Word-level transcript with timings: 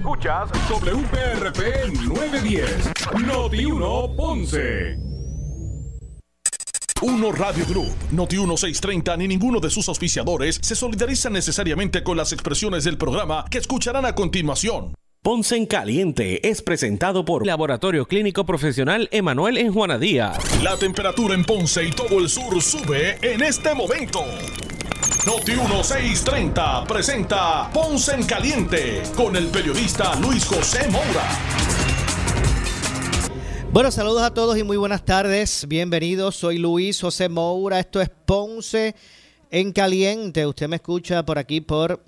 Escuchas 0.00 0.48
WPRP 0.70 1.92
910, 2.08 2.90
Noti 3.26 3.66
1 3.66 4.16
Ponce. 4.16 4.96
Uno 7.02 7.32
Radio 7.32 7.66
Group, 7.66 7.92
Noti 8.10 8.36
1630 8.36 9.18
ni 9.18 9.28
ninguno 9.28 9.60
de 9.60 9.68
sus 9.68 9.86
auspiciadores 9.90 10.58
se 10.62 10.74
solidarizan 10.74 11.34
necesariamente 11.34 12.02
con 12.02 12.16
las 12.16 12.32
expresiones 12.32 12.84
del 12.84 12.96
programa 12.96 13.44
que 13.50 13.58
escucharán 13.58 14.06
a 14.06 14.14
continuación. 14.14 14.94
Ponce 15.22 15.56
en 15.56 15.66
Caliente 15.66 16.48
es 16.48 16.62
presentado 16.62 17.26
por 17.26 17.44
Laboratorio 17.44 18.06
Clínico 18.06 18.46
Profesional 18.46 19.06
Emanuel 19.12 19.58
en 19.58 19.70
Juana 19.70 19.98
Díaz. 19.98 20.62
La 20.62 20.78
temperatura 20.78 21.34
en 21.34 21.44
Ponce 21.44 21.84
y 21.84 21.90
todo 21.90 22.20
el 22.20 22.30
sur 22.30 22.62
sube 22.62 23.18
en 23.20 23.42
este 23.42 23.74
momento. 23.74 24.24
Noti 25.26 25.52
1630 25.52 26.84
presenta 26.86 27.70
Ponce 27.74 28.14
en 28.14 28.24
Caliente 28.24 29.02
con 29.14 29.36
el 29.36 29.48
periodista 29.48 30.14
Luis 30.18 30.46
José 30.46 30.88
Moura. 30.88 31.28
Bueno, 33.70 33.90
saludos 33.90 34.22
a 34.22 34.32
todos 34.32 34.56
y 34.56 34.62
muy 34.62 34.78
buenas 34.78 35.04
tardes. 35.04 35.66
Bienvenidos, 35.68 36.36
soy 36.36 36.56
Luis 36.56 36.98
José 36.98 37.28
Moura. 37.28 37.78
Esto 37.78 38.00
es 38.00 38.08
Ponce 38.08 38.94
en 39.50 39.72
Caliente. 39.72 40.46
Usted 40.46 40.68
me 40.68 40.76
escucha 40.76 41.22
por 41.22 41.38
aquí 41.38 41.60
por 41.60 42.02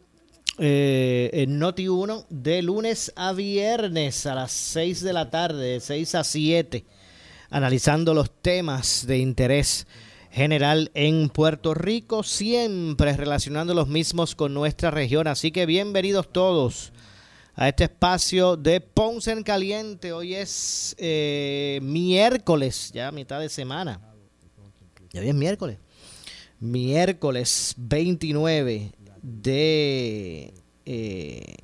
eh, 0.58 1.44
Noti 1.48 1.88
1 1.88 2.24
de 2.30 2.62
lunes 2.62 3.12
a 3.14 3.34
viernes 3.34 4.24
a 4.24 4.34
las 4.34 4.52
6 4.52 5.02
de 5.02 5.12
la 5.12 5.28
tarde, 5.28 5.74
de 5.74 5.80
6 5.80 6.14
a 6.14 6.24
7, 6.24 6.82
analizando 7.50 8.14
los 8.14 8.30
temas 8.40 9.06
de 9.06 9.18
interés 9.18 9.86
general 10.32 10.90
en 10.94 11.28
Puerto 11.28 11.74
Rico, 11.74 12.22
siempre 12.22 13.14
relacionando 13.14 13.74
los 13.74 13.88
mismos 13.88 14.34
con 14.34 14.54
nuestra 14.54 14.90
región. 14.90 15.26
Así 15.26 15.52
que 15.52 15.66
bienvenidos 15.66 16.32
todos 16.32 16.92
a 17.54 17.68
este 17.68 17.84
espacio 17.84 18.56
de 18.56 18.80
Ponce 18.80 19.32
en 19.32 19.42
Caliente. 19.42 20.12
Hoy 20.12 20.34
es 20.34 20.96
eh, 20.98 21.80
miércoles, 21.82 22.90
ya 22.94 23.12
mitad 23.12 23.40
de 23.40 23.50
semana. 23.50 24.00
Ya 25.12 25.20
es 25.20 25.34
miércoles. 25.34 25.76
Miércoles 26.58 27.74
29 27.76 28.92
de, 29.20 30.54
eh, 30.86 31.54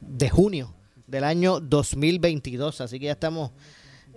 de 0.00 0.28
junio 0.28 0.74
del 1.06 1.24
año 1.24 1.58
2022. 1.58 2.82
Así 2.82 2.98
que 3.00 3.06
ya 3.06 3.12
estamos 3.12 3.50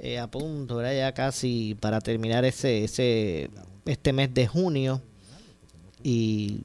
eh, 0.06 0.20
a 0.20 0.28
punto, 0.28 0.82
ya 0.82 1.14
casi 1.14 1.78
para 1.80 2.02
terminar 2.02 2.44
ese, 2.44 2.84
ese, 2.84 3.50
este 3.86 4.12
mes 4.12 4.34
de 4.34 4.48
junio 4.48 5.02
y 6.04 6.60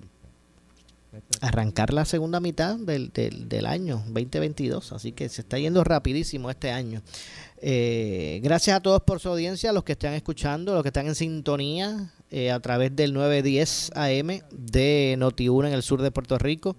arrancar 1.40 1.92
la 1.92 2.04
segunda 2.04 2.40
mitad 2.40 2.74
del, 2.74 3.12
del, 3.12 3.66
año 3.66 4.02
2022. 4.06 4.90
Así 4.90 5.12
que 5.12 5.28
se 5.28 5.42
está 5.42 5.56
yendo 5.56 5.84
rapidísimo 5.84 6.50
este 6.50 6.72
año. 6.72 7.00
Eh, 7.62 8.40
gracias 8.42 8.76
a 8.76 8.80
todos 8.80 9.02
por 9.02 9.20
su 9.20 9.28
audiencia, 9.28 9.72
los 9.72 9.84
que 9.84 9.92
están 9.92 10.14
escuchando, 10.14 10.74
los 10.74 10.82
que 10.82 10.88
están 10.88 11.06
en 11.06 11.14
sintonía 11.14 12.12
eh, 12.32 12.50
a 12.50 12.58
través 12.58 12.96
del 12.96 13.14
910 13.14 13.92
AM 13.94 14.40
de 14.50 15.14
Noti1 15.16 15.68
en 15.68 15.74
el 15.74 15.84
sur 15.84 16.02
de 16.02 16.10
Puerto 16.10 16.38
Rico. 16.38 16.74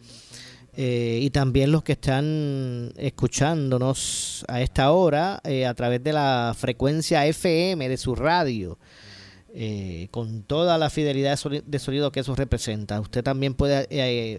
Eh, 0.75 1.19
y 1.21 1.29
también 1.31 1.71
los 1.71 1.83
que 1.83 1.93
están 1.93 2.93
escuchándonos 2.95 4.45
a 4.47 4.61
esta 4.61 4.91
hora 4.91 5.41
eh, 5.43 5.65
a 5.65 5.73
través 5.73 6.03
de 6.03 6.13
la 6.13 6.55
frecuencia 6.57 7.25
FM 7.25 7.89
de 7.89 7.97
su 7.97 8.15
radio, 8.15 8.77
eh, 9.53 10.07
con 10.11 10.43
toda 10.43 10.77
la 10.77 10.89
fidelidad 10.89 11.37
de 11.65 11.79
sonido 11.79 12.11
que 12.11 12.19
eso 12.19 12.35
representa. 12.35 12.99
Usted 12.99 13.23
también 13.23 13.55
puede 13.55 13.87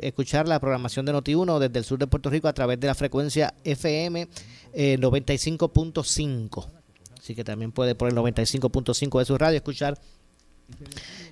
escuchar 0.06 0.46
la 0.46 0.60
programación 0.60 1.04
de 1.04 1.12
Noti1 1.12 1.58
desde 1.58 1.78
el 1.78 1.84
sur 1.84 1.98
de 1.98 2.06
Puerto 2.06 2.30
Rico 2.30 2.46
a 2.48 2.52
través 2.52 2.78
de 2.78 2.86
la 2.86 2.94
frecuencia 2.94 3.52
FM 3.64 4.28
95.5. 4.72 6.68
Así 7.18 7.34
que 7.34 7.44
también 7.44 7.72
puede 7.72 7.94
poner 7.94 8.14
95.5 8.14 9.18
de 9.18 9.24
su 9.24 9.36
radio, 9.36 9.56
escuchar 9.56 9.98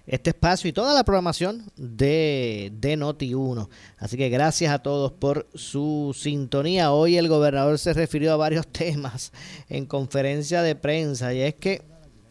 este 0.07 0.31
espacio 0.31 0.69
y 0.69 0.73
toda 0.73 0.95
la 0.95 1.05
programación 1.05 1.71
de, 1.77 2.73
de 2.75 2.97
Noti1. 2.97 3.69
Así 3.99 4.17
que 4.17 4.29
gracias 4.31 4.73
a 4.73 4.79
todos 4.79 5.13
por 5.13 5.47
su 5.55 6.17
sintonía. 6.19 6.93
Hoy 6.93 7.19
el 7.19 7.29
gobernador 7.29 7.79
se 7.79 7.93
refirió 7.93 8.33
a 8.33 8.37
varios 8.37 8.67
temas 8.73 9.33
en 9.69 9.87
conferencia 9.87 10.63
de 10.63 10.75
prensa 10.75 11.35
y 11.35 11.43
es 11.43 11.55
que 11.55 11.83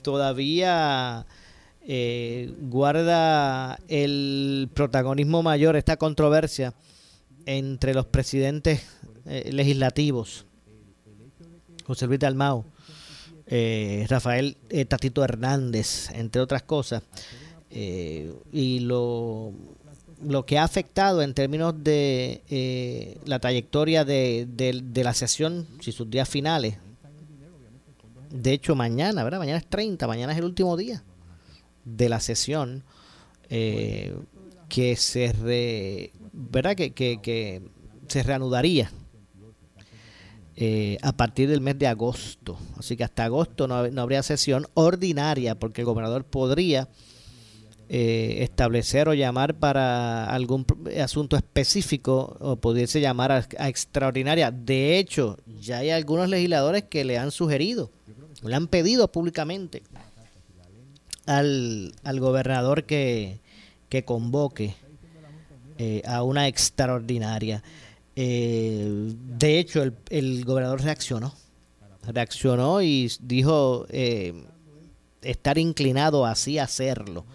todavía 0.02 1.28
eh, 1.90 2.54
guarda 2.62 3.80
el 3.88 4.70
protagonismo 4.74 5.44
mayor 5.44 5.76
esta 5.76 5.98
controversia 5.98 6.74
entre 7.46 7.94
los 7.94 8.08
presidentes 8.08 8.82
eh, 9.26 9.50
legislativos, 9.54 10.46
José 11.86 12.08
Luis 12.08 12.20
Dalmau, 12.20 12.66
eh, 13.48 14.06
Rafael 14.10 14.58
Tatito 14.88 15.24
Hernández, 15.24 16.10
entre 16.12 16.42
otras 16.42 16.64
cosas. 16.64 17.04
Eh, 17.70 18.34
y 18.52 18.80
lo, 18.80 19.54
lo 20.24 20.46
que 20.46 20.58
ha 20.58 20.64
afectado 20.64 21.22
en 21.22 21.34
términos 21.34 21.76
de 21.84 22.42
eh, 22.50 23.18
la 23.26 23.40
trayectoria 23.40 24.06
de, 24.06 24.92
la 24.96 25.14
sesión, 25.14 25.68
si 25.82 25.92
sus 25.92 26.10
días 26.10 26.28
finales. 26.28 26.78
De 28.32 28.54
hecho, 28.54 28.76
mañana, 28.76 29.24
¿verdad? 29.24 29.40
Mañana 29.40 29.60
es 29.60 29.68
30, 29.68 30.08
mañana 30.08 30.34
es 30.34 30.40
el 30.40 30.46
último 30.46 30.76
día 30.76 31.04
de 31.86 32.10
la 32.10 32.20
sesión 32.20 32.84
eh, 33.50 34.16
que 34.68 34.96
se 34.96 35.32
re, 35.32 36.12
¿verdad? 36.34 36.76
Que, 36.76 36.92
que, 36.92 37.62
se 38.08 38.24
reanudaría 38.24 38.90
a 41.02 41.12
partir 41.14 41.50
del 41.50 41.62
mes 41.62 41.78
de 41.78 41.88
agosto. 41.88 42.58
Así 42.78 42.98
que 42.98 43.04
hasta 43.04 43.26
agosto 43.26 43.68
no, 43.68 43.88
no 43.90 44.02
habría 44.02 44.24
sesión 44.24 44.66
ordinaria 44.74 45.56
porque 45.56 45.82
el 45.82 45.86
gobernador 45.86 46.24
podría 46.24 46.88
eh, 47.90 48.44
establecer 48.44 49.08
o 49.08 49.14
llamar 49.14 49.60
para 49.60 50.26
algún 50.26 50.66
asunto 51.02 51.38
específico 51.38 52.36
o 52.42 52.58
pudiese 52.58 53.00
llamar 53.00 53.32
a, 53.32 53.70
extraordinaria. 53.70 54.52
De 54.52 55.00
hecho, 55.00 55.38
ya 55.62 55.78
hay 55.78 55.92
algunos 55.92 56.28
legisladores 56.28 56.84
que 56.84 57.06
le 57.06 57.18
han 57.18 57.32
sugerido, 57.32 57.90
le 58.44 58.56
han 58.56 58.68
pedido 58.68 59.10
públicamente 59.10 59.84
al, 61.26 61.94
al 62.04 62.20
gobernador 62.20 62.84
que, 62.84 63.40
que 63.88 64.04
convoque 64.04 64.76
eh, 65.78 66.02
a 66.06 66.24
una 66.24 66.50
extraordinaria. 66.50 67.64
Eh, 68.20 69.14
de 69.38 69.60
hecho, 69.60 69.84
el, 69.84 69.94
el, 70.10 70.44
gobernador 70.44 70.82
reaccionó, 70.82 71.36
reaccionó 72.04 72.82
y 72.82 73.12
dijo 73.22 73.86
estar 75.22 75.58
inclinado 75.60 76.26
así 76.26 76.58
a 76.58 76.64
hacerlo. 76.64 77.26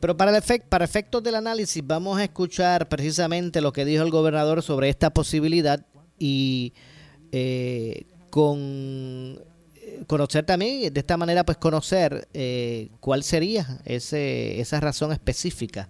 Pero 0.00 0.16
para, 0.16 0.36
el 0.36 0.62
para 0.68 0.84
efectos 0.84 1.22
del 1.22 1.34
análisis 1.34 1.82
vamos 1.86 2.18
a 2.18 2.24
escuchar 2.24 2.88
precisamente 2.88 3.60
lo 3.60 3.72
que 3.72 3.84
dijo 3.84 4.02
el 4.02 4.10
gobernador 4.10 4.62
sobre 4.62 4.88
esta 4.88 5.10
posibilidad 5.10 5.84
y 6.18 6.74
eh, 7.32 8.04
con 8.30 9.38
eh, 9.74 10.04
conocer 10.06 10.44
también, 10.44 10.92
de 10.92 11.00
esta 11.00 11.16
manera 11.16 11.44
pues 11.44 11.56
conocer 11.56 12.28
eh, 12.34 12.90
cuál 13.00 13.22
sería 13.22 13.80
ese, 13.84 14.60
esa 14.60 14.80
razón 14.80 15.12
específica 15.12 15.88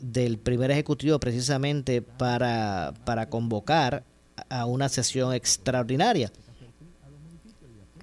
del 0.00 0.38
primer 0.38 0.70
ejecutivo 0.70 1.18
precisamente 1.20 2.02
para, 2.02 2.94
para 3.04 3.28
convocar 3.28 4.04
a 4.48 4.66
una 4.66 4.88
sesión 4.88 5.34
extraordinaria. 5.34 6.32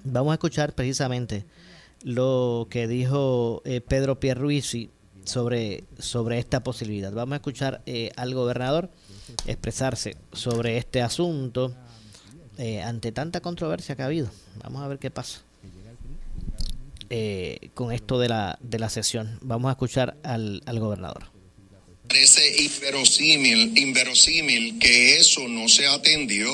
Vamos 0.04 0.30
a 0.30 0.34
escuchar 0.34 0.74
precisamente 0.74 1.44
lo 2.02 2.68
que 2.70 2.86
dijo 2.86 3.62
Pedro 3.88 4.20
Pierruisi 4.20 4.90
sobre, 5.28 5.84
sobre 5.98 6.38
esta 6.38 6.62
posibilidad. 6.62 7.12
Vamos 7.12 7.34
a 7.34 7.36
escuchar 7.36 7.82
eh, 7.86 8.10
al 8.16 8.34
gobernador 8.34 8.90
expresarse 9.46 10.16
sobre 10.32 10.78
este 10.78 11.02
asunto 11.02 11.74
eh, 12.56 12.82
ante 12.82 13.12
tanta 13.12 13.40
controversia 13.40 13.94
que 13.94 14.02
ha 14.02 14.06
habido. 14.06 14.28
Vamos 14.62 14.82
a 14.82 14.88
ver 14.88 14.98
qué 14.98 15.10
pasa 15.10 15.42
eh, 17.10 17.70
con 17.74 17.92
esto 17.92 18.18
de 18.18 18.28
la, 18.28 18.58
de 18.60 18.78
la 18.78 18.88
sesión. 18.88 19.38
Vamos 19.42 19.68
a 19.68 19.72
escuchar 19.72 20.16
al, 20.22 20.62
al 20.66 20.80
gobernador. 20.80 21.37
Parece 22.08 22.62
inverosímil, 22.62 23.72
inverosímil 23.76 24.78
que 24.78 25.18
eso 25.18 25.46
no 25.46 25.68
se 25.68 25.86
atendió. 25.86 26.50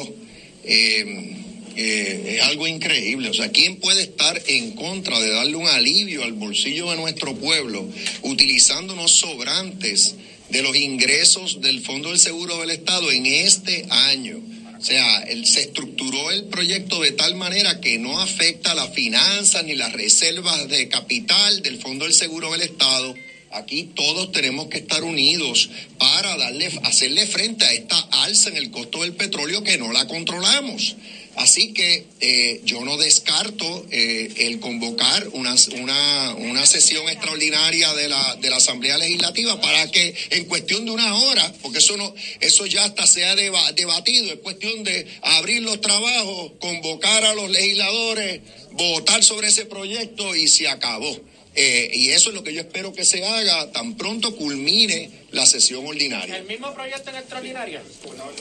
Eh, 0.64 1.36
eh, 1.76 2.36
es 2.36 2.42
algo 2.42 2.66
increíble. 2.66 3.30
O 3.30 3.34
sea, 3.34 3.50
¿quién 3.50 3.76
puede 3.76 4.02
estar 4.02 4.42
en 4.48 4.72
contra 4.72 5.20
de 5.20 5.30
darle 5.30 5.54
un 5.54 5.68
alivio 5.68 6.24
al 6.24 6.32
bolsillo 6.32 6.90
de 6.90 6.96
nuestro 6.96 7.36
pueblo 7.36 7.88
utilizando 8.22 8.94
unos 8.94 9.12
sobrantes 9.12 10.16
de 10.48 10.62
los 10.62 10.74
ingresos 10.74 11.60
del 11.60 11.80
Fondo 11.82 12.10
del 12.10 12.18
Seguro 12.18 12.58
del 12.58 12.70
Estado 12.70 13.12
en 13.12 13.26
este 13.26 13.86
año? 13.90 14.40
O 14.76 14.82
sea, 14.84 15.24
se 15.44 15.62
estructuró 15.62 16.32
el 16.32 16.44
proyecto 16.46 17.00
de 17.00 17.12
tal 17.12 17.36
manera 17.36 17.80
que 17.80 17.96
no 17.98 18.20
afecta 18.20 18.72
a 18.72 18.74
las 18.74 18.92
finanzas 18.92 19.64
ni 19.64 19.76
las 19.76 19.92
reservas 19.92 20.68
de 20.68 20.88
capital 20.88 21.62
del 21.62 21.78
Fondo 21.78 22.06
del 22.06 22.14
Seguro 22.14 22.50
del 22.50 22.62
Estado 22.62 23.14
Aquí 23.54 23.84
todos 23.94 24.32
tenemos 24.32 24.66
que 24.66 24.78
estar 24.78 25.04
unidos 25.04 25.70
para 25.96 26.36
darle, 26.36 26.70
hacerle 26.82 27.24
frente 27.26 27.64
a 27.64 27.72
esta 27.72 27.96
alza 28.10 28.50
en 28.50 28.56
el 28.56 28.72
costo 28.72 29.02
del 29.02 29.14
petróleo 29.14 29.62
que 29.62 29.78
no 29.78 29.92
la 29.92 30.08
controlamos. 30.08 30.96
Así 31.36 31.72
que 31.72 32.06
eh, 32.20 32.60
yo 32.64 32.84
no 32.84 32.96
descarto 32.96 33.86
eh, 33.90 34.32
el 34.38 34.58
convocar 34.60 35.28
una, 35.32 35.54
una, 36.36 36.66
sesión 36.66 37.08
extraordinaria 37.08 37.92
de 37.94 38.08
la, 38.08 38.36
de 38.36 38.50
la 38.50 38.56
Asamblea 38.56 38.98
Legislativa 38.98 39.60
para 39.60 39.90
que 39.90 40.14
en 40.30 40.46
cuestión 40.46 40.84
de 40.84 40.92
una 40.92 41.14
hora, 41.14 41.52
porque 41.62 41.78
eso 41.78 41.96
no, 41.96 42.14
eso 42.40 42.66
ya 42.66 42.84
hasta 42.84 43.06
se 43.06 43.24
ha 43.24 43.36
debatido, 43.36 44.32
es 44.32 44.38
cuestión 44.40 44.82
de 44.82 45.06
abrir 45.22 45.62
los 45.62 45.80
trabajos, 45.80 46.52
convocar 46.58 47.24
a 47.24 47.34
los 47.34 47.50
legisladores, 47.50 48.40
votar 48.72 49.22
sobre 49.22 49.48
ese 49.48 49.66
proyecto 49.66 50.34
y 50.34 50.48
se 50.48 50.68
acabó. 50.68 51.33
Eh, 51.56 51.90
y 51.94 52.10
eso 52.10 52.30
es 52.30 52.34
lo 52.34 52.42
que 52.42 52.52
yo 52.52 52.60
espero 52.60 52.92
que 52.92 53.04
se 53.04 53.24
haga 53.24 53.70
tan 53.70 53.96
pronto 53.96 54.34
culmine 54.34 55.10
la 55.30 55.46
sesión 55.46 55.86
ordinaria. 55.86 56.36
¿El 56.36 56.46
mismo 56.46 56.74
proyecto 56.74 57.10
en 57.10 57.16
extraordinaria? 57.16 57.82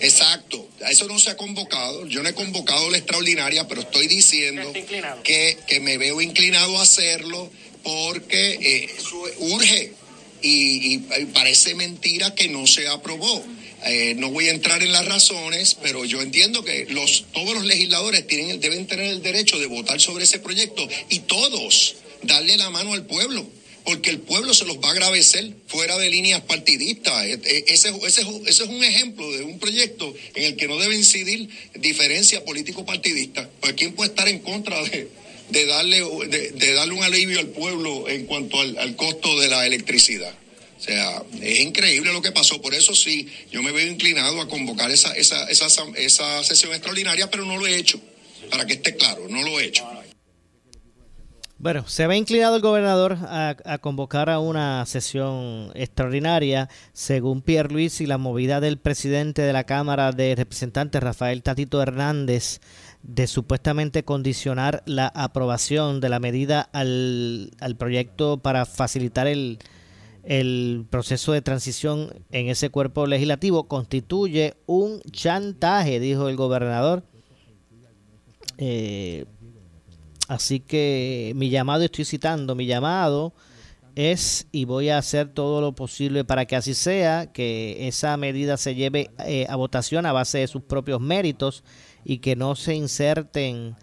Exacto, 0.02 0.68
eso 0.90 1.08
no 1.08 1.20
se 1.20 1.30
ha 1.30 1.38
convocado. 1.38 2.08
Yo 2.08 2.24
no 2.24 2.30
he 2.30 2.34
convocado 2.34 2.90
la 2.90 2.98
extraordinaria, 2.98 3.68
pero 3.68 3.82
estoy 3.82 4.08
diciendo 4.08 4.74
que, 5.24 5.58
que 5.68 5.80
me 5.80 5.98
veo 5.98 6.22
inclinado 6.22 6.80
a 6.80 6.84
hacerlo 6.84 7.52
porque 7.84 8.58
eh, 8.62 8.90
urge 9.40 9.94
y, 10.42 10.98
parece 11.34 11.76
mentira 11.76 12.34
que 12.36 12.48
no 12.50 12.68
se 12.68 12.88
aprobó. 12.88 13.44
Eh, 13.86 14.16
no 14.16 14.30
voy 14.30 14.48
a 14.48 14.52
entrar 14.52 14.82
en 14.82 14.92
las 14.92 15.06
razones, 15.06 15.76
pero 15.82 16.06
yo 16.06 16.22
entiendo 16.22 16.64
que 16.64 16.86
los, 16.90 17.26
todos 17.34 17.54
los 17.54 17.66
legisladores 17.66 18.26
tienen, 18.28 18.60
deben 18.60 18.88
tener 18.88 19.08
el 19.08 19.22
derecho 19.22 19.60
de 19.60 19.68
votar 19.68 20.00
sobre 20.00 20.24
ese 20.24 20.40
proyecto 20.40 20.88
y 21.10 21.20
todos 21.20 21.96
darle 22.24 22.58
la 22.58 22.70
mano 22.70 22.94
al 22.94 23.06
pueblo, 23.06 23.46
porque 23.86 24.10
el 24.10 24.20
pueblo 24.20 24.54
se 24.54 24.66
los 24.66 24.78
va 24.78 24.90
a 24.90 24.92
agradecer 24.92 25.52
fuera 25.68 25.98
de 25.98 26.10
líneas 26.10 26.42
partidistas. 26.42 27.26
E, 27.26 27.34
e, 27.34 27.66
ese, 27.68 27.94
es 28.48 28.60
un 28.62 28.84
ejemplo 28.84 29.30
de 29.32 29.44
un 29.44 29.60
proyecto 29.60 30.14
en 30.36 30.44
el 30.46 30.56
que 30.56 30.68
no 30.68 30.78
debe 30.78 30.96
incidir 30.96 31.50
diferencia 31.76 32.44
político-partidista. 32.46 33.50
Pues 33.60 33.74
¿quién 33.74 33.94
puede 33.94 34.10
estar 34.10 34.28
en 34.28 34.40
contra 34.40 34.82
de, 34.84 35.10
de 35.50 35.66
darle, 35.66 36.02
de, 36.28 36.74
darle 36.74 36.94
un 36.94 37.04
alivio 37.04 37.40
al 37.40 37.48
pueblo 37.48 38.08
en 38.08 38.26
cuanto 38.26 38.60
al, 38.60 38.96
costo 38.96 39.40
de 39.40 39.50
la 39.50 39.66
electricidad? 39.66 40.34
O 40.80 40.86
sea, 40.86 41.24
es 41.42 41.60
increíble 41.62 42.12
lo 42.12 42.22
que 42.22 42.32
pasó. 42.32 42.62
Por 42.62 42.74
eso 42.74 42.94
sí, 42.94 43.28
yo 43.52 43.62
me 43.62 43.72
veo 43.72 43.88
inclinado 43.88 44.42
a 44.42 44.48
convocar 44.48 44.92
esa, 44.92 45.14
esa, 45.16 45.50
esa, 45.50 45.68
esa 45.96 46.44
sesión 46.44 46.74
extraordinaria, 46.74 47.30
pero 47.30 47.46
no 47.46 47.58
lo 47.58 47.68
he 47.68 47.78
hecho. 47.78 48.02
Para 48.50 48.66
que 48.66 48.74
esté 48.74 48.96
claro, 48.96 49.28
no 49.30 49.42
lo 49.44 49.60
he 49.60 49.66
hecho. 49.66 49.88
Bueno, 51.64 51.88
se 51.88 52.08
ve 52.08 52.18
inclinado 52.18 52.58
el 52.58 52.62
gobernador 52.62 53.18
a, 53.22 53.78
convocar 53.80 54.30
a 54.30 54.40
una 54.40 54.86
sesión 54.86 55.72
extraordinaria, 55.76 56.68
según 56.92 57.42
Pierre 57.42 57.72
Luis 57.72 58.02
y 58.02 58.06
la 58.06 58.18
movida 58.18 58.60
del 58.60 58.78
presidente 58.78 59.44
de 59.44 59.54
la 59.54 59.64
Cámara 59.64 60.12
de 60.12 60.36
Representantes, 60.36 61.02
Rafael 61.02 61.42
Tatito 61.42 61.82
Hernández, 61.82 62.60
de 63.02 63.28
supuestamente 63.28 64.04
condicionar 64.04 64.84
la 64.86 65.08
aprobación 65.08 66.02
de 66.02 66.10
la 66.10 66.20
medida 66.20 66.68
al, 66.74 67.50
proyecto 67.78 68.40
para 68.40 68.66
facilitar 68.66 69.28
el, 69.28 69.58
proceso 70.90 71.32
de 71.32 71.42
transición 71.42 72.10
en 72.34 72.50
ese 72.50 72.72
cuerpo 72.72 73.08
legislativo, 73.08 73.70
constituye 73.70 74.56
un 74.66 75.00
chantaje, 75.12 76.02
dijo 76.02 76.28
el 76.28 76.36
gobernador. 76.36 77.04
Eh, 78.58 79.24
Así 80.34 80.60
que 80.60 81.32
mi 81.36 81.52
llamado, 81.52 81.84
estoy 81.84 82.06
citando, 82.06 82.56
mi 82.56 82.66
llamado 82.66 83.34
es, 83.96 84.48
y 84.52 84.66
voy 84.66 84.90
a 84.90 84.98
hacer 84.98 85.28
todo 85.28 85.62
lo 85.62 85.76
posible 85.76 86.26
para 86.26 86.46
que 86.46 86.56
así 86.56 86.74
sea, 86.74 87.32
que 87.32 87.88
esa 87.88 88.18
medida 88.18 88.58
se 88.58 88.74
lleve 88.74 89.12
eh, 89.28 89.46
a 89.48 89.56
votación 89.56 90.08
a 90.08 90.12
base 90.12 90.40
de 90.40 90.48
sus 90.48 90.64
propios 90.64 91.00
méritos 91.00 91.64
y 92.04 92.18
que 92.18 92.36
no 92.36 92.56
se 92.56 92.74
inserten 92.74 93.76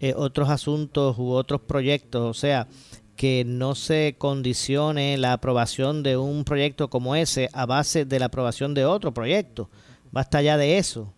eh, 0.00 0.14
otros 0.16 0.48
asuntos 0.48 1.18
u 1.18 1.32
otros 1.32 1.60
proyectos, 1.60 2.22
o 2.22 2.32
sea, 2.32 2.68
que 3.14 3.44
no 3.44 3.74
se 3.74 4.14
condicione 4.16 5.18
la 5.18 5.34
aprobación 5.34 6.02
de 6.02 6.16
un 6.16 6.44
proyecto 6.44 6.88
como 6.88 7.16
ese 7.16 7.50
a 7.52 7.66
base 7.66 8.06
de 8.06 8.18
la 8.18 8.26
aprobación 8.26 8.72
de 8.72 8.86
otro 8.86 9.12
proyecto. 9.12 9.68
Basta 10.10 10.40
ya 10.40 10.56
de 10.56 10.78
eso. 10.78 11.12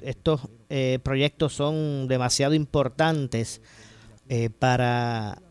estos 0.00 0.40
eh, 0.70 0.98
proyectos 1.02 1.52
son 1.52 2.08
demasiado 2.08 2.54
importantes 2.54 3.60
eh, 4.32 4.48
para 4.48 5.42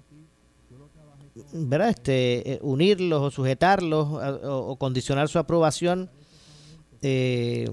¿verdad? 1.52 1.90
Este, 1.90 2.54
eh, 2.54 2.60
unirlos 2.62 3.22
o 3.22 3.30
sujetarlos 3.30 4.08
o, 4.44 4.76
condicionar 4.78 5.28
su 5.28 5.38
aprobación 5.38 6.10
eh, 7.02 7.70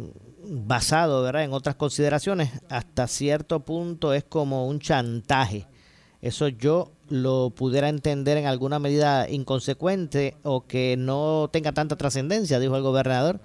basado 0.49 1.23
¿verdad? 1.23 1.45
en 1.45 1.53
otras 1.53 1.77
consideraciones, 1.77 2.51
hasta 2.69 3.07
cierto 3.07 3.61
punto 3.61 4.15
es 4.15 4.25
como 4.25 4.67
un 4.67 4.81
chantaje. 4.81 5.69
Eso 6.23 6.49
yo 6.49 6.91
lo 7.09 7.51
pudiera 7.51 7.89
entender 7.89 8.37
en 8.37 8.47
alguna 8.47 8.81
medida 8.81 9.31
inconsecuente 9.31 10.37
o 10.43 10.67
que 10.67 10.97
no 10.99 11.49
tenga 11.53 11.71
tanta 11.71 11.95
trascendencia, 11.95 12.59
dijo 12.59 12.77
el 12.77 12.83
gobernador. 12.83 13.41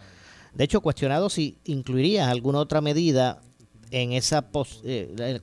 De 0.55 0.63
hecho, 0.63 0.81
cuestionado 0.81 1.29
si 1.29 1.59
incluiría 1.65 2.31
alguna 2.31 2.57
otra 2.57 2.81
medida 2.81 3.39
en 3.91 4.13
esa, 4.13 4.49
eh, 4.83 5.39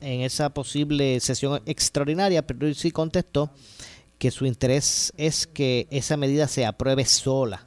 en 0.00 0.20
esa 0.20 0.50
posible 0.50 1.20
sesión 1.20 1.62
extraordinaria, 1.66 2.46
pero 2.46 2.72
sí 2.74 2.90
contestó 2.90 3.50
que 4.18 4.30
su 4.30 4.44
interés 4.44 5.12
es 5.16 5.46
que 5.46 5.86
esa 5.90 6.16
medida 6.16 6.48
se 6.48 6.66
apruebe 6.66 7.04
sola. 7.04 7.66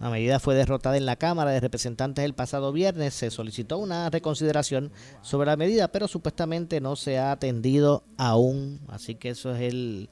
La 0.00 0.10
medida 0.10 0.38
fue 0.38 0.54
derrotada 0.54 0.96
en 0.98 1.06
la 1.06 1.16
Cámara 1.16 1.50
de 1.50 1.60
Representantes 1.60 2.24
el 2.24 2.34
pasado 2.34 2.72
viernes. 2.72 3.14
Se 3.14 3.30
solicitó 3.30 3.78
una 3.78 4.10
reconsideración 4.10 4.92
sobre 5.22 5.46
la 5.46 5.56
medida, 5.56 5.88
pero 5.88 6.08
supuestamente 6.08 6.80
no 6.80 6.94
se 6.94 7.18
ha 7.18 7.32
atendido 7.32 8.04
aún. 8.18 8.80
Así 8.88 9.14
que 9.14 9.30
eso 9.30 9.54
es 9.54 9.62
el. 9.62 10.10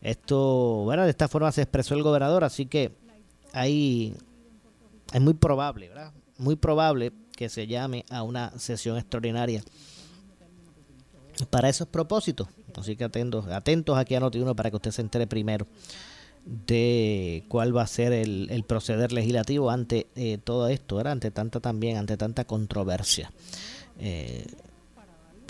Esto, 0.00 0.82
bueno, 0.84 1.04
de 1.04 1.10
esta 1.10 1.28
forma 1.28 1.50
se 1.50 1.62
expresó 1.62 1.94
el 1.94 2.02
gobernador. 2.02 2.44
Así 2.44 2.66
que 2.66 2.92
hay. 3.52 4.14
Es 5.12 5.20
muy 5.20 5.34
probable, 5.34 5.88
¿verdad? 5.88 6.12
Muy 6.38 6.54
probable 6.54 7.12
que 7.36 7.48
se 7.48 7.66
llame 7.66 8.04
a 8.10 8.22
una 8.22 8.52
sesión 8.58 8.96
extraordinaria 8.96 9.62
para 11.50 11.68
esos 11.68 11.88
propósitos. 11.88 12.48
Así 12.76 12.96
que 12.96 13.04
atentos, 13.04 13.46
atentos 13.48 13.98
aquí 13.98 14.14
a 14.14 14.20
Noti1 14.20 14.54
para 14.54 14.70
que 14.70 14.76
usted 14.76 14.90
se 14.90 15.02
entere 15.02 15.26
primero 15.26 15.66
de 16.44 17.44
cuál 17.48 17.76
va 17.76 17.82
a 17.82 17.86
ser 17.86 18.12
el, 18.12 18.64
proceder 18.66 19.12
legislativo 19.12 19.70
ante 19.70 20.08
eh, 20.16 20.38
todo 20.42 20.68
esto, 20.68 20.98
ante 21.06 21.30
tanta 21.30 21.60
también, 21.60 21.96
ante 21.96 22.16
tanta 22.16 22.44
controversia. 22.44 23.32
Eh, 23.98 24.46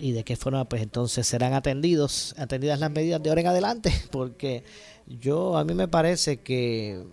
y 0.01 0.13
de 0.13 0.25
qué 0.25 0.37
forma 0.37 0.69
pues 0.69 0.83
entonces 0.83 1.27
serán 1.27 1.55
atendidos, 1.55 2.35
atendidas 2.37 2.81
las 2.81 2.91
medidas 2.91 3.23
de 3.23 3.29
ahora 3.29 3.41
en 3.41 3.47
adelante, 3.47 3.93
porque 4.11 4.65
yo 5.07 5.57
a 5.57 5.65
mí 5.65 5.75
me 5.75 5.89
parece 5.89 6.39
que 6.39 7.05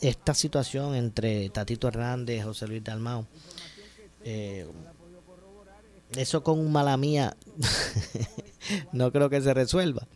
esta 0.00 0.34
situación 0.34 0.96
entre 0.96 1.48
Tatito 1.50 1.88
Hernández, 1.88 2.44
José 2.44 2.66
Luis 2.66 2.82
Dalmau, 2.82 3.24
eh, 4.24 4.66
eso 6.16 6.42
con 6.42 6.70
mala 6.70 6.96
mía 6.96 7.36
no 8.92 9.12
creo 9.12 9.30
que 9.30 9.40
se 9.40 9.54
resuelva. 9.54 10.06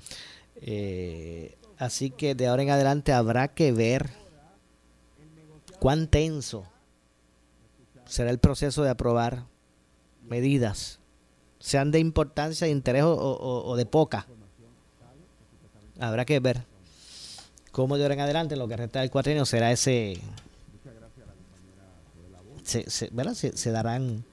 Eh, 0.57 1.57
así 1.79 2.11
que 2.11 2.35
de 2.35 2.47
ahora 2.47 2.63
en 2.63 2.71
adelante 2.71 3.13
habrá 3.13 3.49
que 3.49 3.73
ver 3.73 4.11
cuán 5.79 6.09
tenso 6.09 6.65
será 8.07 8.31
el 8.31 8.39
proceso 8.39 8.83
de 8.83 8.91
aprobar 8.91 9.45
medidas, 10.29 11.01
sean 11.59 11.91
de 11.91 11.99
importancia, 11.99 12.67
de 12.67 12.73
interés 12.73 13.03
o, 13.05 13.75
de 13.77 13.87
poca. 13.87 14.27
Habrá 15.99 16.25
que 16.25 16.41
ver 16.41 16.65
cómo 17.73 17.97
de 17.97 18.05
ahora 18.05 18.15
en 18.15 18.21
adelante 18.21 18.57
lo 18.57 18.69
que 18.69 18.77
resta 18.77 19.01
del 19.01 19.11
cuatrienio 19.11 19.47
será 19.47 19.73
ese 19.73 20.21
se, 22.67 22.91
se, 23.57 23.71
darán 23.71 24.25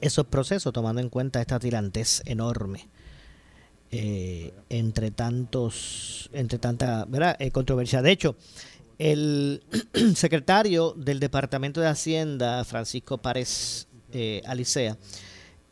esos 0.00 0.26
procesos 0.26 0.72
tomando 0.72 1.00
en 1.00 1.08
cuenta 1.08 1.40
esta 1.40 1.60
tirantez 1.60 2.22
enorme 2.26 2.88
eh, 3.92 4.52
entre 4.68 5.10
tantos 5.10 6.28
entre 6.32 6.58
tanta 6.58 7.04
¿verdad? 7.04 7.36
Eh, 7.38 7.50
controversia 7.50 8.02
de 8.02 8.10
hecho 8.10 8.36
el 8.98 9.62
secretario 10.16 10.92
del 10.96 11.20
departamento 11.20 11.80
de 11.80 11.88
hacienda 11.88 12.64
Francisco 12.64 13.18
Párez 13.18 13.86
eh, 14.12 14.42
Alicea 14.44 14.98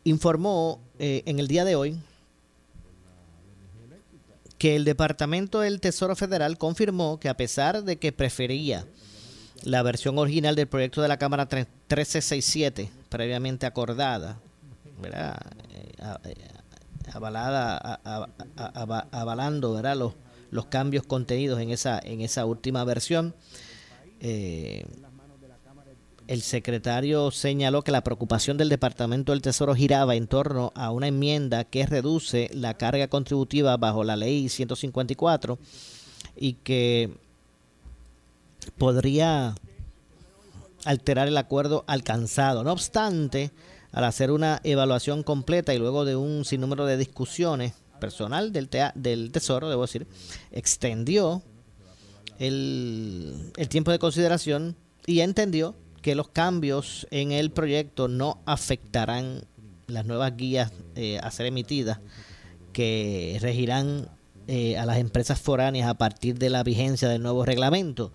informó 0.04 0.80
en 0.98 1.38
el 1.38 1.48
día 1.48 1.64
de 1.64 1.76
hoy 1.76 1.98
que 4.58 4.76
el 4.76 4.84
departamento 4.84 5.60
del 5.60 5.80
Tesoro 5.80 6.14
Federal 6.14 6.58
confirmó 6.58 7.18
que 7.18 7.30
a 7.30 7.36
pesar 7.36 7.82
de 7.82 7.98
que 7.98 8.12
prefería 8.12 8.86
la 9.64 9.82
versión 9.82 10.18
original 10.18 10.54
del 10.54 10.66
proyecto 10.66 11.02
de 11.02 11.08
la 11.08 11.18
Cámara 11.18 11.44
1367, 11.44 12.90
previamente 13.08 13.66
acordada, 13.66 14.38
¿verdad? 15.00 15.38
Eh, 15.74 15.92
eh, 16.24 16.34
avalada, 17.12 18.00
avalando 19.10 19.74
¿verdad? 19.74 19.96
Los, 20.50 20.66
cambios 20.66 21.04
contenidos 21.04 21.60
en 21.60 21.70
esa, 21.70 22.00
en 22.02 22.20
esa 22.20 22.44
última 22.44 22.84
versión. 22.84 23.34
el 24.20 24.84
secretario 26.42 27.30
señaló 27.30 27.82
que 27.82 27.92
la 27.92 28.04
preocupación 28.04 28.56
del 28.56 28.68
Departamento 28.68 29.32
del 29.32 29.42
Tesoro 29.42 29.74
giraba 29.74 30.14
en 30.14 30.26
torno 30.26 30.72
a 30.74 30.90
una 30.90 31.08
enmienda 31.08 31.64
que 31.64 31.86
reduce 31.86 32.50
la 32.52 32.74
carga 32.74 33.08
contributiva 33.08 33.76
bajo 33.76 34.04
la 34.04 34.16
ley 34.16 34.48
154 34.48 35.58
y 36.36 36.54
que 36.54 37.16
podría 38.70 39.54
alterar 40.84 41.28
el 41.28 41.36
acuerdo 41.36 41.84
alcanzado. 41.86 42.64
No 42.64 42.72
obstante, 42.72 43.50
al 43.92 44.04
hacer 44.04 44.30
una 44.30 44.60
evaluación 44.64 45.22
completa 45.22 45.74
y 45.74 45.78
luego 45.78 46.04
de 46.04 46.16
un 46.16 46.44
sinnúmero 46.44 46.86
de 46.86 46.96
discusiones, 46.96 47.74
personal 48.00 48.52
del, 48.52 48.68
del 48.96 49.30
Tesoro, 49.30 49.68
debo 49.68 49.82
decir, 49.82 50.08
extendió 50.50 51.42
el, 52.40 53.52
tiempo 53.68 53.92
de 53.92 54.00
consideración 54.00 54.74
y 55.06 55.20
entendió 55.20 55.76
que 56.02 56.14
los 56.14 56.28
cambios 56.28 57.06
en 57.10 57.30
el 57.30 57.50
proyecto 57.50 58.08
no 58.08 58.40
afectarán 58.46 59.44
las 59.86 60.06
nuevas 60.06 60.36
guías 60.36 60.72
eh, 60.96 61.20
a 61.22 61.30
ser 61.30 61.46
emitidas 61.46 62.00
que 62.72 63.36
regirán 63.40 64.08
eh, 64.48 64.78
a 64.78 64.86
las 64.86 64.98
empresas 64.98 65.38
foráneas 65.38 65.88
a 65.88 65.94
partir 65.94 66.38
de 66.38 66.48
la 66.48 66.62
vigencia 66.62 67.08
del 67.08 67.22
nuevo 67.22 67.44
reglamento. 67.44 68.12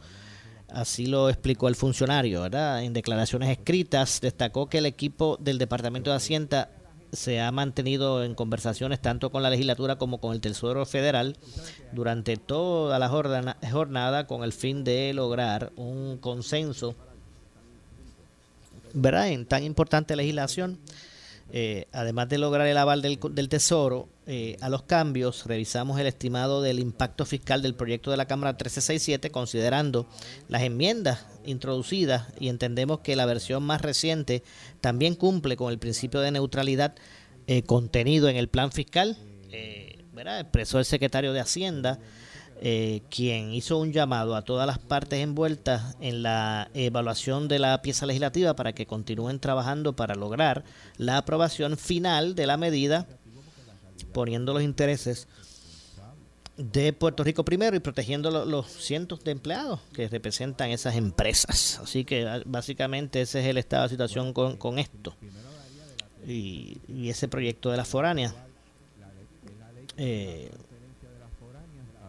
Así 0.76 1.06
lo 1.06 1.30
explicó 1.30 1.70
el 1.70 1.76
funcionario, 1.78 2.42
¿verdad? 2.42 2.84
En 2.84 2.92
declaraciones 2.92 3.50
escritas 3.50 4.20
destacó 4.20 4.68
que 4.68 4.80
el 4.80 4.86
equipo 4.86 5.38
del 5.40 5.58
Departamento 5.58 6.10
de 6.10 6.18
Hacienda 6.18 6.70
se 7.14 7.40
ha 7.40 7.50
mantenido 7.54 8.26
en 8.26 8.36
conversaciones 8.36 9.02
tanto 9.02 9.32
con 9.32 9.42
la 9.42 9.50
legislatura 9.50 9.98
como 9.98 10.20
con 10.20 10.34
el 10.34 10.42
Tesoro 10.42 10.86
Federal 10.86 11.38
durante 11.94 12.36
toda 12.36 13.00
la 13.00 13.08
jornada, 13.08 14.28
con 14.28 14.44
el 14.44 14.52
fin 14.52 14.84
de 14.84 15.14
lograr 15.14 15.72
un 15.78 16.18
consenso, 16.18 16.94
¿verdad? 18.94 19.30
En 19.30 19.46
tan 19.46 19.64
importante 19.64 20.14
legislación 20.18 20.78
eh, 21.54 21.88
además 21.94 22.28
de 22.28 22.38
lograr 22.38 22.68
el 22.68 22.76
aval 22.76 23.02
del, 23.02 23.50
Tesoro 23.50 24.10
eh, 24.28 24.58
a 24.62 24.70
los 24.70 24.84
cambios, 24.84 25.46
revisamos 25.46 26.00
el 26.00 26.08
estimado 26.08 26.62
del 26.62 26.80
impacto 26.80 27.26
fiscal 27.26 27.62
del 27.62 27.76
proyecto 27.76 28.12
de 28.12 28.18
la 28.18 28.26
Cámara 28.26 28.54
1367, 28.54 29.32
considerando 29.32 30.08
las 30.48 30.64
enmiendas 30.64 31.26
introducidas 31.46 32.28
y 32.40 32.50
entendemos 32.50 33.00
que 33.00 33.16
la 33.16 33.26
versión 33.26 33.64
más 33.64 33.82
reciente 33.82 34.44
también 34.82 35.16
cumple 35.16 35.58
con 35.58 35.72
el 35.72 35.80
principio 35.80 36.22
de 36.22 36.32
neutralidad 36.32 36.96
eh, 37.48 37.64
contenido 37.64 38.30
en 38.30 38.38
el 38.38 38.50
plan 38.50 38.72
fiscal. 38.72 39.18
¿verdad? 40.14 40.40
Expresó 40.40 40.80
el 40.80 40.86
secretario 40.86 41.34
de 41.34 41.42
Hacienda 41.42 42.00
eh, 42.62 43.02
quien 43.10 43.54
hizo 43.54 43.78
un 43.78 43.92
llamado 43.92 44.34
a 44.34 44.44
todas 44.44 44.66
las 44.66 44.80
partes 44.80 45.20
envueltas 45.20 45.98
en 46.00 46.24
la 46.24 46.70
evaluación 46.74 47.50
de 47.50 47.60
la 47.60 47.82
pieza 47.82 48.06
legislativa 48.06 48.56
para 48.56 48.72
que 48.72 48.86
continúen 48.86 49.40
trabajando 49.40 49.94
para 49.98 50.16
lograr 50.16 50.64
la 50.98 51.18
aprobación 51.18 51.78
final 51.78 52.34
de 52.34 52.48
la 52.48 52.56
medida, 52.56 53.08
poniendo 54.12 54.54
los 54.54 54.64
intereses 54.64 55.28
de 56.58 56.94
Puerto 56.94 57.24
Rico 57.24 57.44
primero 57.44 57.76
y 57.76 57.80
protegiendo 57.80 58.46
los, 58.46 58.68
cientos 58.68 59.24
de 59.24 59.32
empleados 59.32 59.82
que 59.94 60.08
representan 60.08 60.70
esas 60.70 60.96
empresas. 60.96 61.80
Así 61.84 62.06
que 62.06 62.28
ah, 62.28 62.42
básicamente 62.46 63.22
ese 63.22 63.42
es 63.42 63.46
el 63.48 63.58
estado 63.58 63.84
de 63.84 63.90
situación 63.90 64.34
con, 64.34 64.80
esto. 64.80 65.16
Y, 66.28 66.80
ese 67.10 67.28
proyecto 67.28 67.72
de 67.72 67.78
la 67.78 67.86
foránea. 67.86 68.34
Eh, 69.98 70.52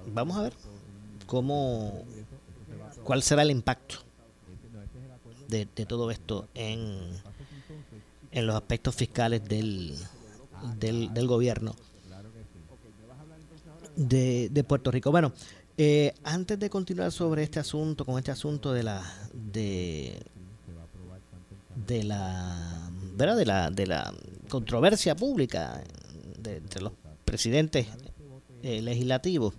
vamos 0.07 0.37
a 0.37 0.43
ver 0.43 0.55
cómo, 1.27 2.05
cuál 3.05 3.23
será 3.23 3.43
el 3.43 3.51
impacto 3.51 3.97
de, 5.49 5.67
todo 5.67 6.11
esto 6.11 6.49
en, 6.55 6.99
en 8.33 8.47
los 8.47 8.57
aspectos 8.57 8.95
fiscales 8.95 9.45
del, 9.45 9.97
del, 10.79 11.27
gobierno 11.27 11.75
de, 13.97 14.65
Puerto 14.67 14.91
Rico. 14.91 15.11
Bueno, 15.11 15.33
eh, 15.77 16.15
antes 16.25 16.59
de 16.59 16.71
continuar 16.71 17.13
sobre 17.13 17.43
este 17.43 17.61
asunto, 17.61 18.05
con 18.05 18.19
este 18.19 18.31
asunto 18.31 18.73
de 18.73 18.83
la 18.83 19.03
de, 19.33 20.21
la 22.03 22.91
¿verdad? 23.15 23.37
de 23.37 23.47
la 23.47 23.71
de 23.71 23.87
la 23.87 24.13
controversia 24.49 25.15
pública 25.15 25.83
entre 26.45 26.81
los 26.81 26.93
presidentes 27.25 27.87
eh, 28.63 28.81
legislativos 28.81 29.55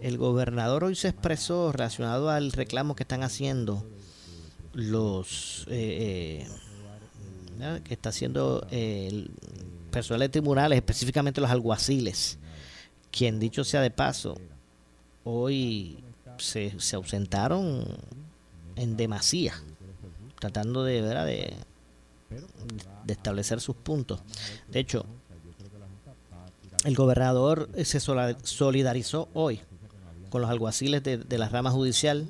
el 0.00 0.16
gobernador 0.16 0.84
hoy 0.84 0.94
se 0.94 1.08
expresó 1.08 1.72
relacionado 1.72 2.30
al 2.30 2.52
reclamo 2.52 2.94
que 2.94 3.02
están 3.02 3.22
haciendo 3.22 3.84
los 4.72 5.66
eh, 5.68 6.46
eh, 7.60 7.80
que 7.82 7.94
está 7.94 8.10
haciendo 8.10 8.66
el 8.70 9.30
personal 9.98 10.20
de 10.20 10.28
tribunales, 10.28 10.76
específicamente 10.76 11.40
los 11.40 11.50
alguaciles, 11.50 12.38
quien 13.10 13.38
dicho 13.40 13.64
sea 13.64 13.80
de 13.80 13.90
paso, 13.90 14.38
hoy 15.24 16.02
se, 16.38 16.72
ausentaron 16.94 17.84
en 18.76 18.96
demasía, 18.96 19.54
tratando 20.38 20.84
de, 20.84 21.02
¿verdad? 21.02 21.26
de 21.26 21.54
de 23.08 23.14
establecer 23.14 23.60
sus 23.60 23.74
puntos. 23.74 24.20
De 24.68 24.80
hecho, 24.80 25.04
el 26.84 26.94
gobernador 26.94 27.68
se 27.84 28.00
solidarizó 28.00 29.28
hoy 29.34 29.60
con 30.30 30.42
los 30.42 30.50
alguaciles 30.50 31.02
de, 31.02 31.38
la 31.38 31.48
rama 31.48 31.70
judicial 31.70 32.28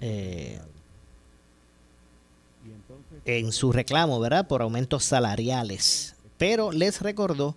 eh, 0.00 0.58
en 3.26 3.52
su 3.52 3.72
reclamo, 3.72 4.18
¿verdad? 4.18 4.48
Por 4.48 4.62
aumentos 4.62 5.04
salariales. 5.04 6.11
Pero 6.42 6.72
les 6.72 7.00
recordó 7.00 7.54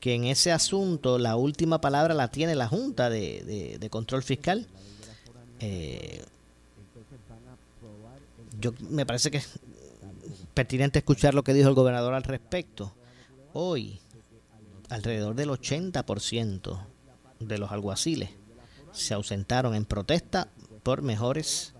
que 0.00 0.12
en 0.12 0.24
ese 0.24 0.50
asunto 0.50 1.20
la 1.20 1.36
última 1.36 1.80
palabra 1.80 2.14
la 2.14 2.32
tiene 2.32 2.56
la 2.56 2.66
Junta 2.66 3.10
de, 3.10 3.86
Control 3.92 4.24
Fiscal. 4.24 4.66
Eh, 5.60 6.24
yo 8.60 8.72
me 8.90 9.06
parece 9.06 9.30
que 9.30 9.36
es 9.36 9.60
pertinente 10.52 10.98
escuchar 10.98 11.32
lo 11.32 11.44
que 11.44 11.54
dijo 11.54 11.68
el 11.68 11.76
gobernador 11.76 12.12
al 12.14 12.24
respecto. 12.24 12.92
Hoy, 13.52 14.00
alrededor 14.88 15.36
del 15.36 15.50
80% 15.50 16.76
de 17.38 17.58
los 17.58 17.70
alguaciles 17.70 18.30
se 18.90 19.14
ausentaron 19.14 19.76
en 19.76 19.84
protesta 19.84 20.48
por 20.82 21.02
mejores 21.02 21.72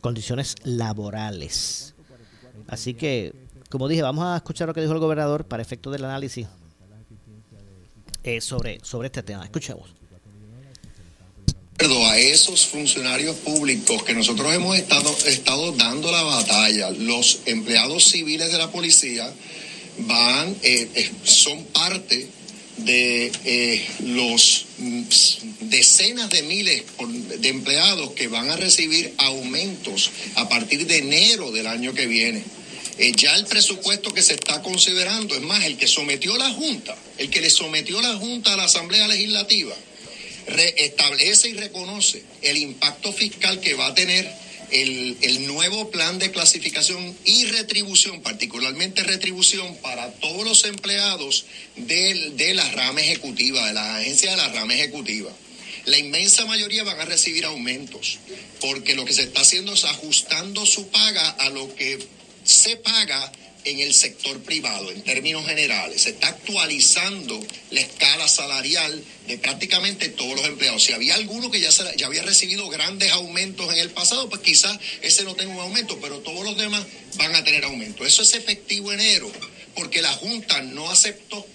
condiciones 0.00 0.56
laborales. 0.64 1.94
Así 2.66 2.94
que, 2.94 3.49
como 3.70 3.88
dije, 3.88 4.02
vamos 4.02 4.24
a 4.24 4.36
escuchar 4.36 4.68
lo 4.68 4.74
que 4.74 4.82
dijo 4.82 4.92
el 4.92 4.98
gobernador 4.98 5.46
para 5.46 5.62
efecto 5.62 5.90
del 5.90 6.04
análisis 6.04 6.46
eh, 8.22 8.40
sobre, 8.40 8.80
sobre 8.84 9.06
este 9.06 9.22
tema. 9.22 9.44
Escuchemos. 9.44 10.00
A 11.80 12.18
esos 12.18 12.66
funcionarios 12.66 13.36
públicos 13.36 14.02
que 14.02 14.12
nosotros 14.12 14.52
hemos 14.52 14.76
estado, 14.76 15.16
estado 15.26 15.72
dando 15.72 16.12
la 16.12 16.22
batalla, 16.22 16.90
los 16.90 17.40
empleados 17.46 18.04
civiles 18.04 18.52
de 18.52 18.58
la 18.58 18.70
policía 18.70 19.32
van, 20.06 20.54
eh, 20.62 20.88
eh, 20.94 21.10
son 21.24 21.64
parte 21.66 22.28
de 22.76 23.32
eh, 23.44 23.86
los 24.00 24.66
mm, 24.78 25.02
decenas 25.62 26.28
de 26.28 26.42
miles 26.42 26.84
de 27.38 27.48
empleados 27.48 28.10
que 28.10 28.28
van 28.28 28.50
a 28.50 28.56
recibir 28.56 29.14
aumentos 29.16 30.10
a 30.34 30.48
partir 30.48 30.86
de 30.86 30.98
enero 30.98 31.50
del 31.50 31.66
año 31.66 31.94
que 31.94 32.06
viene. 32.06 32.44
Eh, 33.00 33.12
ya 33.16 33.34
el 33.34 33.46
presupuesto 33.46 34.12
que 34.12 34.20
se 34.20 34.34
está 34.34 34.60
considerando, 34.60 35.34
es 35.34 35.40
más, 35.40 35.64
el 35.64 35.78
que 35.78 35.88
sometió 35.88 36.36
la 36.36 36.50
Junta, 36.50 36.94
el 37.16 37.30
que 37.30 37.40
le 37.40 37.48
sometió 37.48 37.98
la 38.02 38.14
Junta 38.16 38.52
a 38.52 38.58
la 38.58 38.64
Asamblea 38.64 39.08
Legislativa, 39.08 39.74
establece 40.76 41.48
y 41.48 41.54
reconoce 41.54 42.22
el 42.42 42.58
impacto 42.58 43.10
fiscal 43.10 43.58
que 43.60 43.72
va 43.72 43.86
a 43.86 43.94
tener 43.94 44.30
el, 44.70 45.46
nuevo 45.46 45.90
plan 45.90 46.18
de 46.18 46.30
clasificación 46.30 47.16
y 47.24 47.46
retribución, 47.46 48.20
particularmente 48.20 49.02
retribución 49.02 49.76
para 49.76 50.12
todos 50.12 50.44
los 50.44 50.66
empleados 50.66 51.46
de, 51.76 52.32
de 52.34 52.52
la 52.52 52.70
rama 52.72 53.00
ejecutiva, 53.00 53.66
de 53.66 53.72
la 53.72 53.96
agencia 53.96 54.32
de 54.32 54.36
la 54.36 54.48
rama 54.48 54.74
ejecutiva. 54.74 55.32
La 55.86 55.96
inmensa 55.96 56.44
mayoría 56.44 56.84
van 56.84 57.00
a 57.00 57.06
recibir 57.06 57.46
aumentos, 57.46 58.18
porque 58.60 58.94
lo 58.94 59.06
que 59.06 59.14
se 59.14 59.22
está 59.22 59.40
haciendo 59.40 59.72
es 59.72 59.84
ajustando 59.84 60.66
su 60.66 60.88
paga 60.88 61.30
a 61.30 61.48
lo 61.48 61.74
que 61.74 61.98
se 62.50 62.76
paga 62.76 63.32
en 63.64 63.78
el 63.80 63.92
sector 63.92 64.40
privado, 64.42 64.90
en 64.90 65.02
términos 65.02 65.46
generales. 65.46 66.02
Se 66.02 66.10
está 66.10 66.28
actualizando 66.28 67.38
la 67.70 67.80
escala 67.80 68.26
salarial 68.26 69.04
de 69.26 69.38
prácticamente 69.38 70.08
todos 70.08 70.34
los 70.34 70.46
empleados. 70.46 70.82
Si 70.82 70.92
había 70.92 71.14
alguno 71.14 71.50
que 71.50 71.60
ya, 71.60 71.70
ya 71.96 72.06
había 72.06 72.22
recibido 72.22 72.68
grandes 72.68 73.12
aumentos 73.12 73.70
en 73.72 73.78
el 73.78 73.90
pasado, 73.90 74.28
pues 74.28 74.40
quizás 74.40 74.78
ese 75.02 75.24
no 75.24 75.34
tenga 75.34 75.54
un 75.54 75.60
aumento, 75.60 75.98
pero 76.00 76.20
todos 76.20 76.44
los 76.44 76.56
demás 76.56 76.84
van 77.16 77.34
a 77.34 77.44
tener 77.44 77.64
aumento. 77.64 78.06
Eso 78.06 78.22
es 78.22 78.34
efectivo 78.34 78.92
enero, 78.92 79.30
porque 79.74 80.02
la 80.02 80.12
Junta 80.12 80.62
no 80.62 80.90
aceptó 80.90 81.46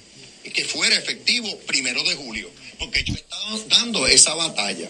que 0.53 0.63
fuera 0.63 0.95
efectivo 0.95 1.57
primero 1.65 2.03
de 2.03 2.15
julio. 2.15 2.49
porque 2.77 3.05
yo 3.05 3.13
he 3.13 3.17
estado 3.17 3.65
dando 3.69 4.05
esa 4.05 4.35
batalla. 4.35 4.89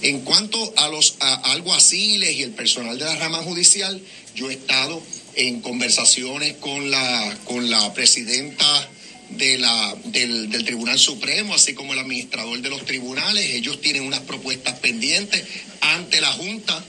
En 0.00 0.22
cuanto 0.22 0.72
a 0.78 0.88
los 0.88 1.16
alguaciles 1.20 2.32
y 2.32 2.42
el 2.42 2.52
personal 2.52 2.98
de 2.98 3.04
la 3.04 3.16
rama 3.16 3.42
judicial, 3.42 4.00
yo 4.34 4.50
he 4.50 4.54
estado 4.54 5.02
en 5.36 5.60
conversaciones 5.60 6.54
con 6.54 6.90
la, 6.90 7.38
con 7.44 7.70
la 7.70 7.92
presidenta 7.92 8.88
del, 9.30 9.64
del, 10.06 10.64
Tribunal 10.64 10.98
Supremo, 10.98 11.54
así 11.54 11.74
como 11.74 11.92
el 11.92 11.98
administrador 11.98 12.60
de 12.60 12.70
los 12.70 12.84
tribunales. 12.84 13.44
Ellos 13.44 13.80
tienen 13.80 14.02
unas 14.02 14.20
propuestas 14.20 14.78
pendientes 14.78 15.44
ante 15.80 16.20
la 16.20 16.32
Junta. 16.32 16.82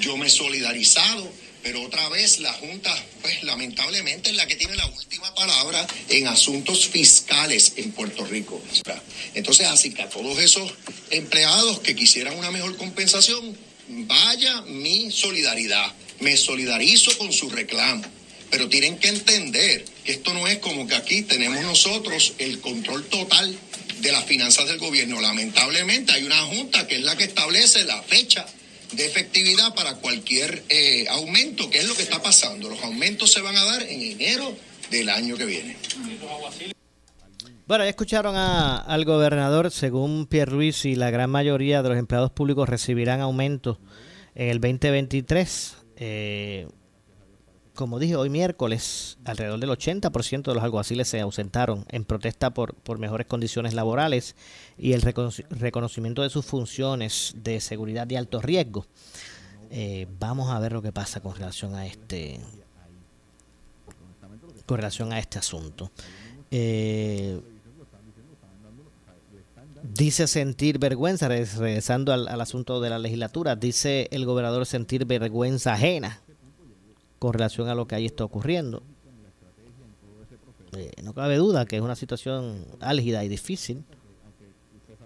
Yo 0.00 0.16
me 0.16 0.26
he 0.26 0.30
solidarizado, 0.30 1.30
pero 1.62 1.82
otra 1.82 2.08
vez 2.08 2.40
la 2.40 2.52
Junta, 2.54 2.94
pues 3.20 3.42
lamentablemente 3.42 4.30
es 4.30 4.36
la 4.36 4.46
que 4.46 4.56
tiene 4.56 4.74
la 4.74 4.86
última 4.86 5.34
palabra 5.34 5.86
en 6.08 6.28
asuntos 6.28 6.88
fiscales 6.88 7.74
en 7.76 7.92
Puerto 7.92 8.24
Rico. 8.24 8.62
Entonces, 9.34 9.66
así 9.66 9.92
que 9.92 10.02
a 10.02 10.08
todos 10.08 10.38
esos 10.38 10.72
empleados 11.10 11.80
que 11.80 11.94
quisieran 11.94 12.38
una 12.38 12.50
mejor 12.50 12.76
compensación, 12.78 13.56
vaya 13.88 14.62
mi 14.62 15.10
solidaridad. 15.10 15.92
Me 16.22 16.36
solidarizo 16.36 17.16
con 17.18 17.32
su 17.32 17.50
reclamo 17.50 18.04
pero 18.52 18.68
tienen 18.68 18.98
que 18.98 19.08
entender 19.08 19.82
que 20.04 20.12
esto 20.12 20.34
no 20.34 20.46
es 20.46 20.58
como 20.58 20.86
que 20.86 20.94
aquí 20.94 21.22
tenemos 21.22 21.62
nosotros 21.62 22.34
el 22.36 22.60
control 22.60 23.02
total 23.04 23.56
de 24.02 24.12
las 24.12 24.24
finanzas 24.24 24.68
del 24.68 24.78
gobierno. 24.78 25.22
Lamentablemente 25.22 26.12
hay 26.12 26.24
una 26.24 26.42
junta 26.42 26.86
que 26.86 26.96
es 26.96 27.02
la 27.02 27.16
que 27.16 27.24
establece 27.24 27.84
la 27.84 28.02
fecha 28.02 28.44
de 28.92 29.06
efectividad 29.06 29.74
para 29.74 29.94
cualquier 29.94 30.64
eh, 30.68 31.06
aumento, 31.08 31.70
que 31.70 31.78
es 31.78 31.88
lo 31.88 31.94
que 31.94 32.02
está 32.02 32.22
pasando. 32.22 32.68
Los 32.68 32.82
aumentos 32.82 33.32
se 33.32 33.40
van 33.40 33.56
a 33.56 33.64
dar 33.64 33.84
en 33.84 34.02
enero 34.02 34.54
del 34.90 35.08
año 35.08 35.34
que 35.38 35.46
viene. 35.46 35.78
Bueno, 37.66 37.84
ya 37.84 37.90
escucharon 37.90 38.36
al 38.36 39.04
gobernador, 39.06 39.70
según 39.70 40.26
Pierre 40.26 40.52
Luis, 40.52 40.84
y 40.84 40.94
la 40.94 41.10
gran 41.10 41.30
mayoría 41.30 41.82
de 41.82 41.88
los 41.88 41.96
empleados 41.96 42.30
públicos 42.30 42.68
recibirán 42.68 43.22
aumentos 43.22 43.78
en 44.34 44.50
el 44.50 44.60
2023. 44.60 45.76
Eh, 46.04 46.66
como 47.76 48.00
dije, 48.00 48.16
hoy 48.16 48.28
miércoles, 48.28 49.18
alrededor 49.24 49.60
del 49.60 49.70
80% 49.70 50.42
de 50.42 50.54
los 50.54 50.64
alguaciles 50.64 51.06
se 51.06 51.20
ausentaron 51.20 51.86
en 51.90 52.04
protesta 52.04 52.52
por, 52.52 52.74
por 52.74 52.98
mejores 52.98 53.28
condiciones 53.28 53.72
laborales 53.72 54.34
y 54.76 54.94
el 54.94 55.02
reconocimiento 55.02 56.22
de 56.22 56.28
sus 56.28 56.44
funciones 56.44 57.34
de 57.36 57.60
seguridad 57.60 58.08
de 58.08 58.18
alto 58.18 58.42
riesgo. 58.42 58.84
Eh, 59.70 60.08
vamos 60.18 60.50
a 60.50 60.58
ver 60.58 60.72
lo 60.72 60.82
que 60.82 60.90
pasa 60.90 61.20
con 61.20 61.34
relación 61.34 61.76
a 61.76 61.86
este 61.86 62.40
con 64.66 64.76
relación 64.76 65.12
a 65.12 65.20
este 65.20 65.38
asunto. 65.38 65.92
Eh, 66.50 67.40
dice 69.82 70.26
sentir 70.26 70.78
vergüenza, 70.78 71.28
regresando 71.28 72.12
al, 72.12 72.40
asunto 72.40 72.80
de 72.80 72.90
la 72.90 72.98
legislatura, 72.98 73.56
dice 73.56 74.08
el 74.10 74.24
gobernador 74.24 74.66
sentir 74.66 75.04
vergüenza 75.04 75.74
ajena 75.74 76.20
con 77.18 77.32
relación 77.32 77.68
a 77.68 77.74
lo 77.74 77.86
que 77.86 77.94
ahí 77.94 78.06
está 78.06 78.24
ocurriendo. 78.24 78.82
Eh, 80.76 80.90
no 81.02 81.12
cabe 81.12 81.36
duda 81.36 81.66
que 81.66 81.76
es 81.76 81.82
una 81.82 81.96
situación 81.96 82.64
álgida 82.80 83.24
y 83.24 83.28
difícil, 83.28 83.84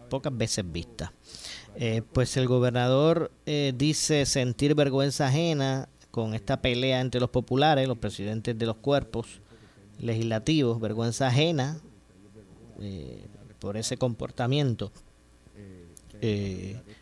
pocas 0.08 0.36
veces 0.36 0.70
vista. 0.70 1.12
Eh, 1.74 2.02
pues 2.12 2.36
el 2.36 2.46
gobernador 2.46 3.30
eh, 3.44 3.72
dice 3.76 4.24
sentir 4.24 4.74
vergüenza 4.74 5.26
ajena 5.26 5.88
con 6.10 6.34
esta 6.34 6.62
pelea 6.62 7.00
entre 7.00 7.20
los 7.20 7.30
populares, 7.30 7.86
los 7.86 7.98
presidentes 7.98 8.56
de 8.56 8.66
los 8.66 8.76
cuerpos 8.76 9.40
legislativos, 9.98 10.80
vergüenza 10.80 11.26
ajena 11.26 11.78
por 13.66 13.76
ese 13.76 13.96
comportamiento. 13.96 14.92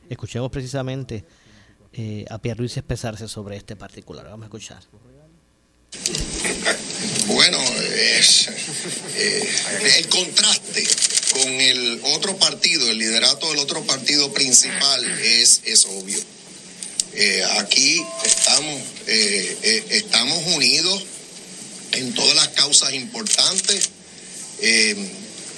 escuchemos 0.09 0.50
precisamente 0.50 1.23
a 2.30 2.38
Pierre 2.38 2.61
Luis 2.61 2.75
expresarse 2.78 3.28
sobre 3.28 3.59
este 3.59 3.76
particular. 3.76 4.25
Vamos 4.25 4.44
a 4.44 4.47
escuchar. 4.47 4.83
Bueno, 7.26 7.59
es 8.18 8.49
eh, 9.16 9.49
el 9.99 10.08
contraste 10.08 10.86
con 11.34 11.49
el 11.49 12.00
otro 12.15 12.34
partido, 12.38 12.88
el 12.91 12.97
liderato 12.97 13.50
del 13.50 13.58
otro 13.58 13.82
partido 13.84 14.32
principal 14.32 15.04
es, 15.21 15.60
es 15.67 15.84
obvio. 15.84 16.19
Eh, 17.12 17.45
aquí 17.58 18.02
estamos, 18.25 18.82
eh, 19.06 19.84
estamos 19.91 20.43
unidos 20.54 21.04
en 21.93 22.15
todas 22.15 22.34
las 22.36 22.49
causas 22.49 22.95
importantes 22.95 23.91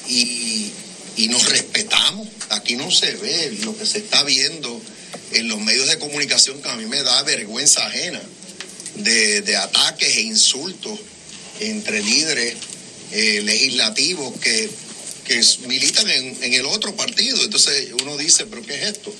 y, 0.09 0.73
y 1.17 1.29
nos 1.29 1.49
respetamos. 1.49 2.29
Aquí 2.51 2.77
no 2.77 2.91
se 2.91 3.13
ve 3.15 3.59
lo 3.63 3.77
que 3.77 3.87
se 3.87 3.99
está 3.99 4.23
viendo 4.23 4.81
en 5.33 5.49
los 5.49 5.61
medios 5.61 5.89
de 5.89 5.99
comunicación 5.99 6.63
que 6.63 6.69
a 6.69 6.77
mí 6.77 6.87
me 6.87 7.03
da 7.03 7.23
vergüenza 7.23 7.87
ajena 7.87 8.21
de, 8.97 9.57
ataques 9.57 10.17
e 10.17 10.21
insultos 10.23 10.99
entre 11.61 12.03
líderes 12.03 12.55
eh, 13.13 13.43
legislativos 13.45 14.39
que, 14.41 14.71
militan 15.67 16.09
en, 16.09 16.55
el 16.55 16.67
otro 16.67 16.95
partido. 16.95 17.43
Entonces 17.43 17.89
uno 18.01 18.17
dice, 18.17 18.47
pero 18.47 18.63
¿qué 18.63 18.75
es 18.75 18.83
esto? 18.83 19.13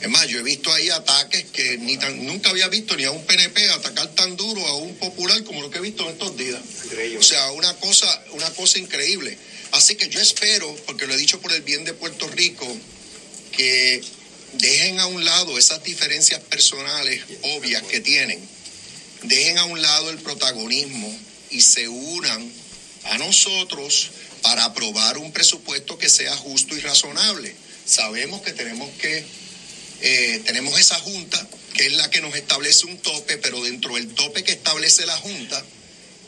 Es 0.00 0.08
más, 0.08 0.26
yo 0.28 0.38
he 0.38 0.42
visto 0.42 0.72
ahí 0.72 0.90
ataques 0.90 1.46
que 1.52 1.76
ni 1.78 1.96
tan, 1.96 2.24
nunca 2.24 2.50
había 2.50 2.68
visto 2.68 2.96
ni 2.96 3.04
a 3.04 3.10
un 3.10 3.24
PNP 3.24 3.70
atacar 3.70 4.14
tan 4.14 4.36
duro 4.36 4.64
a 4.66 4.76
un 4.76 4.94
popular 4.96 5.42
como 5.44 5.60
lo 5.62 5.70
que 5.70 5.78
he 5.78 5.80
visto 5.80 6.04
en 6.04 6.10
estos 6.10 6.36
días. 6.36 6.60
O 7.18 7.22
sea, 7.22 7.50
una 7.52 7.74
cosa, 7.76 8.24
una 8.32 8.48
cosa 8.50 8.78
increíble. 8.78 9.36
Así 9.72 9.96
que 9.96 10.08
yo 10.08 10.20
espero, 10.20 10.74
porque 10.86 11.06
lo 11.06 11.14
he 11.14 11.16
dicho 11.16 11.40
por 11.40 11.52
el 11.52 11.62
bien 11.62 11.84
de 11.84 11.94
Puerto 11.94 12.28
Rico, 12.28 12.66
que 13.52 14.00
dejen 14.54 15.00
a 15.00 15.06
un 15.06 15.24
lado 15.24 15.58
esas 15.58 15.82
diferencias 15.82 16.40
personales 16.40 17.22
obvias 17.42 17.82
que 17.82 18.00
tienen 18.00 18.40
dejen 19.22 19.58
a 19.58 19.64
un 19.64 19.80
lado 19.80 20.10
el 20.10 20.18
protagonismo 20.18 21.16
y 21.50 21.60
se 21.60 21.88
unan 21.88 22.52
a 23.04 23.18
nosotros 23.18 24.10
para 24.42 24.64
aprobar 24.64 25.18
un 25.18 25.32
presupuesto 25.32 25.98
que 25.98 26.08
sea 26.08 26.36
justo 26.36 26.76
y 26.76 26.80
razonable. 26.80 27.54
Sabemos 27.84 28.42
que 28.42 28.52
tenemos 28.52 28.88
que, 28.98 29.24
eh, 30.00 30.42
tenemos 30.44 30.78
esa 30.78 30.96
junta, 30.96 31.48
que 31.74 31.86
es 31.86 31.92
la 31.92 32.10
que 32.10 32.20
nos 32.20 32.34
establece 32.34 32.86
un 32.86 32.98
tope, 32.98 33.38
pero 33.38 33.62
dentro 33.62 33.94
del 33.94 34.08
tope 34.14 34.44
que 34.44 34.52
establece 34.52 35.06
la 35.06 35.16
junta, 35.16 35.64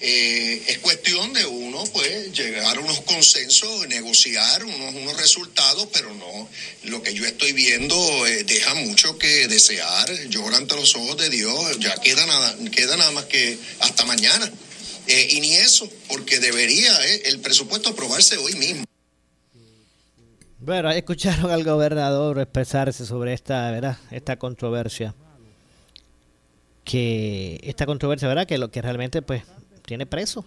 eh, 0.03 0.63
es 0.69 0.79
cuestión 0.79 1.35
de 1.35 1.45
uno, 1.45 1.85
pues, 1.93 2.33
llegar 2.33 2.79
a 2.79 2.81
unos 2.81 3.03
consensos, 3.03 3.87
negociar 3.87 4.65
unos, 4.65 4.95
unos 4.95 5.17
resultados, 5.19 5.89
pero 5.93 6.15
no, 6.15 6.49
lo 6.85 7.03
que 7.03 7.13
yo 7.13 7.27
estoy 7.27 7.53
viendo 7.53 8.27
eh, 8.27 8.45
deja 8.45 8.73
mucho 8.75 9.19
que 9.19 9.47
desear, 9.47 10.11
llora 10.29 10.57
ante 10.57 10.75
los 10.75 10.95
ojos 10.95 11.19
de 11.19 11.29
Dios, 11.29 11.79
ya 11.81 11.95
queda 11.97 12.25
nada, 12.25 12.57
queda 12.71 12.97
nada 12.97 13.11
más 13.11 13.27
que 13.27 13.59
hasta 13.81 14.07
mañana. 14.07 14.51
Eh, 15.07 15.29
y 15.33 15.41
ni 15.41 15.57
eso, 15.57 15.91
porque 16.09 16.39
debería 16.39 16.97
el 17.25 17.41
presupuesto 17.41 17.91
aprobarse 17.91 18.39
hoy 18.39 18.55
mismo. 18.55 18.90
Bueno, 20.61 20.91
escucharon 20.91 21.51
al 21.51 21.65
gobernador 21.65 22.39
expresarse 22.39 23.07
sobre 23.07 23.33
esta, 23.33 23.71
¿verdad? 23.71 23.97
esta 24.11 24.37
controversia. 24.37 25.15
Que 26.85 27.61
esta 27.63 27.87
controversia, 27.87 28.29
¿verdad? 28.29 28.47
Que 28.47 28.59
lo 28.59 28.71
que 28.71 28.83
realmente 28.83 29.23
pues 29.23 29.43
tiene 29.87 30.07
preso 30.07 30.45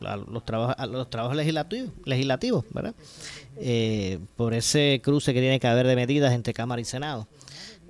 los 0.00 0.44
trabajos 0.44 0.74
los 0.88 1.08
trabajos 1.08 1.36
legislativos 1.36 1.90
legislativos 2.04 2.64
verdad 2.70 2.94
eh, 3.56 4.18
por 4.36 4.54
ese 4.54 5.00
cruce 5.02 5.32
que 5.32 5.40
tiene 5.40 5.60
que 5.60 5.66
haber 5.66 5.86
de 5.86 5.96
medidas 5.96 6.32
entre 6.32 6.52
cámara 6.52 6.80
y 6.80 6.84
senado 6.84 7.26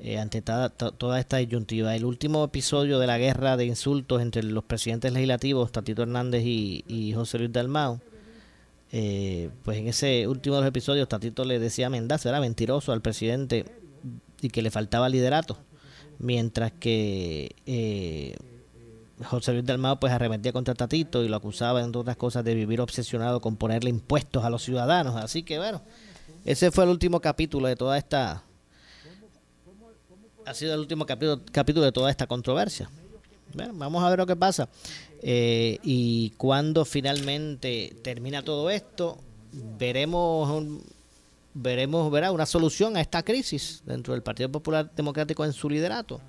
eh, 0.01 0.19
ante 0.19 0.43
toda 0.43 1.19
esta 1.19 1.39
disyuntiva 1.39 1.97
el 1.97 2.05
último 2.05 2.45
episodio 2.45 2.99
de 2.99 3.07
la 3.07 3.19
guerra 3.19 3.57
de 3.57 3.65
insultos 3.65 4.21
entre 4.21 4.43
los 4.43 4.65
presidentes 4.65 5.13
legislativos 5.13 5.73
Tatito 5.73 6.03
Hernández 6.03 6.43
y, 6.45 7.13
José 7.15 7.39
Luis 7.39 7.53
Dalmau 7.53 8.01
eh, 8.97 9.51
pues 9.65 9.79
en 9.79 9.89
ese 9.89 10.29
último 10.29 10.57
de 10.57 10.63
los 10.63 10.69
episodios 10.69 11.09
Tatito 11.09 11.45
le 11.45 11.59
decía 11.59 11.89
a 11.89 11.91
Mendaza 11.91 12.29
era 12.29 12.41
mentiroso 12.41 12.93
al 12.93 13.03
presidente 13.03 13.65
y 14.41 14.51
que 14.51 14.63
le 14.63 14.71
faltaba 14.71 15.09
liderato 15.09 15.59
mientras 16.19 16.71
que 16.73 17.57
José 19.23 19.53
Luis 19.53 19.65
Dalmado 19.65 20.01
pues 20.01 20.13
arremetía 20.13 20.53
contra 20.53 20.75
Tatito 20.75 21.23
y 21.23 21.29
lo 21.29 21.37
acusaba, 21.37 21.81
entre 21.83 22.01
otras 22.01 22.17
cosas, 22.17 22.45
de 22.45 22.55
vivir 22.55 22.81
obsesionado 22.81 23.41
con 23.41 23.57
ponerle 23.57 23.91
impuestos 23.91 24.45
a 24.45 24.51
los 24.51 24.63
ciudadanos. 24.63 25.17
Así 25.17 25.43
que 25.43 25.59
bueno, 25.59 25.83
ese 26.45 26.71
fue 26.71 26.85
el 26.85 26.91
último 26.91 27.21
capítulo 27.21 27.69
de 27.69 27.77
toda 27.77 27.97
esta... 27.97 28.43
Ha 30.47 30.53
sido 30.53 30.75
el 30.75 30.81
último 30.81 31.07
capítulo, 31.07 31.41
capítulo 31.53 31.87
de 31.87 31.93
toda 31.93 32.11
esta 32.11 32.27
controversia. 32.27 32.91
Vamos 33.55 34.03
a 34.03 34.11
ver 34.11 34.19
lo 34.19 34.27
que 34.27 34.37
pasa. 34.37 34.69
Eh, 35.27 35.79
y 35.83 36.35
cuando 36.37 36.85
finalmente 36.85 37.97
termina 38.03 38.43
todo 38.43 38.69
esto, 38.69 39.17
veremos 39.79 40.83
veremos 41.55 42.13
verá, 42.13 42.31
una 42.31 42.45
solución 42.45 42.99
a 42.99 43.01
esta 43.01 43.23
crisis 43.23 43.83
dentro 43.87 44.13
del 44.13 44.23
Partido 44.23 44.53
Popular 44.53 44.95
Democrático 44.95 45.47
en 45.47 45.55
su 45.55 45.71
liderato. 45.71 46.21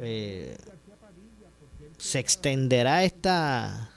Eh, 0.00 0.56
se 1.96 2.18
extenderá 2.18 3.04
esta 3.04 3.88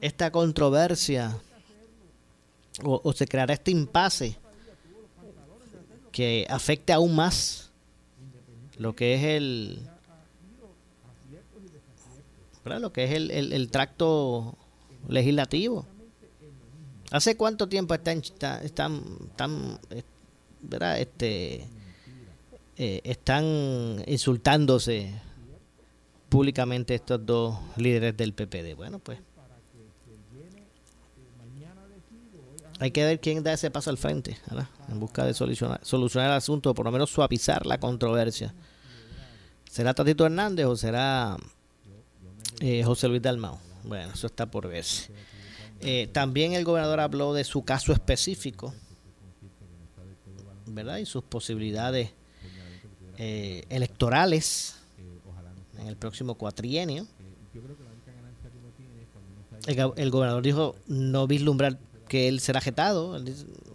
esta 0.00 0.30
controversia 0.30 1.38
o, 2.82 3.12
se 3.12 3.26
creará 3.26 3.52
este 3.52 3.72
impasse 3.72 4.38
que 6.12 6.46
afecte 6.48 6.94
aún 6.94 7.14
más 7.14 7.70
lo 8.78 8.96
que 8.96 9.14
es 9.14 9.24
el 9.24 9.90
lo 12.64 12.92
que 12.92 13.04
es 13.04 13.12
el, 13.12 13.30
el, 13.30 13.70
tracto 13.70 14.56
legislativo. 15.08 15.86
¿Hace 17.10 17.36
cuánto 17.36 17.68
tiempo 17.68 17.94
están, 17.94 18.18
están, 18.18 19.02
están, 19.26 19.78
¿verdad? 20.62 20.98
Este, 20.98 21.68
eh, 22.76 23.00
están 23.04 24.02
insultándose 24.06 25.12
públicamente 26.28 26.94
estos 26.94 27.24
dos 27.24 27.58
líderes 27.76 28.16
del 28.16 28.32
PPD? 28.32 28.74
Bueno, 28.76 28.98
pues 28.98 29.18
hay 32.80 32.90
que 32.90 33.04
ver 33.04 33.20
quién 33.20 33.42
da 33.42 33.52
ese 33.52 33.70
paso 33.70 33.90
al 33.90 33.98
frente, 33.98 34.36
en 34.88 34.98
busca 34.98 35.24
de 35.24 35.34
solucionar, 35.34 35.80
solucionar 35.84 36.30
el 36.30 36.36
asunto, 36.36 36.70
o 36.70 36.74
por 36.74 36.86
lo 36.86 36.92
menos 36.92 37.10
suavizar 37.10 37.66
la 37.66 37.78
controversia. 37.78 38.54
¿Será 39.70 39.94
Tatito 39.94 40.26
Hernández 40.26 40.66
o 40.66 40.76
será 40.76 41.36
eh, 42.60 42.82
José 42.84 43.08
Luis 43.08 43.22
Dalmao? 43.22 43.58
Bueno, 43.84 44.12
eso 44.12 44.26
está 44.26 44.46
por 44.46 44.68
verse. 44.68 45.10
Eh, 45.80 46.08
también 46.12 46.54
el 46.54 46.64
gobernador 46.64 47.00
habló 47.00 47.34
de 47.34 47.44
su 47.44 47.64
caso 47.64 47.92
específico, 47.92 48.74
¿verdad? 50.66 50.98
Y 50.98 51.06
sus 51.06 51.22
posibilidades 51.22 52.10
eh, 53.18 53.64
electorales 53.68 54.76
en 55.78 55.86
el 55.86 55.96
próximo 55.96 56.36
cuatrienio. 56.36 57.06
El, 59.66 59.92
el, 59.96 60.10
gobernador 60.10 60.42
dijo 60.42 60.76
no 60.86 61.26
vislumbrar 61.26 61.78
que 62.08 62.28
él 62.28 62.40
será 62.40 62.60
jetado. 62.60 63.18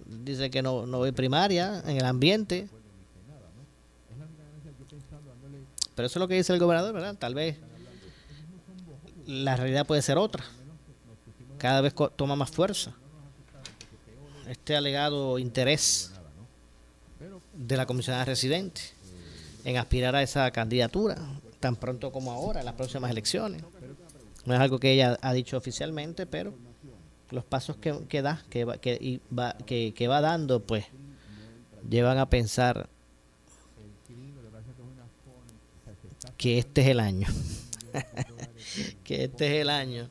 dice, 0.06 0.50
que 0.50 0.62
no, 0.62 0.86
no 0.86 1.02
ve 1.02 1.13
primaria 1.13 1.82
en 1.86 1.98
el 1.98 2.06
ambiente. 2.06 2.68
Pero 5.96 6.06
eso 6.06 6.18
es 6.18 6.22
lo 6.22 6.28
que 6.28 6.36
dice 6.36 6.54
el 6.54 6.60
gobernador, 6.60 6.94
¿verdad? 6.94 7.15
Tal 7.18 7.36
vez 7.36 7.58
la 9.30 9.56
realidad 9.56 9.86
puede 9.86 10.02
ser 10.02 10.18
otra. 10.18 10.44
Cada 11.60 11.82
vez 11.82 11.94
toma 12.15 12.36
más 12.36 12.50
fuerza. 12.50 12.94
Este 14.48 14.76
alegado 14.76 15.38
interés 15.38 16.12
de 17.54 17.78
la 17.78 17.86
comisionada 17.86 18.26
residente 18.26 18.82
en 19.63 19.78
aspirar 19.78 20.15
a 20.15 20.24
esa 20.24 20.50
candidatura, 20.50 21.18
tan 21.60 21.76
pronto 21.76 22.12
como 22.12 22.32
ahora, 22.32 22.62
en 22.62 22.65
las 22.65 22.74
próximas 22.74 23.12
elecciones. 23.12 23.62
No 24.46 24.56
es 24.56 24.60
algo 24.60 24.80
que 24.80 24.94
ella 24.94 25.20
ha 25.22 25.34
dicho 25.34 25.58
oficialmente, 25.58 26.26
pero 26.26 26.56
los 27.30 27.44
pasos 27.44 27.76
que, 27.76 28.08
que 28.08 28.24
da, 28.24 28.44
que 28.50 28.65
va, 28.65 28.78
que, 28.78 29.22
va, 29.38 29.54
que, 29.54 29.94
que 29.94 30.08
va 30.08 30.22
dando, 30.22 30.62
pues 30.62 30.86
llevan 31.88 32.18
a 32.18 32.30
pensar 32.30 32.89
que 36.36 36.58
este 36.58 36.82
es 36.82 36.88
el 36.88 37.00
año. 37.00 37.28
que 39.03 39.25
este 39.25 39.47
es 39.47 39.62
el 39.62 39.69
año 39.69 40.10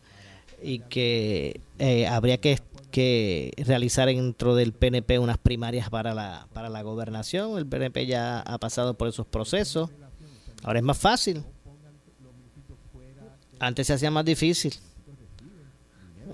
y 0.62 0.80
que 0.80 1.60
eh, 1.78 2.06
habría 2.06 2.38
que, 2.38 2.58
que, 2.90 3.52
realizar 3.58 4.08
dentro 4.08 4.54
del 4.54 4.72
PNP 4.72 5.18
unas 5.18 5.38
primarias 5.38 5.88
para 5.90 6.14
la, 6.14 6.48
para 6.52 6.68
la 6.68 6.82
gobernación. 6.82 7.58
El 7.58 7.66
PNP 7.66 8.06
ya 8.06 8.40
ha 8.40 8.58
pasado 8.58 8.94
por 8.94 9.08
esos 9.08 9.26
procesos. 9.26 9.90
Ahora 10.62 10.80
es 10.80 10.84
más 10.84 10.98
fácil. 10.98 11.44
Antes 13.60 13.86
se 13.86 13.92
hacía 13.92 14.10
más 14.10 14.24
difícil. 14.24 14.74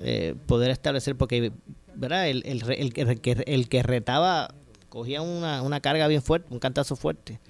Eh, 0.03 0.35
poder 0.47 0.71
establecer, 0.71 1.17
porque 1.17 1.53
¿verdad? 1.95 2.29
El, 2.29 2.43
el, 2.47 2.63
el, 2.71 3.21
que, 3.21 3.43
el 3.47 3.69
que 3.69 3.83
retaba 3.83 4.55
cogía 4.89 5.23
una, 5.23 5.63
una 5.63 5.81
carga 5.81 6.07
bien 6.09 6.23
fuerte, 6.23 6.53
un 6.53 6.59
cantazo 6.59 6.97
fuerte, 6.97 7.41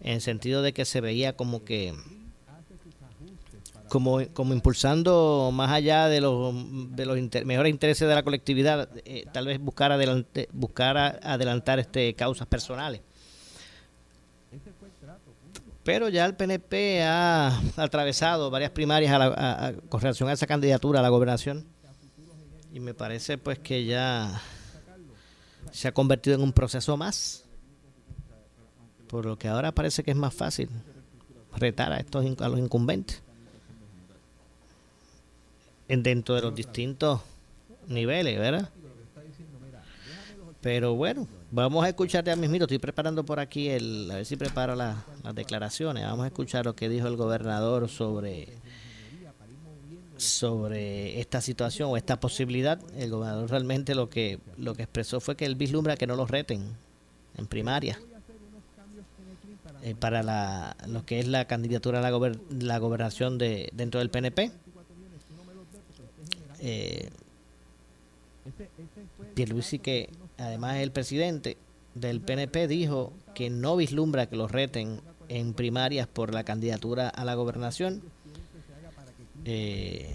en 0.00 0.14
el 0.14 0.20
sentido 0.20 0.62
de 0.62 0.72
que 0.72 0.84
se 0.84 1.00
veía 1.00 1.36
como 1.36 1.64
que 1.64 1.94
como, 3.88 4.20
como 4.32 4.54
impulsando 4.54 5.50
más 5.52 5.70
allá 5.70 6.08
de 6.08 6.20
los, 6.20 6.54
de 6.94 7.06
los 7.06 7.18
mejores 7.44 7.70
intereses 7.70 8.06
de 8.06 8.14
la 8.14 8.22
colectividad, 8.22 8.88
eh, 9.04 9.24
tal 9.32 9.46
vez 9.46 9.58
buscar, 9.58 9.92
adelante, 9.92 10.48
buscar 10.52 10.96
adelantar 10.96 11.78
este 11.78 12.14
causas 12.14 12.46
personales. 12.46 13.00
Pero 15.84 16.08
ya 16.08 16.26
el 16.26 16.34
PNP 16.34 17.02
ha 17.02 17.60
atravesado 17.76 18.50
varias 18.50 18.70
primarias 18.70 19.12
a 19.12 19.72
con 19.88 20.00
relación 20.00 20.28
a 20.28 20.32
esa 20.32 20.46
candidatura 20.46 21.00
a 21.00 21.02
la 21.02 21.08
gobernación. 21.08 21.66
Y 22.72 22.80
me 22.80 22.92
parece 22.92 23.38
pues 23.38 23.58
que 23.58 23.86
ya 23.86 24.40
se 25.72 25.88
ha 25.88 25.92
convertido 25.92 26.36
en 26.36 26.42
un 26.42 26.52
proceso 26.52 26.96
más. 26.96 27.44
Por 29.08 29.24
lo 29.24 29.38
que 29.38 29.48
ahora 29.48 29.72
parece 29.72 30.02
que 30.02 30.10
es 30.10 30.16
más 30.16 30.34
fácil 30.34 30.68
retar 31.56 31.92
a 31.92 31.96
estos 31.96 32.24
a 32.40 32.48
los 32.48 32.58
incumbentes 32.58 33.22
en 33.22 33.27
dentro 35.88 36.34
de 36.34 36.42
los 36.42 36.54
distintos 36.54 37.20
niveles, 37.86 38.38
¿verdad? 38.38 38.68
Pero 40.60 40.94
bueno, 40.94 41.26
vamos 41.50 41.84
a 41.84 41.88
escuchar 41.88 42.24
ya 42.24 42.36
mismito. 42.36 42.64
Estoy 42.64 42.78
preparando 42.78 43.24
por 43.24 43.40
aquí, 43.40 43.68
el, 43.68 44.10
a 44.10 44.16
ver 44.16 44.26
si 44.26 44.36
preparo 44.36 44.74
las 44.74 44.96
declaraciones. 45.34 46.04
Vamos 46.04 46.24
a 46.24 46.26
escuchar 46.28 46.64
lo 46.66 46.74
que 46.74 46.88
dijo 46.88 47.06
el 47.06 47.16
gobernador 47.16 47.88
sobre, 47.88 48.48
sobre 50.16 51.20
esta 51.20 51.40
situación 51.40 51.90
o 51.90 51.96
esta 51.96 52.18
posibilidad. 52.20 52.80
El 52.96 53.10
gobernador 53.10 53.50
realmente 53.50 53.94
lo 53.94 54.10
que, 54.10 54.40
lo 54.56 54.74
que 54.74 54.82
expresó 54.82 55.20
fue 55.20 55.36
que 55.36 55.46
él 55.46 55.54
vislumbra 55.54 55.96
que 55.96 56.06
no 56.06 56.16
los 56.16 56.30
reten 56.30 56.64
en 57.36 57.46
primaria. 57.46 57.98
Eh, 59.82 59.94
para 59.94 60.24
la, 60.24 60.76
lo 60.88 61.06
que 61.06 61.20
es 61.20 61.28
la 61.28 61.44
candidatura 61.46 62.00
a 62.00 62.10
la, 62.10 62.32
la 62.50 62.78
gobernación 62.78 63.38
de 63.38 63.70
dentro 63.72 64.00
del 64.00 64.10
PNP 64.10 64.50
eh, 66.60 67.10
Pierluisi 69.34 69.78
que 69.78 70.10
además 70.36 70.76
el 70.76 70.90
presidente 70.90 71.56
del 71.94 72.20
PNP 72.20 72.68
dijo 72.68 73.12
que 73.34 73.50
no 73.50 73.76
vislumbra 73.76 74.26
que 74.26 74.36
los 74.36 74.50
reten 74.50 75.00
en 75.28 75.54
primarias 75.54 76.06
por 76.06 76.32
la 76.32 76.44
candidatura 76.44 77.08
a 77.08 77.24
la 77.24 77.34
gobernación. 77.34 78.02
Eh, 79.44 80.14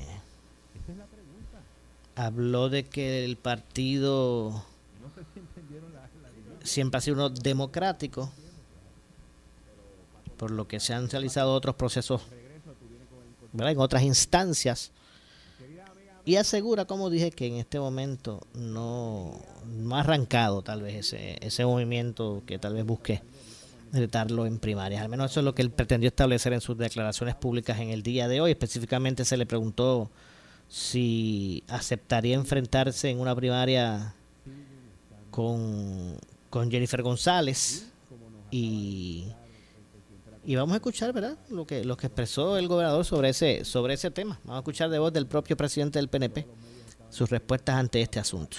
habló 2.15 2.69
de 2.69 2.83
que 2.85 3.25
el 3.25 3.37
partido 3.37 4.63
siempre 6.63 6.97
ha 6.97 7.01
sido 7.01 7.15
uno 7.15 7.29
democrático, 7.29 8.31
por 10.37 10.51
lo 10.51 10.67
que 10.67 10.79
se 10.79 10.93
han 10.93 11.09
realizado 11.09 11.53
otros 11.53 11.75
procesos 11.75 12.21
en 13.57 13.77
otras 13.77 14.03
instancias 14.03 14.91
y 16.25 16.37
asegura, 16.37 16.85
como 16.85 17.09
dije, 17.09 17.31
que 17.31 17.47
en 17.47 17.55
este 17.55 17.79
momento 17.79 18.41
no, 18.53 19.41
ha 19.91 19.99
arrancado 19.99 20.61
tal 20.61 20.81
vez 20.81 20.95
ese, 20.95 21.37
ese 21.41 21.65
movimiento 21.65 22.43
que 22.45 22.59
tal 22.59 22.73
vez 22.75 22.85
busque 22.85 23.21
retarlo 23.91 24.45
en 24.45 24.57
primarias. 24.57 25.01
Al 25.01 25.09
menos 25.09 25.31
eso 25.31 25.41
es 25.41 25.43
lo 25.43 25.53
que 25.53 25.61
él 25.61 25.69
pretendió 25.69 26.07
establecer 26.07 26.53
en 26.53 26.61
sus 26.61 26.77
declaraciones 26.77 27.35
públicas 27.35 27.79
en 27.79 27.89
el 27.89 28.03
día 28.03 28.27
de 28.27 28.41
hoy. 28.41 28.51
Específicamente 28.51 29.25
se 29.25 29.37
le 29.37 29.45
preguntó 29.45 30.09
si 30.69 31.63
aceptaría 31.67 32.35
enfrentarse 32.35 33.09
en 33.09 33.19
una 33.19 33.35
primaria 33.35 34.15
con 35.29 36.19
Jennifer 36.71 37.01
González 37.01 37.87
y 38.49 39.27
y 40.45 40.55
vamos 40.55 40.73
a 40.73 40.77
escuchar, 40.77 41.13
¿verdad? 41.13 41.37
Lo 41.49 41.65
que, 41.65 41.83
lo 41.85 41.95
que 41.95 42.07
expresó 42.07 42.57
el 42.57 42.67
gobernador 42.67 43.05
sobre 43.05 43.29
ese, 43.29 43.63
sobre 43.63 43.93
ese 43.93 44.11
tema. 44.11 44.39
Vamos 44.43 44.57
a 44.57 44.59
escuchar 44.59 44.89
de 44.89 44.99
voz 44.99 45.13
del 45.13 45.27
propio 45.27 45.55
presidente 45.55 45.99
del 45.99 46.09
PNP 46.09 46.45
sus 47.09 47.29
respuestas 47.29 47.75
ante 47.75 48.01
este 48.01 48.19
asunto. 48.19 48.57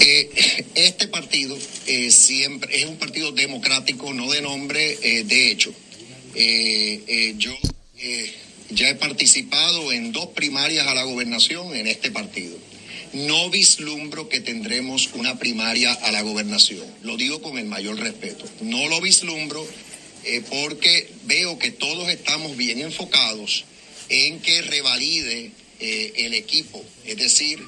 Eh, 0.00 0.66
este 0.74 1.08
partido 1.08 1.56
eh, 1.86 2.10
siempre 2.10 2.76
es 2.82 2.86
un 2.86 2.96
partido 2.98 3.32
democrático, 3.32 4.12
no 4.12 4.30
de 4.30 4.42
nombre, 4.42 4.98
eh, 5.02 5.24
de 5.24 5.50
hecho. 5.50 5.72
yo 7.38 7.52
ya 8.70 8.88
he 8.88 8.94
participado 8.96 9.92
en 9.92 10.12
dos 10.12 10.28
primarias 10.28 10.86
a 10.86 10.94
la 10.94 11.04
gobernación 11.04 11.74
en 11.74 11.86
este 11.86 12.10
partido 12.10 12.56
no 13.14 13.50
vislumbro 13.50 14.28
que 14.28 14.40
tendremos 14.40 15.10
una 15.14 15.38
primaria 15.38 15.92
a 15.92 16.12
la 16.12 16.22
gobernación. 16.22 16.84
Lo 17.02 17.16
digo 17.16 17.40
con 17.40 17.58
el 17.58 17.66
mayor 17.66 17.98
respeto. 17.98 18.44
No 18.60 18.88
lo 18.88 19.00
vislumbro 19.00 19.66
eh, 20.24 20.42
porque 20.48 21.10
veo 21.24 21.58
que 21.58 21.70
todos 21.70 22.08
estamos 22.08 22.56
bien 22.56 22.80
enfocados 22.80 23.64
en 24.08 24.40
que 24.40 24.62
revalide 24.62 25.52
eh, 25.80 26.12
el 26.16 26.34
equipo, 26.34 26.84
es 27.04 27.16
decir, 27.16 27.62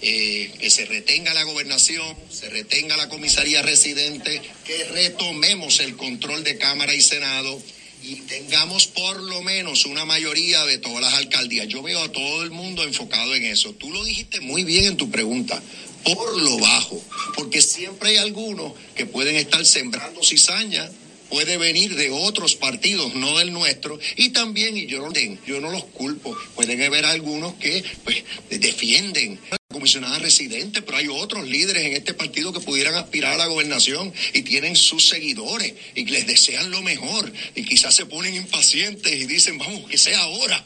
eh, 0.00 0.50
que 0.58 0.68
se 0.68 0.84
retenga 0.84 1.32
la 1.32 1.44
gobernación, 1.44 2.16
se 2.28 2.50
retenga 2.50 2.96
la 2.96 3.08
comisaría 3.08 3.62
residente, 3.62 4.42
que 4.64 4.84
retomemos 4.84 5.80
el 5.80 5.96
control 5.96 6.42
de 6.42 6.58
Cámara 6.58 6.94
y 6.94 7.00
Senado 7.00 7.62
y 8.02 8.16
tengamos 8.16 8.86
por 8.86 9.20
lo 9.22 9.42
menos 9.42 9.86
una 9.86 10.04
mayoría 10.04 10.64
de 10.64 10.78
todas 10.78 11.00
las 11.00 11.14
alcaldías. 11.14 11.68
Yo 11.68 11.82
veo 11.82 12.02
a 12.02 12.10
todo 12.10 12.42
el 12.42 12.50
mundo 12.50 12.82
enfocado 12.82 13.34
en 13.34 13.44
eso. 13.44 13.72
Tú 13.74 13.90
lo 13.90 14.04
dijiste 14.04 14.40
muy 14.40 14.64
bien 14.64 14.84
en 14.84 14.96
tu 14.96 15.10
pregunta, 15.10 15.62
por 16.04 16.40
lo 16.42 16.58
bajo, 16.58 17.02
porque 17.36 17.62
siempre 17.62 18.10
hay 18.10 18.16
algunos 18.16 18.72
que 18.94 19.06
pueden 19.06 19.36
estar 19.36 19.64
sembrando 19.64 20.22
cizaña 20.22 20.90
puede 21.32 21.56
venir 21.56 21.96
de 21.96 22.10
otros 22.10 22.56
partidos, 22.56 23.14
no 23.14 23.38
del 23.38 23.54
nuestro, 23.54 23.98
y 24.16 24.30
también, 24.30 24.76
y 24.76 24.84
yo 24.84 24.98
no, 25.00 25.10
yo 25.46 25.62
no 25.62 25.70
los 25.70 25.84
culpo, 25.84 26.36
pueden 26.54 26.82
haber 26.82 27.06
algunos 27.06 27.54
que 27.54 27.82
pues, 28.04 28.22
defienden 28.50 29.40
comisionada 29.72 30.18
residente, 30.18 30.82
pero 30.82 30.98
hay 30.98 31.08
otros 31.08 31.48
líderes 31.48 31.84
en 31.84 31.94
este 31.94 32.14
partido 32.14 32.52
que 32.52 32.60
pudieran 32.60 32.94
aspirar 32.94 33.34
a 33.34 33.38
la 33.38 33.46
gobernación 33.46 34.12
y 34.32 34.42
tienen 34.42 34.76
sus 34.76 35.08
seguidores 35.08 35.74
y 35.94 36.04
les 36.04 36.26
desean 36.26 36.70
lo 36.70 36.82
mejor 36.82 37.32
y 37.54 37.64
quizás 37.64 37.94
se 37.94 38.06
ponen 38.06 38.34
impacientes 38.34 39.12
y 39.12 39.26
dicen, 39.26 39.58
vamos, 39.58 39.88
que 39.88 39.98
sea 39.98 40.20
ahora. 40.20 40.64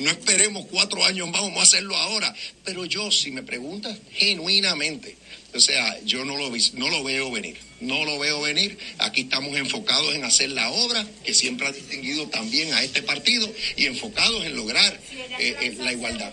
No 0.00 0.10
esperemos 0.10 0.66
cuatro 0.70 1.04
años 1.04 1.30
vamos 1.32 1.56
a 1.58 1.62
hacerlo 1.62 1.96
ahora. 1.96 2.34
Pero 2.64 2.84
yo, 2.84 3.10
si 3.10 3.30
me 3.30 3.42
preguntas 3.42 3.96
genuinamente, 4.12 5.16
o 5.54 5.60
sea, 5.60 5.98
yo 6.04 6.24
no 6.24 6.36
lo, 6.36 6.50
no 6.74 6.88
lo 6.90 7.02
veo 7.02 7.30
venir, 7.30 7.56
no 7.80 8.04
lo 8.04 8.18
veo 8.18 8.40
venir. 8.42 8.78
Aquí 8.98 9.22
estamos 9.22 9.56
enfocados 9.56 10.14
en 10.14 10.24
hacer 10.24 10.50
la 10.50 10.70
obra 10.70 11.06
que 11.24 11.34
siempre 11.34 11.66
ha 11.66 11.72
distinguido 11.72 12.28
también 12.28 12.72
a 12.74 12.82
este 12.82 13.02
partido 13.02 13.52
y 13.76 13.86
enfocados 13.86 14.44
en 14.44 14.54
lograr 14.54 15.00
eh, 15.38 15.56
eh, 15.60 15.76
la 15.78 15.92
igualdad. 15.92 16.32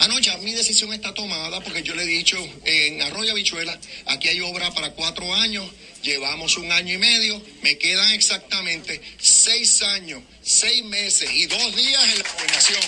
Anoche 0.00 0.36
mi 0.38 0.52
decisión 0.52 0.92
está 0.92 1.12
tomada 1.14 1.60
porque 1.60 1.82
yo 1.82 1.94
le 1.94 2.02
he 2.02 2.06
dicho 2.06 2.36
en 2.64 3.02
Arroyo 3.02 3.32
Habichuela, 3.32 3.78
aquí 4.06 4.28
hay 4.28 4.40
obra 4.40 4.72
para 4.72 4.92
cuatro 4.92 5.32
años, 5.34 5.64
llevamos 6.02 6.56
un 6.56 6.70
año 6.72 6.94
y 6.94 6.98
medio, 6.98 7.40
me 7.62 7.78
quedan 7.78 8.10
exactamente 8.12 9.00
seis 9.18 9.82
años, 9.82 10.22
seis 10.42 10.84
meses 10.84 11.30
y 11.32 11.46
dos 11.46 11.76
días 11.76 12.04
en 12.04 12.18
la 12.18 12.32
gobernación. 12.32 12.80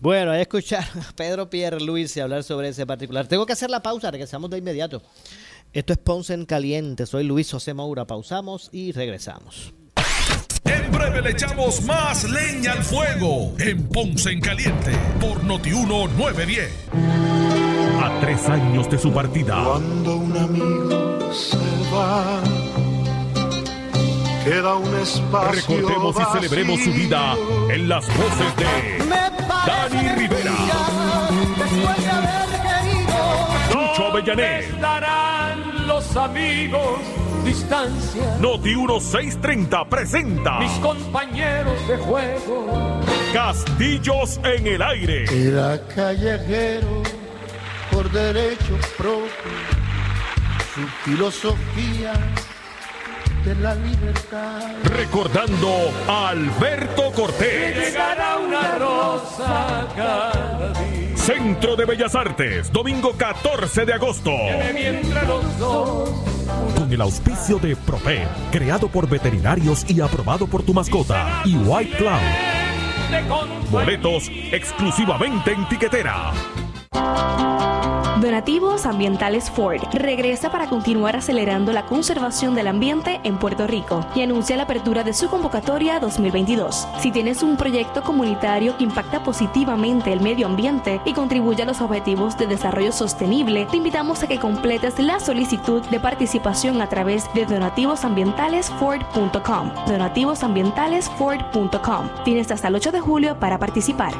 Bueno, 0.00 0.30
a 0.32 0.40
escuchar 0.40 0.84
a 1.08 1.12
Pedro 1.12 1.48
Pierre 1.48 1.80
Luis 1.80 2.16
hablar 2.18 2.44
sobre 2.44 2.68
ese 2.68 2.86
particular. 2.86 3.26
Tengo 3.26 3.46
que 3.46 3.54
hacer 3.54 3.70
la 3.70 3.82
pausa, 3.82 4.10
regresamos 4.10 4.50
de 4.50 4.58
inmediato. 4.58 5.02
Esto 5.72 5.92
es 5.92 5.98
Ponce 5.98 6.34
en 6.34 6.46
Caliente, 6.46 7.06
soy 7.06 7.24
Luis 7.24 7.50
José 7.50 7.74
Moura, 7.74 8.06
pausamos 8.06 8.68
y 8.72 8.92
regresamos. 8.92 9.72
En 11.06 11.12
breve 11.12 11.28
le 11.28 11.30
echamos 11.30 11.82
más 11.82 12.24
leña 12.24 12.72
al 12.72 12.82
fuego 12.82 13.52
en 13.60 13.86
Ponce 13.88 14.30
en 14.30 14.40
Caliente 14.40 14.90
por 15.20 15.44
Notiuno 15.44 16.08
910. 16.08 16.68
A 18.02 18.20
tres 18.20 18.48
años 18.48 18.90
de 18.90 18.98
su 18.98 19.12
partida. 19.12 19.62
Cuando 19.64 20.16
un 20.16 20.36
amigo 20.36 21.32
se 21.32 21.58
va, 21.94 22.42
queda 24.44 24.74
un 24.74 24.94
espacio. 24.96 25.76
Recordemos 25.78 26.16
y 26.18 26.32
celebremos 26.32 26.80
su 26.80 26.92
vida 26.92 27.36
en 27.70 27.88
las 27.88 28.04
voces 28.08 28.56
de 28.56 28.98
Dani 29.64 30.08
Rivera. 30.16 30.54
Lucho 33.72 34.06
Avellané. 34.06 34.58
Estarán 34.58 35.86
los 35.86 36.16
amigos 36.16 36.98
distancia. 37.46 38.36
Noti 38.40 38.74
1630 38.74 39.88
presenta. 39.88 40.58
Mis 40.58 40.72
compañeros 40.72 41.88
de 41.88 41.96
juego. 41.96 43.00
Castillos 43.32 44.40
en 44.44 44.66
el 44.66 44.82
aire. 44.82 45.24
Era 45.30 45.80
callejero 45.94 47.02
por 47.90 48.10
derecho 48.10 48.76
propio. 48.98 49.30
Su 50.74 50.86
filosofía 51.04 52.12
de 53.44 53.54
la 53.54 53.74
libertad. 53.76 54.62
Recordando 54.84 55.92
a 56.08 56.30
Alberto 56.30 57.12
Cortés. 57.12 57.76
Llegará 57.76 58.38
una 58.38 58.76
rosa 58.76 59.88
cada 59.96 60.72
día. 60.80 61.16
Centro 61.16 61.76
de 61.76 61.84
Bellas 61.84 62.14
Artes, 62.14 62.72
domingo 62.72 63.12
14 63.16 63.84
de 63.84 63.92
agosto. 63.92 64.30
Mientras 64.74 65.26
los 65.26 65.58
dos 65.58 66.35
Con 66.76 66.92
el 66.92 67.00
auspicio 67.00 67.58
de 67.58 67.74
Prope, 67.74 68.26
creado 68.52 68.88
por 68.88 69.08
veterinarios 69.08 69.84
y 69.88 70.00
aprobado 70.00 70.46
por 70.46 70.62
tu 70.62 70.74
mascota. 70.74 71.42
Y 71.44 71.56
White 71.56 71.96
Cloud. 71.96 73.70
Boletos 73.70 74.30
exclusivamente 74.52 75.52
en 75.52 75.68
tiquetera. 75.68 76.32
Donativos 78.20 78.84
Ambientales 78.86 79.50
Ford 79.50 79.80
regresa 79.92 80.50
para 80.50 80.68
continuar 80.68 81.16
acelerando 81.16 81.72
la 81.72 81.86
conservación 81.86 82.54
del 82.54 82.66
ambiente 82.66 83.20
en 83.24 83.38
Puerto 83.38 83.66
Rico 83.66 84.06
y 84.14 84.22
anuncia 84.22 84.56
la 84.56 84.62
apertura 84.64 85.04
de 85.04 85.12
su 85.12 85.28
convocatoria 85.28 86.00
2022. 86.00 86.88
Si 86.98 87.12
tienes 87.12 87.42
un 87.42 87.56
proyecto 87.56 88.02
comunitario 88.02 88.76
que 88.78 88.84
impacta 88.84 89.22
positivamente 89.22 90.12
el 90.12 90.20
medio 90.20 90.46
ambiente 90.46 91.00
y 91.04 91.12
contribuye 91.12 91.62
a 91.62 91.66
los 91.66 91.80
objetivos 91.80 92.36
de 92.38 92.46
desarrollo 92.46 92.90
sostenible, 92.90 93.66
te 93.70 93.76
invitamos 93.76 94.22
a 94.22 94.26
que 94.26 94.40
completes 94.40 94.98
la 94.98 95.20
solicitud 95.20 95.82
de 95.82 96.00
participación 96.00 96.80
a 96.80 96.88
través 96.88 97.32
de 97.34 97.46
donativosambientalesford.com. 97.46 99.70
Donativosambientalesford.com. 99.86 102.08
Tienes 102.24 102.50
hasta 102.50 102.68
el 102.68 102.74
8 102.74 102.92
de 102.92 103.00
julio 103.00 103.38
para 103.38 103.58
participar. 103.58 104.14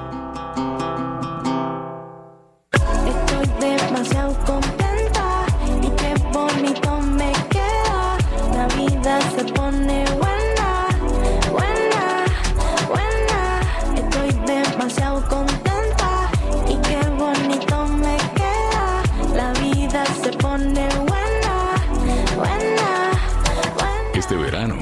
Este 24.15 24.35
verano, 24.37 24.75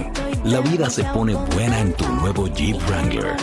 la 0.44 0.60
vida 0.60 0.88
se 0.88 1.04
pone 1.04 1.34
buena 1.34 1.80
en 1.80 1.92
tu 1.94 2.06
nuevo 2.08 2.46
Jeep 2.46 2.80
Wrangler. 2.88 3.36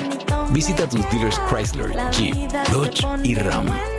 Visita 0.52 0.88
tus 0.88 1.08
dealers 1.12 1.39
Chrysler, 1.50 1.91
Jeep, 2.12 2.52
Dodge 2.71 3.06
y 3.24 3.36
Ram. 3.36 3.90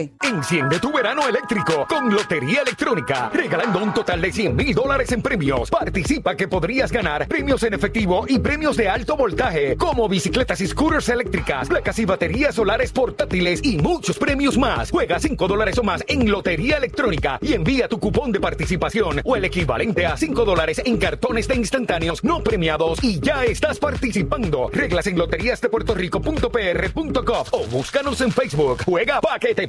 843-1129 0.00 0.10
Enciende 0.22 0.78
tu 0.78 0.92
verano 0.92 1.26
eléctrico 1.28 1.86
con 1.88 2.14
Lotería 2.14 2.62
Electrónica, 2.62 3.30
regalando 3.32 3.82
un 3.82 3.92
total 3.92 4.20
de 4.20 4.30
100 4.32 4.56
mil 4.56 4.72
dólares 4.74 5.10
en 5.12 5.22
premios. 5.22 5.70
Participa 5.70 6.36
que 6.36 6.48
podrías 6.48 6.90
ganar 6.92 7.26
premios 7.28 7.62
en 7.64 7.74
efectivo 7.74 8.24
y 8.28 8.38
premios 8.38 8.76
de 8.76 8.88
alto 8.88 9.16
voltaje, 9.16 9.76
como 9.76 10.08
bicicletas 10.08 10.60
y 10.60 10.68
scooters 10.68 11.08
eléctricas, 11.08 11.68
placas 11.68 11.98
y 11.98 12.04
baterías 12.04 12.54
solares 12.54 12.92
portátiles 12.92 13.60
y 13.64 13.78
muchos 13.78 14.18
premios 14.18 14.56
más. 14.56 14.90
Juega 14.90 15.18
5 15.18 15.48
dólares 15.48 15.76
o 15.78 15.82
más 15.82 16.04
en 16.06 16.30
Lotería 16.30 16.76
Electrónica 16.76 17.38
y 17.42 17.54
envía 17.54 17.88
tu 17.88 17.98
cupón 17.98 18.30
de 18.32 18.40
participación 18.40 19.20
o 19.24 19.36
el 19.36 19.44
equivalente 19.44 20.06
a 20.06 20.16
5 20.16 20.44
dólares 20.44 20.80
en 20.84 20.96
cartones 20.96 21.48
de 21.48 21.56
instantáneos 21.56 22.22
no 22.24 22.42
premiados 22.42 23.02
y 23.02 23.18
ya 23.20 23.44
estás 23.44 23.78
participando. 23.78 24.70
Reglas 24.72 25.08
en 25.08 25.18
loteriasdepuertorico.pr.gov 25.18 27.48
o 27.50 27.66
búscanos 27.66 28.20
en 28.20 28.32
Facebook. 28.32 28.82
Juega 28.84 29.20
pa' 29.20 29.38
que 29.38 29.54
te 29.54 29.68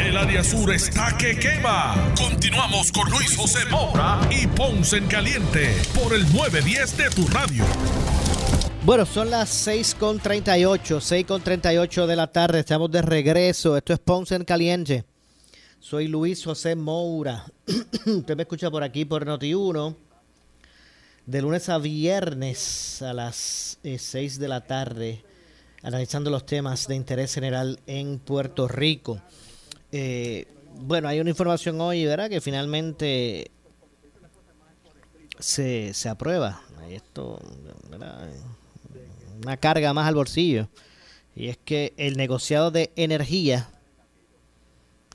El 0.00 0.16
área 0.16 0.42
sur 0.42 0.72
está 0.72 1.16
que 1.16 1.38
quema. 1.38 2.12
Continuamos 2.16 2.90
con 2.90 3.10
Luis 3.10 3.36
José 3.36 3.64
Moura 3.70 4.20
y 4.30 4.46
Ponce 4.46 4.96
en 4.96 5.06
Caliente 5.06 5.76
por 5.94 6.14
el 6.14 6.22
910 6.32 6.96
de 6.96 7.10
tu 7.10 7.26
radio. 7.28 7.64
Bueno, 8.84 9.06
son 9.06 9.30
las 9.30 9.66
6.38, 9.66 10.98
6.38 10.98 12.06
de 12.06 12.16
la 12.16 12.26
tarde. 12.26 12.60
Estamos 12.60 12.90
de 12.90 13.00
regreso. 13.00 13.76
Esto 13.76 13.92
es 13.92 14.00
Ponce 14.00 14.34
en 14.34 14.44
Caliente. 14.44 15.04
Soy 15.78 16.08
Luis 16.08 16.44
José 16.44 16.74
Moura. 16.74 17.44
Usted 18.06 18.36
me 18.36 18.42
escucha 18.42 18.70
por 18.70 18.82
aquí 18.82 19.04
por 19.04 19.24
Noti1. 19.24 19.96
De 21.26 21.42
lunes 21.42 21.68
a 21.68 21.78
viernes 21.78 23.02
a 23.02 23.12
las 23.12 23.78
6 23.82 24.38
de 24.40 24.48
la 24.48 24.62
tarde. 24.62 25.24
Analizando 25.82 26.30
los 26.30 26.46
temas 26.46 26.86
de 26.86 26.94
interés 26.94 27.34
general 27.34 27.80
en 27.86 28.18
Puerto 28.18 28.68
Rico. 28.68 29.20
Eh, 29.90 30.46
bueno, 30.74 31.08
hay 31.08 31.20
una 31.20 31.30
información 31.30 31.80
hoy, 31.80 32.04
¿verdad? 32.04 32.30
Que 32.30 32.40
finalmente 32.40 33.50
se, 35.38 35.92
se 35.92 36.08
aprueba. 36.08 36.62
Esto, 36.88 37.40
¿verdad? 37.90 38.30
Una 39.42 39.56
carga 39.56 39.92
más 39.92 40.06
al 40.06 40.14
bolsillo. 40.14 40.68
Y 41.34 41.48
es 41.48 41.56
que 41.56 41.94
el 41.96 42.16
negociado 42.16 42.70
de 42.70 42.92
energía 42.96 43.68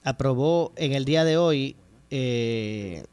aprobó 0.04 0.74
en 0.76 0.94
el 0.94 1.06
día 1.06 1.24
de 1.24 1.38
hoy 1.38 1.76
eh, 2.10 3.06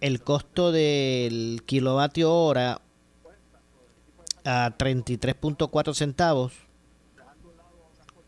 el 0.00 0.20
costo 0.22 0.72
del 0.72 1.62
kilovatio 1.64 2.32
hora 2.32 2.80
a 4.44 4.76
33.4 4.76 5.94
centavos 5.94 6.65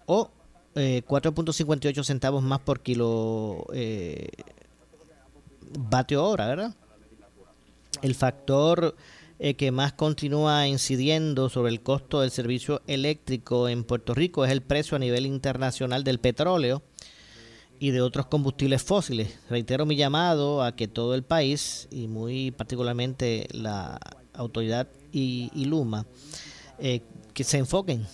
o 0.09 0.31
eh, 0.75 1.03
4.58 1.07 2.03
centavos 2.03 2.43
más 2.43 2.61
por 2.61 2.81
kilo 2.81 3.67
eh, 3.73 4.29
vatio 5.79 6.25
hora, 6.25 6.47
¿verdad? 6.47 6.75
El 8.01 8.15
factor 8.15 8.97
eh, 9.39 9.55
que 9.55 9.71
más 9.71 9.93
continúa 9.93 10.67
incidiendo 10.67 11.51
sobre 11.51 11.73
el 11.73 11.83
costo 11.83 12.23
del 12.23 12.31
servicio 12.31 12.81
eléctrico 12.87 13.69
en 13.69 13.85
Puerto 13.85 14.15
Rico 14.15 14.45
es 14.45 14.51
el 14.51 14.63
precio 14.63 14.97
a 14.97 14.99
nivel 14.99 15.27
internacional 15.27 16.05
del 16.05 16.21
petróleo 16.21 16.83
y 17.79 17.91
de 17.91 18.01
otros 18.01 18.27
combustibles 18.27 18.83
fósiles. 18.83 19.39
Reitero 19.51 19.85
mi 19.85 19.95
llamado 19.95 20.63
a 20.63 20.75
que 20.75 20.89
todo 20.89 21.15
el 21.15 21.23
país 21.23 21.87
y 21.91 22.09
muy 22.09 22.51
particularmente 22.51 23.47
la 23.53 24.01
autoridad 24.33 24.89
y, 25.13 25.51
y 25.55 25.67
Luma 25.67 26.07
eh, 26.79 27.03
que 27.35 27.45
se 27.45 27.59
enfoquen 27.59 28.07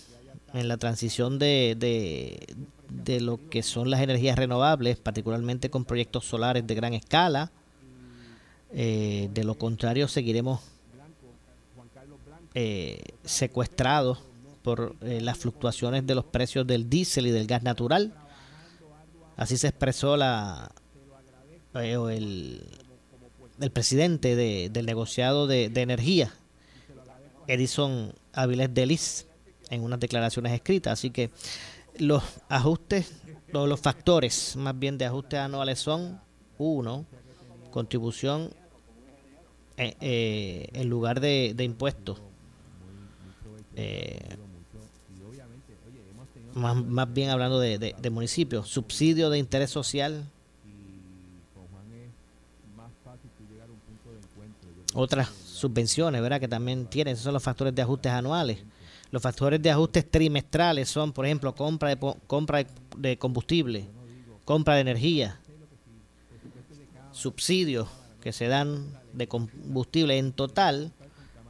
en 0.54 0.68
la 0.68 0.76
transición 0.76 1.38
de, 1.38 1.76
de, 1.76 2.46
de, 2.88 3.20
lo 3.20 3.50
que 3.50 3.62
son 3.64 3.90
las 3.90 4.00
energías 4.00 4.38
renovables, 4.38 4.96
particularmente 4.96 5.68
con 5.68 5.84
proyectos 5.84 6.24
solares 6.24 6.64
de 6.66 6.74
gran 6.76 6.94
escala. 6.94 7.50
Eh, 8.70 9.28
de 9.34 9.44
lo 9.44 9.56
contrario, 9.56 10.06
seguiremos 10.06 10.60
eh, 12.54 13.02
secuestrados 13.24 14.20
por 14.62 14.94
eh, 15.02 15.20
las 15.20 15.38
fluctuaciones 15.38 16.06
de 16.06 16.14
los 16.14 16.24
precios 16.24 16.66
del 16.66 16.88
diésel 16.88 17.26
y 17.26 17.30
del 17.32 17.48
gas 17.48 17.64
natural. 17.64 18.14
Así 19.36 19.56
se 19.56 19.66
expresó 19.68 20.16
la 20.16 20.70
el, 21.74 22.64
el, 23.60 23.70
presidente 23.72 24.36
de, 24.36 24.70
del 24.70 24.86
negociado 24.86 25.48
de, 25.48 25.68
de 25.68 25.82
energía, 25.82 26.32
Edison 27.48 28.12
Avilés 28.32 28.72
Delis 28.72 29.26
en 29.70 29.82
unas 29.82 30.00
declaraciones 30.00 30.52
escritas. 30.52 30.94
Así 30.94 31.10
que 31.10 31.30
los 31.98 32.22
ajustes, 32.48 33.12
los, 33.48 33.68
los 33.68 33.80
factores 33.80 34.56
más 34.56 34.78
bien 34.78 34.98
de 34.98 35.06
ajustes 35.06 35.38
anuales 35.38 35.78
son, 35.78 36.20
uno, 36.58 37.04
contribución 37.70 38.50
eh, 39.76 39.96
eh, 40.00 40.68
en 40.72 40.88
lugar 40.88 41.20
de, 41.20 41.52
de 41.56 41.64
impuestos. 41.64 42.20
Eh, 43.76 44.36
más, 46.54 46.76
más 46.76 47.12
bien 47.12 47.30
hablando 47.30 47.58
de, 47.58 47.78
de, 47.78 47.96
de 48.00 48.10
municipios, 48.10 48.68
subsidio 48.68 49.30
de 49.30 49.38
interés 49.38 49.70
social. 49.70 50.30
Otras 54.96 55.28
subvenciones, 55.28 56.22
¿verdad? 56.22 56.38
Que 56.38 56.46
también 56.46 56.86
tienen, 56.86 57.14
esos 57.14 57.24
son 57.24 57.34
los 57.34 57.42
factores 57.42 57.74
de 57.74 57.82
ajustes 57.82 58.12
anuales. 58.12 58.62
Los 59.14 59.22
factores 59.22 59.62
de 59.62 59.70
ajustes 59.70 60.10
trimestrales 60.10 60.88
son, 60.88 61.12
por 61.12 61.24
ejemplo, 61.24 61.54
compra 61.54 61.94
de, 61.94 62.16
compra 62.26 62.66
de 62.96 63.16
combustible, 63.16 63.86
compra 64.44 64.74
de 64.74 64.80
energía, 64.80 65.38
subsidios 67.12 67.86
que 68.20 68.32
se 68.32 68.48
dan 68.48 68.98
de 69.12 69.28
combustible. 69.28 70.18
En 70.18 70.32
total, 70.32 70.90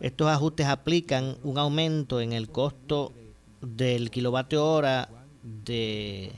estos 0.00 0.28
ajustes 0.28 0.66
aplican 0.66 1.38
un 1.42 1.56
aumento 1.56 2.20
en 2.20 2.34
el 2.34 2.50
costo 2.50 3.14
del 3.62 4.10
kilovatio 4.10 4.62
hora 4.62 5.08
de 5.42 6.32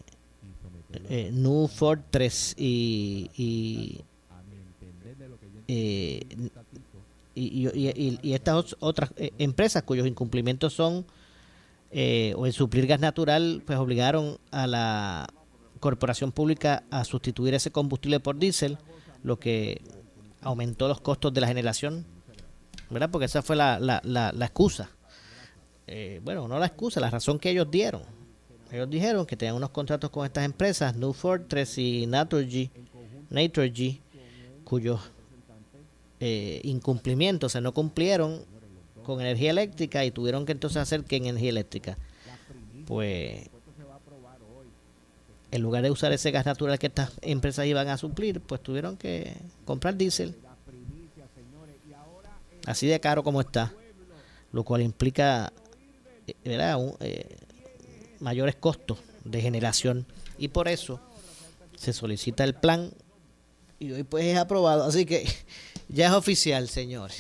eh, 1.09 1.29
New 1.33 1.67
Fortress 1.67 2.53
y, 2.57 3.29
y, 3.35 4.01
eh, 5.67 6.25
y, 7.35 8.19
y- 8.21 8.33
estas 8.33 8.55
ot- 8.55 8.77
otras 8.79 9.11
eh, 9.17 9.31
empresas 9.37 9.83
cuyos 9.83 10.07
incumplimientos 10.07 10.73
son 10.73 11.05
eh, 11.91 12.33
o 12.37 12.45
el 12.45 12.53
suplir 12.53 12.87
gas 12.87 12.99
natural, 12.99 13.61
pues 13.65 13.77
obligaron 13.79 14.37
a 14.51 14.67
la 14.67 15.27
corporación 15.79 16.31
pública 16.31 16.83
a 16.89 17.03
sustituir 17.03 17.53
ese 17.53 17.71
combustible 17.71 18.19
por 18.19 18.37
diésel, 18.37 18.77
lo 19.23 19.37
que 19.39 19.81
aumentó 20.41 20.87
los 20.87 21.01
costos 21.01 21.33
de 21.33 21.41
la 21.41 21.47
generación, 21.47 22.05
¿verdad? 22.89 23.09
Porque 23.11 23.25
esa 23.25 23.41
fue 23.41 23.55
la, 23.55 23.79
la, 23.79 24.01
la, 24.03 24.31
la 24.31 24.45
excusa. 24.45 24.89
Eh, 25.87 26.19
bueno, 26.23 26.47
no 26.47 26.57
la 26.59 26.65
excusa, 26.67 26.99
la 26.99 27.09
razón 27.09 27.37
que 27.39 27.51
ellos 27.51 27.69
dieron. 27.69 28.01
Ellos 28.75 28.89
dijeron 28.89 29.25
que 29.25 29.37
tenían 29.37 29.55
unos 29.55 29.69
contratos 29.69 30.09
con 30.09 30.25
estas 30.25 30.43
empresas, 30.43 30.97
New 30.97 31.13
Fortress 31.13 31.77
y 31.77 32.05
Naturgy, 32.07 32.69
Naturgy 33.29 34.01
cuyos 34.65 34.99
eh, 36.19 36.59
incumplimientos 36.65 37.53
se 37.53 37.61
no 37.61 37.73
cumplieron 37.73 38.43
con 39.05 39.21
energía 39.21 39.51
eléctrica 39.51 40.03
y 40.03 40.11
tuvieron 40.11 40.45
que 40.45 40.51
entonces 40.51 40.75
hacer 40.75 41.05
que 41.05 41.15
en 41.15 41.27
energía 41.27 41.51
eléctrica. 41.51 41.97
Pues 42.85 43.49
en 45.51 45.61
lugar 45.61 45.81
de 45.81 45.91
usar 45.91 46.11
ese 46.11 46.31
gas 46.31 46.45
natural 46.45 46.77
que 46.77 46.87
estas 46.87 47.13
empresas 47.21 47.65
iban 47.67 47.87
a 47.87 47.95
suplir, 47.95 48.41
pues 48.41 48.61
tuvieron 48.61 48.97
que 48.97 49.37
comprar 49.63 49.95
diésel. 49.95 50.35
Así 52.65 52.87
de 52.87 52.99
caro 52.99 53.23
como 53.23 53.39
está, 53.39 53.71
lo 54.51 54.65
cual 54.65 54.81
implica 54.81 55.53
eh, 56.27 56.33
¿verdad? 56.43 56.77
Un, 56.77 56.93
eh, 56.99 57.37
mayores 58.25 58.55
costos 58.55 58.97
de 59.23 59.39
generación 59.39 60.07
y 60.39 60.47
por 60.47 60.67
eso 60.67 60.99
se 61.77 61.93
solicita 61.93 62.43
el 62.43 62.55
plan 62.55 62.91
y 63.79 63.91
hoy 63.91 64.03
pues 64.03 64.25
es 64.25 64.37
aprobado, 64.37 64.83
así 64.83 65.05
que 65.05 65.27
ya 65.89 66.07
es 66.07 66.13
oficial, 66.13 66.67
señores. 66.67 67.17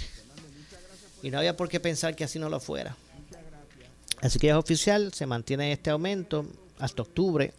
Y 1.21 1.29
no 1.29 1.37
había 1.37 1.55
por 1.55 1.69
qué 1.69 1.79
pensar 1.79 2.15
que 2.15 2.23
así 2.23 2.39
no 2.39 2.49
lo 2.49 2.59
fuera. 2.59 2.97
Así 4.21 4.39
que 4.39 4.47
ya 4.47 4.53
es 4.53 4.59
oficial, 4.59 5.13
se 5.13 5.27
mantiene 5.27 5.71
este 5.71 5.91
aumento 5.91 6.47
hasta 6.79 7.03
octubre, 7.03 7.53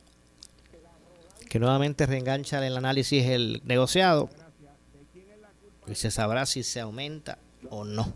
que 1.49 1.61
nuevamente 1.61 2.05
reengancha 2.05 2.65
el 2.67 2.77
análisis 2.77 3.25
el 3.27 3.63
negociado 3.65 4.29
y 5.87 5.95
se 5.95 6.11
sabrá 6.11 6.47
si 6.47 6.65
se 6.65 6.81
aumenta 6.81 7.39
o 7.71 7.85
no. 7.85 8.13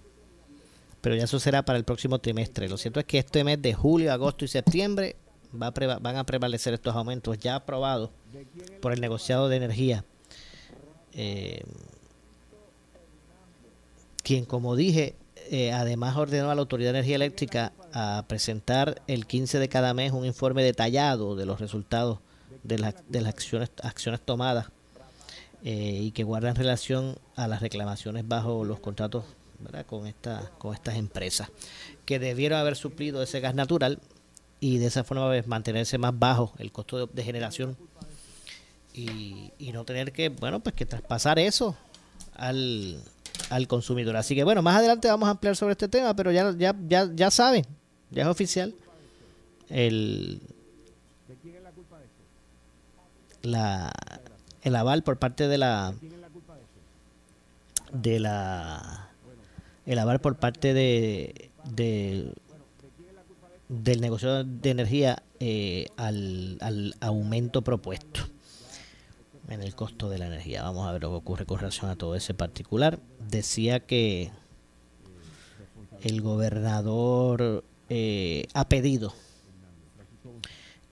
Pero 1.01 1.14
ya 1.14 1.24
eso 1.24 1.39
será 1.39 1.64
para 1.64 1.78
el 1.78 1.85
próximo 1.85 2.18
trimestre. 2.18 2.68
Lo 2.68 2.76
cierto 2.76 2.99
es 2.99 3.07
que 3.07 3.18
este 3.18 3.45
mes 3.45 3.62
de 3.62 3.74
julio, 3.74 4.12
agosto 4.12 4.45
y 4.45 4.49
septiembre 4.49 5.16
va 5.61 5.68
a 5.68 5.74
preva- 5.74 5.98
van 6.01 6.16
a 6.16 6.24
prevalecer 6.24 6.74
estos 6.74 6.94
aumentos 6.94 7.38
ya 7.38 7.57
aprobados 7.57 8.11
por 8.80 8.92
el 8.92 9.01
negociado 9.01 9.48
de 9.48 9.57
energía. 9.57 10.05
Eh, 11.12 11.62
quien, 14.22 14.44
como 14.44 14.76
dije, 14.76 15.14
eh, 15.51 15.72
además 15.72 16.16
ordenó 16.16 16.51
a 16.51 16.55
la 16.55 16.61
Autoridad 16.61 16.92
de 16.92 16.98
Energía 16.98 17.16
Eléctrica 17.16 17.72
a 17.92 18.24
presentar 18.28 19.03
el 19.07 19.26
15 19.26 19.59
de 19.59 19.68
cada 19.68 19.94
mes 19.94 20.12
un 20.12 20.24
informe 20.24 20.62
detallado 20.62 21.34
de 21.34 21.46
los 21.46 21.59
resultados 21.61 22.18
de, 22.62 22.78
las 22.78 22.94
de 23.09 23.20
las 23.22 23.34
acciones, 23.34 23.70
acciones 23.82 24.20
tomadas 24.20 24.66
eh, 25.64 25.98
y 26.03 26.12
que 26.12 26.22
guardan 26.22 26.55
relación 26.55 27.16
a 27.34 27.48
las 27.48 27.61
reclamaciones 27.61 28.28
bajo 28.28 28.64
los 28.64 28.78
contratos 28.80 29.24
con 29.86 30.07
esta, 30.07 30.51
con 30.59 30.74
estas 30.74 30.96
empresas 30.96 31.51
que 32.07 32.18
debieron 32.18 32.59
haber 32.59 32.76
suplido 32.76 33.22
ese 33.22 33.40
gas 33.40 33.55
natural 33.55 33.98
y 34.61 34.79
de 34.79 34.87
esa 34.87 35.05
forma 35.05 35.27
pues, 35.29 35.47
mantenerse 35.47 35.99
más 35.99 36.17
bajo 36.17 36.53
el 36.59 36.71
costo 36.71 37.07
de, 37.07 37.25
generación 37.25 37.77
y, 38.93 39.53
y 39.59 39.73
no 39.73 39.85
tener 39.85 40.13
que 40.13 40.29
bueno 40.29 40.61
pues 40.61 40.75
que 40.75 40.85
traspasar 40.87 41.39
eso 41.39 41.77
al, 42.35 43.01
al 43.49 43.67
consumidor. 43.67 44.17
Así 44.17 44.35
que 44.35 44.45
bueno 44.45 44.63
más 44.63 44.77
adelante 44.77 45.09
vamos 45.09 45.27
a 45.27 45.31
ampliar 45.31 45.57
sobre 45.57 45.73
este 45.73 45.89
tema 45.89 46.15
pero 46.15 46.31
ya 46.31 46.55
ya 46.57 46.77
ya, 46.87 47.09
ya 47.15 47.31
saben 47.31 47.65
ya 48.11 48.23
es 48.23 48.29
oficial 48.29 48.75
el 49.69 50.41
la 53.43 53.93
el 54.63 54.77
aval 54.77 55.03
por 55.03 55.19
parte 55.19 55.49
de 55.49 55.57
la 55.57 55.95
de 57.93 58.21
la 58.21 59.09
el 59.87 59.99
aval 59.99 60.21
por 60.21 60.37
parte 60.37 60.75
de, 60.75 61.51
de 61.65 62.33
del 63.71 64.01
negocio 64.01 64.43
de 64.43 64.71
energía 64.71 65.23
eh, 65.39 65.87
al, 65.97 66.59
al 66.61 66.97
aumento 67.01 67.62
propuesto 67.62 68.23
en 69.49 69.62
el 69.62 69.75
costo 69.77 70.11
de 70.11 70.18
la 70.18 70.27
energía. 70.27 70.62
Vamos 70.64 70.89
a 70.89 70.93
ver 70.93 71.03
lo 71.03 71.11
que 71.11 71.16
ocurre 71.16 71.47
con 71.47 71.59
relación 71.61 71.89
a 71.89 71.95
todo 71.97 72.16
ese 72.16 72.35
particular. 72.35 72.99
Decía 73.31 73.79
que 73.81 74.33
el 76.03 76.21
gobernador 76.21 77.62
eh, 77.89 78.47
ha 78.55 78.68
pedido 78.68 79.14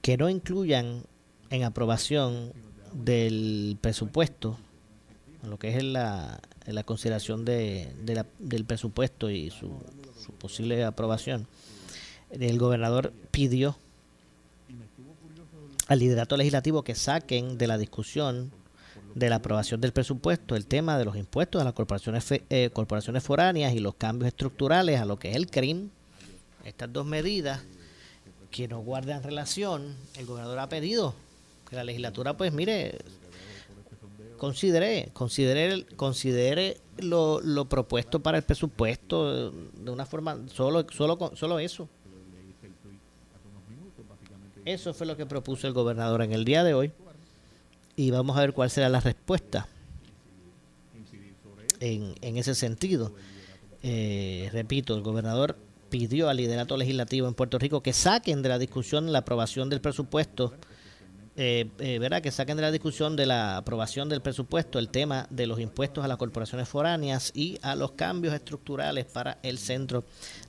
que 0.01 0.16
no 0.16 0.29
incluyan 0.29 1.03
en 1.51 1.64
aprobación 1.64 2.53
del 2.93 3.76
presupuesto, 3.81 4.57
lo 5.43 5.59
que 5.59 5.76
es 5.76 5.83
la, 5.83 6.41
la 6.66 6.85
consideración 6.85 7.45
de, 7.45 7.93
de 8.05 8.14
la- 8.14 8.26
del 8.39 8.64
presupuesto 8.64 9.31
y 9.31 9.51
su, 9.51 9.70
su 10.24 10.33
posible 10.33 10.85
aprobación, 10.85 11.47
el 12.31 12.59
gobernador 12.59 13.12
pidió 13.31 13.76
al 15.87 15.99
liderato 15.99 16.37
legislativo 16.37 16.83
que 16.83 16.95
saquen 16.95 17.59
de 17.59 17.66
la 17.66 17.79
discusión 17.79 18.53
de 19.14 19.31
la 19.31 19.37
aprobación 19.37 19.81
del 19.81 19.93
presupuesto 19.93 20.55
el 20.55 20.66
tema 20.66 20.99
de 20.99 21.05
los 21.05 21.16
impuestos 21.16 21.61
a 21.61 21.64
las 21.64 21.72
corporaciones 21.72 22.26
eh, 22.31 22.70
corporaciones 22.72 23.22
foráneas 23.22 23.74
y 23.74 23.81
los 23.81 23.95
cambios 23.95 24.29
estructurales 24.29 25.01
a 25.01 25.05
lo 25.05 25.18
que 25.18 25.31
es 25.31 25.37
el 25.37 25.51
CRIM. 25.51 25.91
Estas 26.64 26.93
dos 26.93 27.07
medidas 27.07 27.62
que 28.51 28.68
no 28.68 28.81
guardan 28.81 29.22
relación, 29.22 29.97
el 30.16 30.26
gobernador 30.26 30.59
ha 30.59 30.68
pedido 30.68 31.14
que 31.68 31.76
la 31.76 31.85
legislatura, 31.85 32.37
pues 32.37 32.53
mire, 32.53 32.99
considere, 34.37 35.11
considere, 35.12 35.85
considere 35.97 36.79
lo, 36.99 37.41
lo 37.41 37.66
propuesto 37.66 38.20
para 38.20 38.39
el 38.39 38.45
presupuesto 38.45 39.51
de 39.51 39.91
una 39.91 40.07
forma, 40.07 40.39
solo, 40.53 40.87
solo, 40.91 41.33
solo 41.35 41.59
eso. 41.59 41.89
Eso 44.69 44.93
fue 44.93 45.07
lo 45.07 45.16
que 45.16 45.25
propuso 45.25 45.66
el 45.66 45.73
gobernador 45.73 46.21
en 46.21 46.35
el 46.35 46.45
día 46.45 46.62
de 46.62 46.75
hoy. 46.75 46.93
Y 47.97 48.11
vamos 48.11 48.37
a 48.37 48.43
ver 48.43 48.53
cuál 48.53 48.69
será 48.69 48.91
la 48.91 49.01
respuesta 49.01 49.66
en, 51.81 52.14
en 52.21 52.37
ese 52.37 52.55
sentido. 52.55 53.14
Eh, 53.83 54.51
repito, 54.53 54.95
el 54.95 55.01
gobernador 55.01 55.57
pidió 55.89 56.29
al 56.29 56.37
liderato 56.37 56.77
legislativo 56.77 57.27
en 57.29 57.33
Puerto 57.33 57.59
Rico 57.59 57.83
que 57.83 57.95
saquen 57.95 58.43
de 58.43 58.51
la 58.51 58.59
discusión 58.59 59.11
la 59.11 59.21
aprobación 59.21 59.71
del 59.71 59.81
presupuesto, 59.81 60.53
eh, 61.41 61.70
eh, 61.78 62.01
¿verdad? 62.01 62.20
Que 62.20 62.32
saquen 62.32 62.57
de 62.57 62.62
la 62.62 62.72
discusión 62.72 63.14
de 63.14 63.24
la 63.24 63.59
aprobación 63.59 64.09
del 64.09 64.20
presupuesto 64.20 64.80
el 64.80 64.89
tema 64.89 65.28
de 65.30 65.47
los 65.47 65.61
impuestos 65.61 66.05
a 66.05 66.09
las 66.09 66.16
corporaciones 66.16 66.68
foráneas 66.68 67.30
y 67.32 67.61
a 67.62 67.76
los 67.76 67.93
cambios 67.93 68.34
estructurales 68.34 69.05
para 69.05 69.39
el 69.45 69.59
Centro 69.59 70.03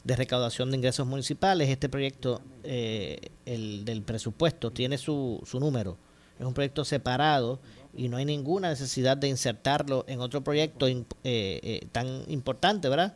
de 0.03 0.15
Recaudación 0.15 0.71
de 0.71 0.77
Ingresos 0.77 1.05
Municipales. 1.05 1.69
Este 1.69 1.89
proyecto, 1.89 2.41
eh, 2.63 3.19
el 3.45 3.85
del 3.85 4.01
presupuesto, 4.01 4.71
tiene 4.71 4.97
su, 4.97 5.39
su 5.45 5.59
número. 5.59 5.95
Es 6.39 6.45
un 6.45 6.55
proyecto 6.55 6.83
separado 6.83 7.59
y 7.93 8.07
no 8.07 8.17
hay 8.17 8.25
ninguna 8.25 8.69
necesidad 8.69 9.17
de 9.17 9.27
insertarlo 9.27 10.05
en 10.07 10.21
otro 10.21 10.43
proyecto 10.43 10.87
eh, 10.87 11.05
eh, 11.23 11.87
tan 11.91 12.23
importante, 12.27 12.87
¿verdad? 12.87 13.15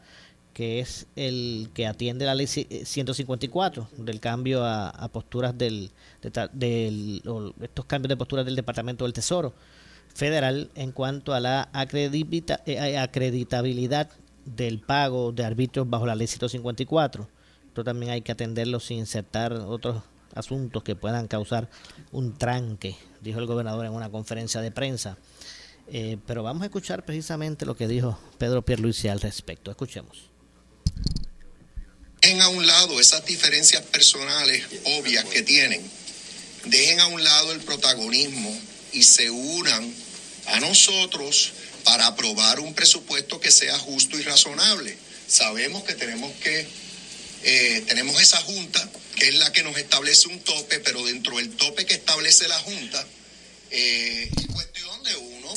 Que 0.54 0.80
es 0.80 1.08
el 1.16 1.70
que 1.74 1.88
atiende 1.88 2.26
la 2.26 2.36
ley 2.36 2.46
ci- 2.46 2.68
eh, 2.70 2.86
154 2.86 3.90
del 3.98 4.20
cambio 4.20 4.64
a, 4.64 5.10
posturas 5.12 5.58
del, 5.58 5.92
estos 6.22 7.86
cambios 7.86 8.10
de 8.10 8.18
posturas 8.18 8.46
del 8.46 8.56
Departamento 8.56 9.04
del 9.06 9.14
Tesoro 9.14 9.54
federal 10.14 10.70
en 10.76 10.92
cuanto 10.92 11.34
a 11.34 11.40
la 11.40 11.70
eh, 11.74 12.98
acreditabilidad 13.00 14.10
del 14.46 14.80
pago 14.80 15.32
de 15.32 15.44
arbitrios 15.44 15.90
bajo 15.90 16.06
la 16.06 16.14
ley 16.16 16.28
154 16.28 17.28
Esto 17.68 17.84
también 17.84 18.12
hay 18.12 18.22
que 18.22 18.32
atenderlo 18.34 18.80
sin 18.80 19.00
insertar 19.00 19.54
otros 19.54 20.04
asuntos 20.36 20.84
que 20.84 20.96
puedan 20.96 21.28
causar 21.28 21.70
un 22.12 22.38
tranque, 22.38 22.96
dijo 23.22 23.40
el 23.40 23.46
gobernador 23.48 23.86
en 23.86 23.94
una 23.94 24.10
conferencia 24.10 24.62
de 24.62 24.72
prensa. 24.72 25.18
Eh, 25.88 26.18
pero 26.26 26.44
vamos 26.44 26.62
a 26.64 26.66
escuchar 26.66 27.06
precisamente 27.06 27.66
lo 27.66 27.76
que 27.76 27.88
dijo 27.88 28.18
Pedro 28.38 28.64
Pierluisi 28.64 29.08
al 29.10 29.20
respecto. 29.20 29.70
Escuchemos. 29.72 30.30
Dejen 32.24 32.42
a 32.42 32.48
un 32.48 32.66
lado 32.66 33.02
esas 33.02 33.26
diferencias 33.26 33.82
personales 33.82 34.64
obvias 34.86 35.26
que 35.26 35.42
tienen. 35.42 35.82
Dejen 36.64 37.02
a 37.02 37.08
un 37.08 37.22
lado 37.22 37.52
el 37.52 37.60
protagonismo 37.60 38.58
y 38.94 39.04
se 39.04 39.30
unan 39.30 39.94
a 40.46 40.62
nosotros 40.62 41.52
para 41.84 42.08
aprobar 42.08 42.62
un 42.62 42.74
presupuesto 42.74 43.42
que 43.42 43.52
sea 43.52 43.78
justo 43.78 44.18
y 44.18 44.24
razonable. 44.24 44.96
Sabemos 45.28 45.84
que 45.84 45.96
tenemos 45.96 46.32
que, 46.38 46.66
eh, 47.44 47.84
tenemos 47.90 48.22
esa 48.22 48.42
junta, 48.44 48.90
que 49.18 49.28
es 49.28 49.36
la 49.36 49.52
que 49.52 49.64
nos 49.64 49.76
establece 49.76 50.30
un 50.30 50.40
tope, 50.40 50.80
pero 50.80 51.04
dentro 51.04 51.36
del 51.36 51.50
tope 51.50 51.86
que 51.86 51.96
establece 51.96 52.48
la 52.48 52.60
junta, 52.60 53.06
eh, 53.70 54.30
es 54.34 54.48
cuestión 54.48 54.93
uno, 54.93 54.93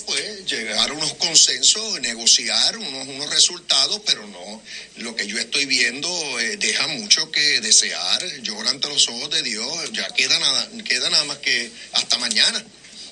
pues, 0.02 0.44
llegar 0.46 0.90
a 0.90 0.92
unos 0.92 1.14
consensos, 1.14 2.00
negociar 2.00 2.76
unos, 2.76 3.08
unos 3.08 3.30
resultados, 3.30 4.00
pero 4.06 4.26
no, 4.26 4.62
lo 4.96 5.14
que 5.16 5.26
yo 5.26 5.38
estoy 5.38 5.66
viendo 5.66 6.08
eh, 6.40 6.56
deja 6.56 6.86
mucho 6.88 7.30
que 7.30 7.60
desear, 7.60 8.24
llora 8.42 8.70
ante 8.70 8.88
los 8.88 9.08
ojos 9.08 9.30
de 9.30 9.42
Dios, 9.42 9.92
ya 9.92 10.06
queda 10.08 10.38
nada, 10.38 10.68
queda 10.84 11.10
nada 11.10 11.24
más 11.24 11.38
que 11.38 11.70
hasta 11.92 12.18
mañana. 12.18 12.64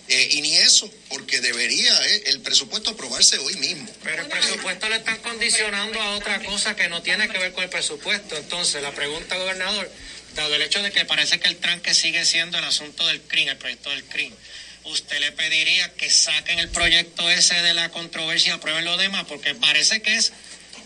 Eh, 0.07 0.29
y 0.33 0.43
ni 0.43 0.55
eso, 0.57 0.93
porque 1.09 1.41
debería 1.41 1.91
eh, 2.09 2.25
el 2.27 2.41
presupuesto 2.43 2.91
aprobarse 2.91 3.39
hoy 3.39 3.55
mismo. 3.55 3.89
Pero 4.03 4.23
el 4.23 4.29
presupuesto 4.29 4.87
le 4.91 4.97
están 4.97 5.17
condicionando 5.19 5.99
a 5.99 6.17
otra 6.17 6.43
cosa 6.45 6.77
que 6.77 6.89
no 6.89 7.01
tiene 7.01 7.27
que 7.29 7.39
ver 7.39 7.53
con 7.53 7.65
el 7.65 7.71
presupuesto. 7.71 8.37
Entonces, 8.37 8.83
la 8.83 8.93
pregunta, 8.93 9.39
gobernador, 9.39 9.91
dado 10.35 10.55
el 10.55 10.63
hecho 10.63 10.83
de 10.83 10.93
que 10.93 11.07
parece 11.07 11.41
que 11.41 11.49
el 11.49 11.57
tranque 11.57 11.95
sigue 11.95 12.27
siendo 12.27 12.59
el 12.59 12.65
asunto 12.65 13.07
del 13.07 13.23
CRIM, 13.23 13.49
el 13.49 13.57
proyecto 13.57 13.89
del 13.91 14.05
CRIM, 14.05 14.35
¿usted 14.85 15.19
le 15.21 15.33
pediría 15.33 15.93
que 15.95 16.11
saquen 16.11 16.59
el 16.59 16.69
proyecto 16.71 17.29
ese 17.31 17.55
de 17.63 17.75
la 17.75 17.91
controversia 17.91 18.51
y 18.51 18.53
aprueben 18.57 18.85
lo 18.85 18.97
demás? 18.97 19.25
Porque 19.29 19.55
parece 19.55 20.01
que 20.03 20.15
es 20.17 20.33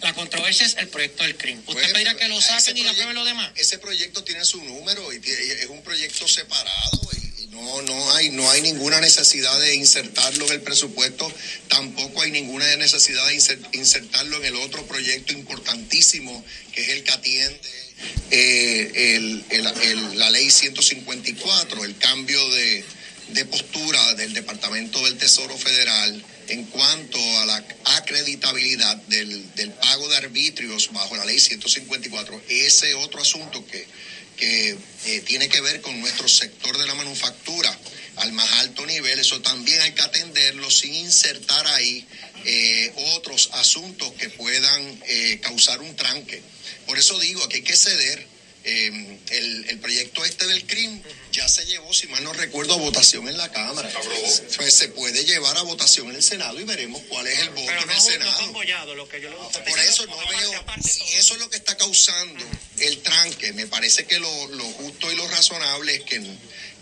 la 0.02 0.12
controversia 0.14 0.64
es 0.64 0.76
el 0.78 0.88
proyecto 0.88 1.24
del 1.24 1.36
CRIM. 1.36 1.58
¿Usted 1.60 1.72
Pues, 1.74 1.88
pediría 1.92 2.16
que 2.16 2.28
lo 2.28 2.40
saquen 2.40 2.76
y 2.76 2.86
aprueben 2.86 3.14
lo 3.16 3.24
demás? 3.24 3.50
Ese 3.56 3.78
proyecto 3.78 4.22
tiene 4.22 4.44
su 4.44 4.62
número 4.62 5.12
y 5.12 5.16
es 5.16 5.66
un 5.66 5.82
proyecto 5.82 6.28
separado 6.28 7.00
y, 7.36 7.42
y 7.42 7.46
no, 7.48 7.82
no, 7.82 8.12
hay, 8.14 8.30
no 8.30 8.48
hay 8.50 8.62
ninguna 8.62 9.00
necesidad 9.00 9.58
de 9.58 9.74
insertarlo 9.74 10.46
en 10.46 10.52
el 10.52 10.60
presupuesto, 10.60 11.32
tampoco 11.66 12.22
hay 12.22 12.30
ninguna 12.30 12.76
necesidad 12.76 13.26
de 13.26 13.34
inser- 13.34 13.68
insertarlo 13.72 14.36
en 14.38 14.44
el 14.44 14.56
otro 14.56 14.86
proyecto 14.86 15.32
importantísimo 15.32 16.44
que 16.72 16.82
es 16.82 16.88
el 16.90 17.02
que 17.02 17.10
atiende 17.12 17.60
eh, 18.30 19.16
el- 19.16 19.44
el- 19.50 19.66
el- 19.82 20.18
la 20.18 20.30
ley 20.30 20.48
154, 20.50 21.84
el 21.84 21.96
cambio 21.98 22.48
de, 22.50 22.84
de 23.28 23.44
postura 23.44 24.14
del 24.14 24.32
Departamento 24.32 25.04
del 25.04 25.18
Tesoro 25.18 25.56
Federal 25.56 26.24
en 26.48 26.64
cuanto 26.64 27.18
a 27.40 27.46
la 27.46 27.64
acreditabilidad 27.96 28.96
del, 29.08 29.54
del 29.54 29.70
pago 29.72 30.08
de 30.08 30.16
arbitrios 30.16 30.90
bajo 30.92 31.16
la 31.16 31.24
ley 31.24 31.38
154. 31.38 32.42
Ese 32.48 32.94
otro 32.94 33.20
asunto 33.20 33.64
que, 33.66 33.86
que 34.36 34.76
eh, 35.06 35.20
tiene 35.26 35.48
que 35.48 35.60
ver 35.60 35.80
con 35.82 36.00
nuestro 36.00 36.26
sector 36.28 36.78
de 36.78 36.86
la 36.86 36.94
manufactura 36.94 37.76
al 38.16 38.32
más 38.32 38.50
alto 38.54 38.84
nivel, 38.86 39.18
eso 39.18 39.40
también 39.42 39.80
hay 39.82 39.92
que 39.92 40.02
atenderlo 40.02 40.70
sin 40.70 40.94
insertar 40.94 41.66
ahí 41.68 42.06
eh, 42.44 42.92
otros 43.16 43.50
asuntos 43.52 44.12
que 44.14 44.30
puedan 44.30 45.02
eh, 45.06 45.38
causar 45.42 45.80
un 45.80 45.94
tranque. 45.96 46.42
Por 46.86 46.98
eso 46.98 47.18
digo 47.20 47.46
que 47.48 47.56
hay 47.56 47.62
que 47.62 47.76
ceder. 47.76 48.38
El, 48.64 49.64
el 49.68 49.78
proyecto 49.78 50.22
este 50.26 50.46
del 50.46 50.66
CRIM 50.66 51.00
ya 51.32 51.48
se 51.48 51.64
llevó, 51.66 51.92
si 51.92 52.06
mal 52.08 52.22
no 52.24 52.32
recuerdo, 52.32 52.74
a 52.74 52.76
votación 52.78 53.28
en 53.28 53.36
la 53.36 53.50
Cámara. 53.50 53.90
Pues 54.56 54.74
se 54.74 54.88
puede 54.88 55.24
llevar 55.24 55.56
a 55.56 55.62
votación 55.62 56.08
en 56.10 56.16
el 56.16 56.22
Senado 56.22 56.60
y 56.60 56.64
veremos 56.64 57.02
cuál 57.08 57.26
es 57.26 57.38
el 57.40 57.50
voto 57.50 57.66
Pero 57.66 57.82
en 57.82 57.90
el 57.90 58.00
Senado. 58.00 58.32
fue 58.32 58.48
apoyado 58.48 58.94
lo 58.94 59.08
que 59.08 59.20
yo 59.20 59.30
le 59.30 59.36
Por 59.36 59.78
eso 59.80 60.06
no 60.06 60.16
veo, 60.16 60.64
si 60.82 61.02
eso 61.14 61.34
es 61.34 61.40
lo 61.40 61.50
que 61.50 61.56
está 61.56 61.76
causando 61.76 62.44
el 62.78 62.98
tranque, 62.98 63.52
me 63.52 63.66
parece 63.66 64.06
que 64.06 64.18
lo, 64.18 64.46
lo 64.48 64.64
justo 64.64 65.10
y 65.10 65.16
lo 65.16 65.26
razonable 65.28 65.96
es 65.96 66.02
que, 66.04 66.22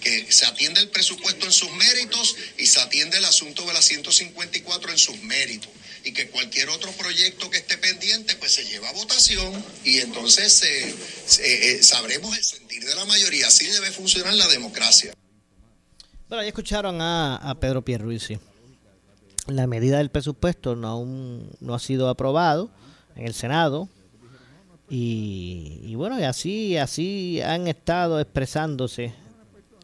que 0.07 0.33
se 0.33 0.47
atiende 0.47 0.81
el 0.81 0.89
presupuesto 0.89 1.47
en 1.47 1.53
sus 1.53 1.71
méritos 1.73 2.37
y 2.59 2.67
se 2.67 2.81
atiende 2.81 3.19
el 3.19 3.25
asunto 3.25 3.67
de 3.67 3.73
la 3.73 3.83
154 3.83 4.93
en 4.93 4.99
sus 4.99 5.21
méritos. 5.23 5.71
Y 6.05 6.13
que 6.13 6.29
cualquier 6.31 6.69
otro 6.69 6.93
proyecto 6.93 7.51
que 7.51 7.59
esté 7.59 7.77
pendiente, 7.79 8.37
pues 8.37 8.53
se 8.53 8.65
lleva 8.65 8.89
a 8.89 8.93
votación 8.93 9.65
y 9.85 9.99
entonces 9.99 10.63
eh, 10.63 11.83
sabremos 11.83 12.37
el 12.39 12.45
sentir 12.45 12.85
de 12.85 12.95
la 12.95 13.05
mayoría. 13.05 13.49
Así 13.49 13.67
debe 13.67 13.91
funcionar 13.91 14.35
la 14.35 14.47
democracia. 14.47 15.13
Bueno, 16.29 16.45
ya 16.45 16.49
escucharon 16.49 17.01
a, 17.01 17.37
a 17.37 17.59
Pedro 17.59 17.83
Pierluisi. 17.83 18.39
La 19.49 19.67
medida 19.67 19.99
del 19.99 20.11
presupuesto 20.11 20.77
no, 20.77 20.87
aún 20.87 21.51
no 21.59 21.75
ha 21.75 21.81
sido 21.81 22.09
aprobado 22.09 22.71
en 23.17 23.27
el 23.27 23.35
Senado. 23.35 23.89
Y, 24.89 25.81
y 25.83 25.97
bueno, 25.97 26.21
y 26.21 26.23
así, 26.23 26.77
así 26.77 27.41
han 27.41 27.67
estado 27.67 28.21
expresándose 28.21 29.13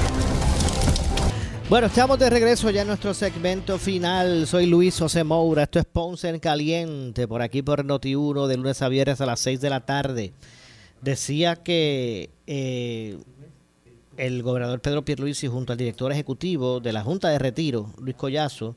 Bueno, 1.68 1.88
estamos 1.88 2.18
de 2.18 2.30
regreso 2.30 2.70
ya 2.70 2.80
en 2.80 2.86
nuestro 2.88 3.12
segmento 3.12 3.78
final. 3.78 4.47
Soy 4.47 4.64
Luis 4.64 4.99
José 4.99 5.22
Moura. 5.22 5.64
Esto 5.64 5.80
es 5.80 5.84
Ponce 5.84 6.30
en 6.30 6.41
Caliente, 6.41 7.28
por 7.28 7.43
aquí 7.43 7.61
por 7.61 7.84
Noti1, 7.84 8.47
de 8.47 8.57
lunes 8.57 8.80
a 8.80 8.88
viernes 8.88 9.20
a 9.20 9.26
las 9.26 9.41
6 9.41 9.61
de 9.61 9.68
la 9.68 9.80
tarde. 9.80 10.32
Decía 11.03 11.57
que 11.57 12.30
eh, 12.47 13.18
el 14.16 14.43
gobernador 14.43 14.80
Pedro 14.80 15.05
Pierluisi 15.05 15.47
junto 15.47 15.72
al 15.72 15.78
director 15.78 16.11
ejecutivo 16.11 16.80
de 16.80 16.95
la 16.95 17.03
Junta 17.03 17.28
de 17.28 17.38
Retiro, 17.38 17.93
Luis 18.01 18.16
Collazo, 18.16 18.76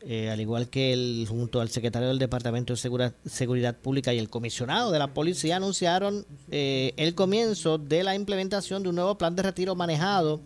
eh, 0.00 0.30
al 0.30 0.40
igual 0.40 0.68
que 0.68 0.92
el, 0.92 1.26
junto 1.28 1.60
al 1.60 1.70
secretario 1.70 2.08
del 2.08 2.20
Departamento 2.20 2.74
de 2.74 3.12
Seguridad 3.24 3.76
Pública 3.76 4.14
y 4.14 4.18
el 4.18 4.30
comisionado 4.30 4.92
de 4.92 4.98
la 5.00 5.12
policía, 5.12 5.56
anunciaron 5.56 6.24
eh, 6.50 6.94
el 6.96 7.16
comienzo 7.16 7.78
de 7.78 8.04
la 8.04 8.14
implementación 8.14 8.82
de 8.82 8.90
un 8.90 8.94
nuevo 8.94 9.18
plan 9.18 9.34
de 9.34 9.42
retiro 9.42 9.74
manejado 9.74 10.40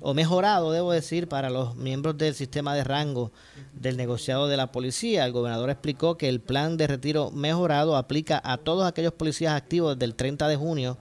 o 0.00 0.14
mejorado, 0.14 0.72
debo 0.72 0.92
decir, 0.92 1.28
para 1.28 1.50
los 1.50 1.76
miembros 1.76 2.16
del 2.16 2.34
sistema 2.34 2.74
de 2.74 2.84
rango 2.84 3.30
del 3.74 3.96
negociado 3.96 4.48
de 4.48 4.56
la 4.56 4.72
policía. 4.72 5.24
El 5.26 5.32
gobernador 5.32 5.70
explicó 5.70 6.16
que 6.16 6.28
el 6.28 6.40
plan 6.40 6.76
de 6.76 6.86
retiro 6.86 7.30
mejorado 7.30 7.96
aplica 7.96 8.40
a 8.42 8.56
todos 8.58 8.86
aquellos 8.86 9.12
policías 9.12 9.54
activos 9.54 9.96
desde 9.96 10.06
el 10.06 10.14
30 10.14 10.48
de 10.48 10.56
junio 10.56 10.98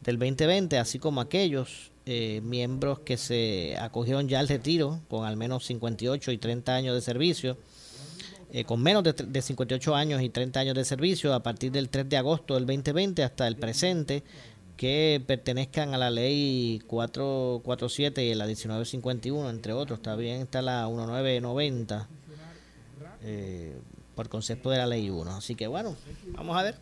del 0.00 0.18
2020, 0.18 0.78
así 0.78 0.98
como 0.98 1.20
aquellos 1.20 1.92
eh, 2.06 2.40
miembros 2.42 2.98
que 3.00 3.16
se 3.16 3.76
acogieron 3.78 4.28
ya 4.28 4.40
al 4.40 4.48
retiro 4.48 5.00
con 5.08 5.24
al 5.24 5.36
menos 5.36 5.64
58 5.66 6.32
y 6.32 6.38
30 6.38 6.74
años 6.74 6.94
de 6.94 7.00
servicio, 7.00 7.56
eh, 8.52 8.64
con 8.64 8.82
menos 8.82 9.02
de, 9.04 9.12
de 9.12 9.42
58 9.42 9.94
años 9.94 10.22
y 10.22 10.28
30 10.28 10.60
años 10.60 10.74
de 10.74 10.84
servicio 10.84 11.32
a 11.34 11.42
partir 11.42 11.72
del 11.72 11.88
3 11.88 12.08
de 12.08 12.16
agosto 12.16 12.54
del 12.54 12.66
2020 12.66 13.22
hasta 13.24 13.48
el 13.48 13.56
presente, 13.56 14.22
que 14.76 15.22
pertenezcan 15.26 15.94
a 15.94 15.98
la 15.98 16.10
ley 16.10 16.82
447 16.88 18.24
y 18.24 18.34
la 18.34 18.44
1951, 18.46 19.48
entre 19.50 19.72
otros. 19.72 20.02
También 20.02 20.42
está 20.42 20.62
la 20.62 20.86
1990 20.88 22.08
eh, 23.22 23.76
por 24.14 24.28
concepto 24.28 24.70
de 24.70 24.78
la 24.78 24.86
ley 24.86 25.10
1. 25.10 25.30
Así 25.36 25.54
que 25.54 25.66
bueno, 25.66 25.96
vamos 26.32 26.56
a 26.56 26.62
ver. 26.62 26.76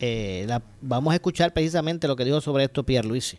Eh, 0.00 0.44
la- 0.48 0.62
vamos 0.80 1.12
a 1.12 1.16
escuchar 1.16 1.52
precisamente 1.52 2.08
lo 2.08 2.16
que 2.16 2.24
dijo 2.24 2.40
sobre 2.40 2.64
esto 2.64 2.84
Pierre 2.84 3.06
Luisi. 3.08 3.38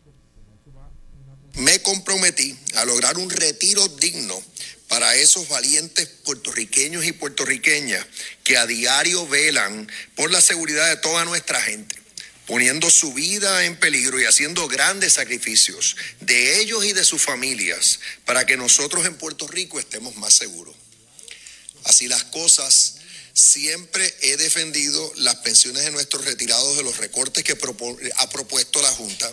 Me 1.58 1.82
comprometí 1.82 2.55
a 2.76 2.86
lograr 2.86 3.18
un 3.18 3.30
retiro 3.32 3.88
digno 3.88 4.43
para 4.88 5.16
esos 5.16 5.49
valientes 5.49 6.08
puertorriqueños 6.24 7.03
y 7.03 7.14
puertorriqueñas 7.14 8.05
que 8.43 8.58
a 8.58 8.68
diario 8.68 9.28
velan 9.28 9.89
por 10.16 10.32
la 10.32 10.39
seguridad 10.39 10.88
de 10.88 10.97
toda 10.97 11.26
nuestra 11.26 11.60
gente, 11.62 11.95
poniendo 12.45 12.91
su 12.91 13.12
vida 13.14 13.66
en 13.66 13.76
peligro 13.76 14.22
y 14.22 14.26
haciendo 14.26 14.68
grandes 14.68 15.14
sacrificios 15.14 15.95
de 16.22 16.60
ellos 16.60 16.86
y 16.86 16.93
de 16.93 17.03
sus 17.03 17.24
familias 17.24 17.99
para 18.26 18.45
que 18.45 18.55
nosotros 18.55 19.08
en 19.08 19.18
Puerto 19.18 19.47
Rico 19.47 19.80
estemos 19.80 20.16
más 20.16 20.36
seguros. 20.36 20.76
Así 21.86 22.08
las 22.08 22.24
cosas, 22.26 22.97
siempre 23.38 24.12
he 24.22 24.36
defendido 24.36 25.14
las 25.18 25.36
pensiones 25.38 25.86
de 25.86 25.92
nuestros 25.92 26.26
retirados 26.26 26.76
de 26.76 26.82
los 26.82 26.98
recortes 26.98 27.44
que 27.44 27.52
ha 27.52 28.30
propuesto 28.30 28.82
la 28.82 28.92
Junta 28.92 29.32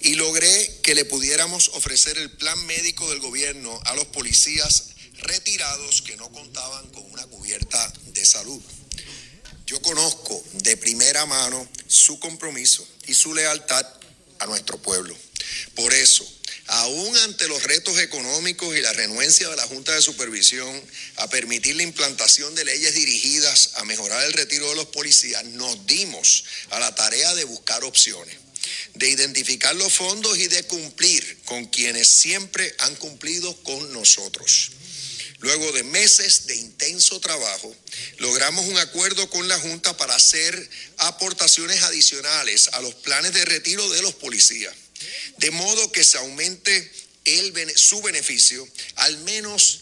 y 0.00 0.14
logré 0.14 0.80
que 0.82 0.94
le 0.94 1.04
pudiéramos 1.04 1.68
ofrecer 1.74 2.16
el 2.16 2.30
plan 2.30 2.64
médico 2.66 3.08
del 3.10 3.20
gobierno 3.20 3.78
a 3.84 3.94
los 3.96 4.06
policías 4.06 4.84
retirados 5.18 6.00
que 6.00 6.16
no 6.16 6.32
contaban 6.32 6.88
con 6.88 7.04
una 7.12 7.26
cubierta 7.26 7.92
de 8.14 8.24
salud. 8.24 8.62
Yo 9.66 9.80
conozco 9.82 10.42
de 10.62 10.78
primera 10.78 11.26
mano 11.26 11.68
su 11.86 12.18
compromiso 12.18 12.86
y 13.06 13.14
su 13.14 13.34
lealtad 13.34 13.86
a 14.38 14.46
nuestro 14.46 14.78
pueblo. 14.78 15.14
Por 15.74 15.92
eso, 15.92 16.26
aún 16.66 17.16
ante 17.18 17.48
los 17.48 17.62
retos 17.62 17.98
económicos 17.98 18.76
y 18.76 18.80
la 18.80 18.92
renuencia 18.92 19.48
de 19.48 19.56
la 19.56 19.66
Junta 19.66 19.94
de 19.94 20.02
Supervisión 20.02 20.82
a 21.16 21.28
permitir 21.28 21.76
la 21.76 21.82
implantación 21.82 22.54
de 22.54 22.64
leyes 22.64 22.94
dirigidas 22.94 23.72
a 23.76 23.84
mejorar 23.84 24.24
el 24.24 24.32
retiro 24.32 24.68
de 24.68 24.76
los 24.76 24.86
policías, 24.86 25.44
nos 25.44 25.86
dimos 25.86 26.44
a 26.70 26.80
la 26.80 26.94
tarea 26.94 27.34
de 27.34 27.44
buscar 27.44 27.84
opciones, 27.84 28.36
de 28.94 29.10
identificar 29.10 29.74
los 29.76 29.92
fondos 29.92 30.38
y 30.38 30.48
de 30.48 30.62
cumplir 30.64 31.38
con 31.44 31.66
quienes 31.66 32.08
siempre 32.08 32.74
han 32.78 32.94
cumplido 32.96 33.54
con 33.62 33.92
nosotros. 33.92 34.70
Luego 35.40 35.72
de 35.72 35.82
meses 35.82 36.46
de 36.46 36.56
intenso 36.56 37.20
trabajo, 37.20 37.76
logramos 38.16 38.64
un 38.64 38.78
acuerdo 38.78 39.28
con 39.28 39.46
la 39.46 39.58
Junta 39.58 39.94
para 39.94 40.14
hacer 40.14 40.70
aportaciones 40.96 41.82
adicionales 41.82 42.68
a 42.72 42.80
los 42.80 42.94
planes 42.94 43.34
de 43.34 43.44
retiro 43.44 43.86
de 43.90 44.00
los 44.00 44.14
policías, 44.14 44.74
de 45.38 45.50
modo 45.50 45.92
que 45.92 46.04
se 46.04 46.18
aumente 46.18 46.90
su 47.76 48.02
beneficio 48.02 48.68
al 48.96 49.18
menos 49.18 49.80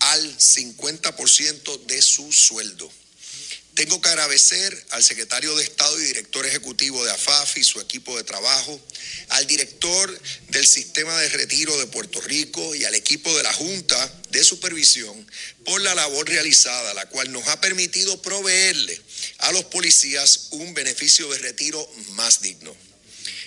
al 0.00 0.38
50% 0.38 1.86
de 1.86 2.02
su 2.02 2.32
sueldo. 2.32 2.90
Tengo 3.74 4.00
que 4.00 4.08
agradecer 4.08 4.86
al 4.90 5.02
secretario 5.02 5.54
de 5.56 5.62
Estado 5.62 5.98
y 6.00 6.04
director 6.04 6.44
ejecutivo 6.44 7.04
de 7.04 7.12
AFAF 7.12 7.56
y 7.56 7.64
su 7.64 7.80
equipo 7.80 8.16
de 8.16 8.24
trabajo, 8.24 8.80
al 9.28 9.46
director 9.46 10.20
del 10.48 10.66
sistema 10.66 11.18
de 11.20 11.28
retiro 11.30 11.78
de 11.78 11.86
Puerto 11.86 12.20
Rico 12.20 12.74
y 12.74 12.84
al 12.84 12.94
equipo 12.94 13.34
de 13.36 13.42
la 13.42 13.52
Junta 13.52 14.20
de 14.30 14.44
Supervisión 14.44 15.26
por 15.64 15.80
la 15.80 15.94
labor 15.94 16.28
realizada, 16.28 16.94
la 16.94 17.08
cual 17.08 17.32
nos 17.32 17.46
ha 17.48 17.60
permitido 17.60 18.20
proveerle 18.20 19.00
a 19.38 19.52
los 19.52 19.64
policías 19.66 20.48
un 20.50 20.74
beneficio 20.74 21.30
de 21.30 21.38
retiro 21.38 21.90
más 22.10 22.42
digno. 22.42 22.76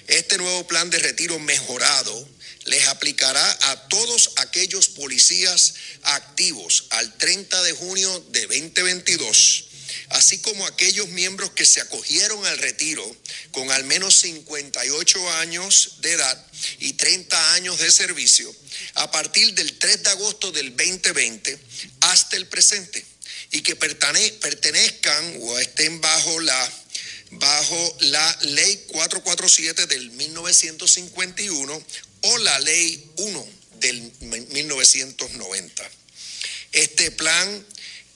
Este 0.08 0.38
nuevo 0.38 0.68
plan 0.68 0.90
de 0.90 1.00
retiro 1.00 1.40
mejorado 1.40 2.30
les 2.66 2.88
aplicará 2.88 3.58
a 3.72 3.88
todos 3.90 4.32
aquellos 4.38 4.88
policías 4.90 5.76
activos 6.04 6.86
al 6.92 7.14
30 7.18 7.62
de 7.64 7.74
junio 7.74 8.26
de 8.30 8.42
2022, 8.42 9.66
así 10.10 10.38
como 10.40 10.66
aquellos 10.66 11.10
miembros 11.10 11.52
que 11.52 11.66
se 11.66 11.82
acogieron 11.82 12.46
al 12.46 12.58
retiro 12.58 13.04
con 13.52 13.70
al 13.72 13.84
menos 13.84 14.20
58 14.20 15.32
años 15.34 15.96
de 16.00 16.14
edad 16.14 16.48
y 16.80 16.94
30 16.94 17.54
años 17.54 17.80
de 17.80 17.92
servicio 17.92 18.54
a 18.96 19.12
partir 19.12 19.54
del 19.54 19.78
3 19.78 20.04
de 20.04 20.10
agosto 20.10 20.52
del 20.52 20.76
2020 20.76 21.60
hasta 22.02 22.38
el 22.38 22.48
presente 22.48 23.06
y 23.52 23.62
que 23.62 23.76
pertenezcan 23.76 25.38
o 25.42 25.60
estén 25.60 26.02
bajo 26.02 26.40
la 26.40 26.72
bajo 27.40 27.98
la 28.02 28.38
ley 28.42 28.84
447 28.88 29.88
del 29.88 30.12
1951 30.12 31.84
o 32.22 32.38
la 32.40 32.60
ley 32.60 33.12
1 33.18 33.48
del 33.80 34.12
1990. 34.22 35.90
Este 36.72 37.12
plan 37.12 37.66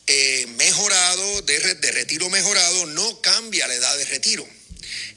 eh, 0.07 0.45
mejorado, 0.57 1.41
de, 1.41 1.75
de 1.75 1.91
retiro 1.91 2.29
mejorado, 2.29 2.85
no 2.87 3.21
cambia 3.21 3.67
la 3.67 3.75
edad 3.75 3.97
de 3.97 4.05
retiro. 4.05 4.47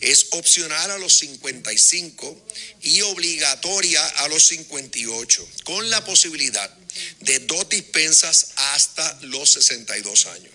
Es 0.01 0.29
opcional 0.31 0.91
a 0.91 0.99
los 0.99 1.19
55 1.19 2.47
y 2.83 3.03
obligatoria 3.03 4.05
a 4.05 4.29
los 4.29 4.47
58, 4.47 5.49
con 5.65 5.89
la 5.91 6.05
posibilidad 6.05 6.71
de 7.21 7.39
dos 7.41 7.69
dispensas 7.69 8.53
hasta 8.57 9.19
los 9.23 9.53
62 9.53 10.27
años. 10.27 10.53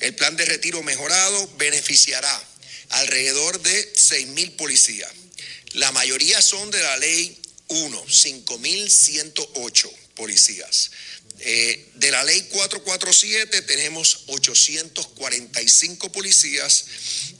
El 0.00 0.14
plan 0.14 0.36
de 0.36 0.44
retiro 0.44 0.82
mejorado 0.82 1.48
beneficiará 1.56 2.42
alrededor 2.90 3.60
de 3.62 3.92
6 3.94 4.28
mil 4.28 4.52
policías. 4.52 5.10
La 5.72 5.92
mayoría 5.92 6.40
son 6.40 6.70
de 6.70 6.82
la 6.82 6.96
ley 6.98 7.36
1, 7.68 8.06
5.108 8.06 9.90
policías. 10.14 10.90
Eh, 11.40 11.90
de 11.96 12.10
la 12.10 12.24
ley 12.24 12.40
447 12.50 13.60
tenemos 13.62 14.24
845 14.28 16.10
policías 16.10 16.86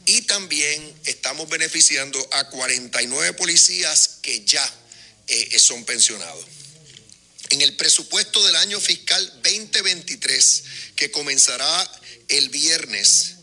y 0.05 0.21
también 0.23 0.95
estamos 1.05 1.49
beneficiando 1.49 2.29
a 2.33 2.51
49 2.51 3.33
policías 3.33 4.19
que 4.21 4.45
ya 4.45 4.75
eh, 5.29 5.59
son 5.59 5.85
pensionados. 5.85 6.45
En 7.51 7.63
el 7.63 7.77
presupuesto 7.77 8.45
del 8.45 8.57
año 8.57 8.81
fiscal 8.81 9.25
2023, 9.43 10.65
que 10.97 11.11
comenzará 11.11 11.91
el 12.29 12.49
viernes, 12.51 13.36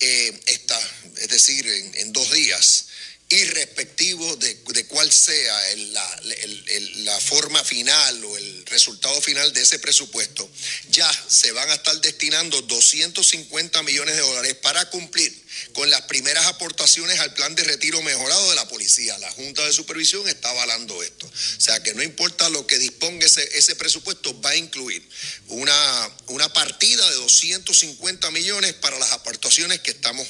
eh, 0.00 0.40
esta, 0.46 0.78
es 1.18 1.28
decir, 1.28 1.66
en, 1.66 2.12
dos 2.12 2.30
días, 2.32 2.86
irrespectivo 3.28 4.36
de, 4.36 4.54
de 4.72 4.86
cuál 4.86 5.10
sea 5.12 5.74
la, 5.76 6.20
el- 6.42 7.04
la 7.04 7.20
forma 7.20 7.62
final 7.64 8.24
o 8.24 8.36
el 8.36 8.66
resultado 8.66 9.20
final 9.20 9.52
de 9.52 9.62
ese 9.62 9.78
presupuesto, 9.78 10.48
ya 10.90 11.05
van 11.52 11.70
a 11.70 11.74
estar 11.74 12.00
destinando 12.00 12.60
250 12.62 13.82
millones 13.82 14.16
de 14.16 14.22
dólares 14.22 14.54
para 14.54 14.88
cumplir 14.90 15.32
con 15.72 15.88
las 15.90 16.02
primeras 16.02 16.46
aportaciones 16.46 17.18
al 17.20 17.34
plan 17.34 17.54
de 17.54 17.64
retiro 17.64 18.00
mejorado 18.02 18.48
de 18.50 18.54
la 18.54 18.68
policía. 18.68 19.16
La 19.18 19.30
Junta 19.32 19.64
de 19.64 19.72
Supervisión 19.72 20.28
está 20.28 20.50
avalando 20.50 21.02
esto. 21.02 21.26
O 21.26 21.60
sea 21.60 21.82
que 21.82 21.94
no 21.94 22.02
importa 22.02 22.48
lo 22.50 22.66
que 22.66 22.78
disponga 22.78 23.26
ese, 23.26 23.48
ese 23.56 23.76
presupuesto, 23.76 24.38
va 24.40 24.50
a 24.50 24.56
incluir 24.56 25.06
una, 25.48 26.10
una 26.28 26.52
partida 26.52 27.08
de 27.10 27.16
250 27.16 28.30
millones 28.30 28.74
para 28.74 28.98
las 28.98 29.12
aportaciones 29.12 29.80
que 29.80 29.90
estamos 29.90 30.26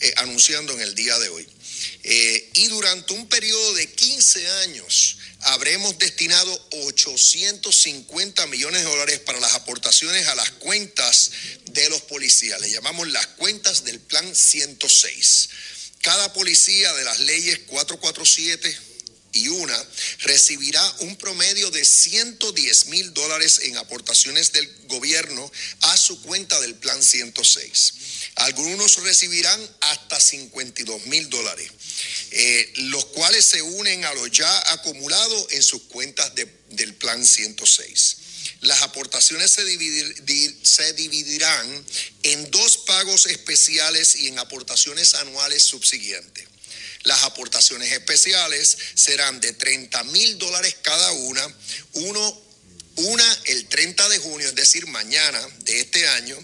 eh, 0.00 0.12
anunciando 0.16 0.72
en 0.72 0.80
el 0.80 0.94
día 0.94 1.18
de 1.18 1.28
hoy. 1.28 1.48
Eh, 2.04 2.50
y 2.54 2.68
durante 2.68 3.12
un 3.12 3.28
periodo 3.28 3.74
de 3.74 3.90
15 3.90 4.48
años 4.62 5.16
habremos 5.44 5.98
destinado 5.98 6.68
850 6.86 8.46
millones 8.46 8.82
de 8.82 8.90
dólares 8.90 9.18
para 9.20 9.40
las 9.40 9.54
aportaciones 9.54 10.26
a 10.28 10.34
las 10.34 10.50
cuentas 10.50 11.30
de 11.66 11.88
los 11.90 12.02
policías. 12.02 12.60
Le 12.60 12.70
llamamos 12.70 13.08
las 13.08 13.26
cuentas 13.28 13.84
del 13.84 14.00
Plan 14.00 14.34
106. 14.34 15.48
Cada 16.00 16.32
policía 16.32 16.92
de 16.94 17.04
las 17.04 17.20
leyes 17.20 17.60
447 17.66 18.92
y 19.32 19.48
una 19.48 19.86
recibirá 20.20 20.82
un 21.00 21.16
promedio 21.16 21.70
de 21.70 21.84
110 21.84 22.86
mil 22.86 23.14
dólares 23.14 23.60
en 23.62 23.76
aportaciones 23.78 24.52
del 24.52 24.70
gobierno 24.88 25.50
a 25.82 25.96
su 25.96 26.20
cuenta 26.22 26.60
del 26.60 26.74
Plan 26.74 27.02
106. 27.02 27.94
Algunos 28.36 28.96
recibirán 29.02 29.60
hasta 29.80 30.20
52 30.20 31.06
mil 31.06 31.28
dólares, 31.30 31.70
eh, 32.30 32.72
los 32.76 33.06
cuales 33.06 33.44
se 33.44 33.62
unen 33.62 34.04
a 34.04 34.14
lo 34.14 34.26
ya 34.26 34.72
acumulado 34.72 35.48
en 35.50 35.62
sus 35.62 35.82
cuentas 35.82 36.34
de- 36.34 36.50
del 36.70 36.94
Plan 36.94 37.24
106. 37.26 38.16
Las 38.62 38.82
aportaciones 38.82 39.50
se, 39.50 39.64
se 40.62 40.92
dividirán 40.94 41.84
en 42.22 42.50
dos 42.50 42.78
pagos 42.78 43.26
especiales 43.26 44.16
y 44.16 44.28
en 44.28 44.38
aportaciones 44.38 45.14
anuales 45.14 45.62
subsiguientes. 45.64 46.46
Las 47.02 47.22
aportaciones 47.24 47.90
especiales 47.92 48.76
serán 48.94 49.40
de 49.40 49.52
30 49.52 50.04
mil 50.04 50.38
dólares 50.38 50.76
cada 50.82 51.10
una, 51.12 51.56
uno, 51.94 52.42
una 52.94 53.38
el 53.46 53.66
30 53.66 54.08
de 54.08 54.18
junio, 54.18 54.48
es 54.48 54.54
decir, 54.54 54.86
mañana 54.86 55.40
de 55.60 55.80
este 55.80 56.06
año, 56.06 56.38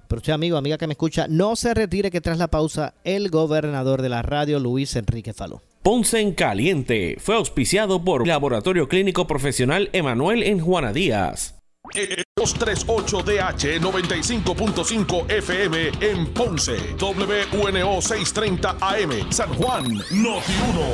Pero 0.09 0.19
usted, 0.19 0.33
amigo, 0.33 0.57
amiga 0.57 0.79
que 0.79 0.87
me 0.87 0.95
escucha, 0.95 1.27
no 1.29 1.57
se 1.57 1.75
retire 1.75 2.11
que 2.11 2.23
tras 2.23 2.39
la 2.39 2.49
pausa, 2.49 2.95
el 3.05 3.29
gobernador 3.29 4.01
de 4.01 4.09
la 4.09 4.23
radio, 4.23 4.59
Luis 4.59 4.97
Enrique 4.97 5.35
Falú. 5.35 5.61
Ponce 5.83 6.21
en 6.21 6.33
Caliente 6.33 7.17
fue 7.21 7.37
auspiciado 7.37 8.03
por 8.03 8.27
Laboratorio 8.27 8.89
Clínico 8.89 9.27
Profesional 9.27 9.91
Emanuel 9.93 10.43
en 10.43 10.61
Juana 10.61 10.95
Díaz. 10.95 11.60
238DH 11.91 13.81
95.5 13.81 15.31
FM 15.31 15.91
en 16.01 16.27
Ponce, 16.33 16.97
WNO 16.99 18.01
630 18.01 18.77
AM, 18.81 19.33
San 19.33 19.53
Juan, 19.55 19.85
Noti 20.11 20.53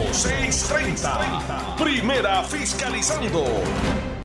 1 0.08 0.14
630. 0.14 1.76
Primera 1.76 2.42
fiscalizando. 2.42 4.06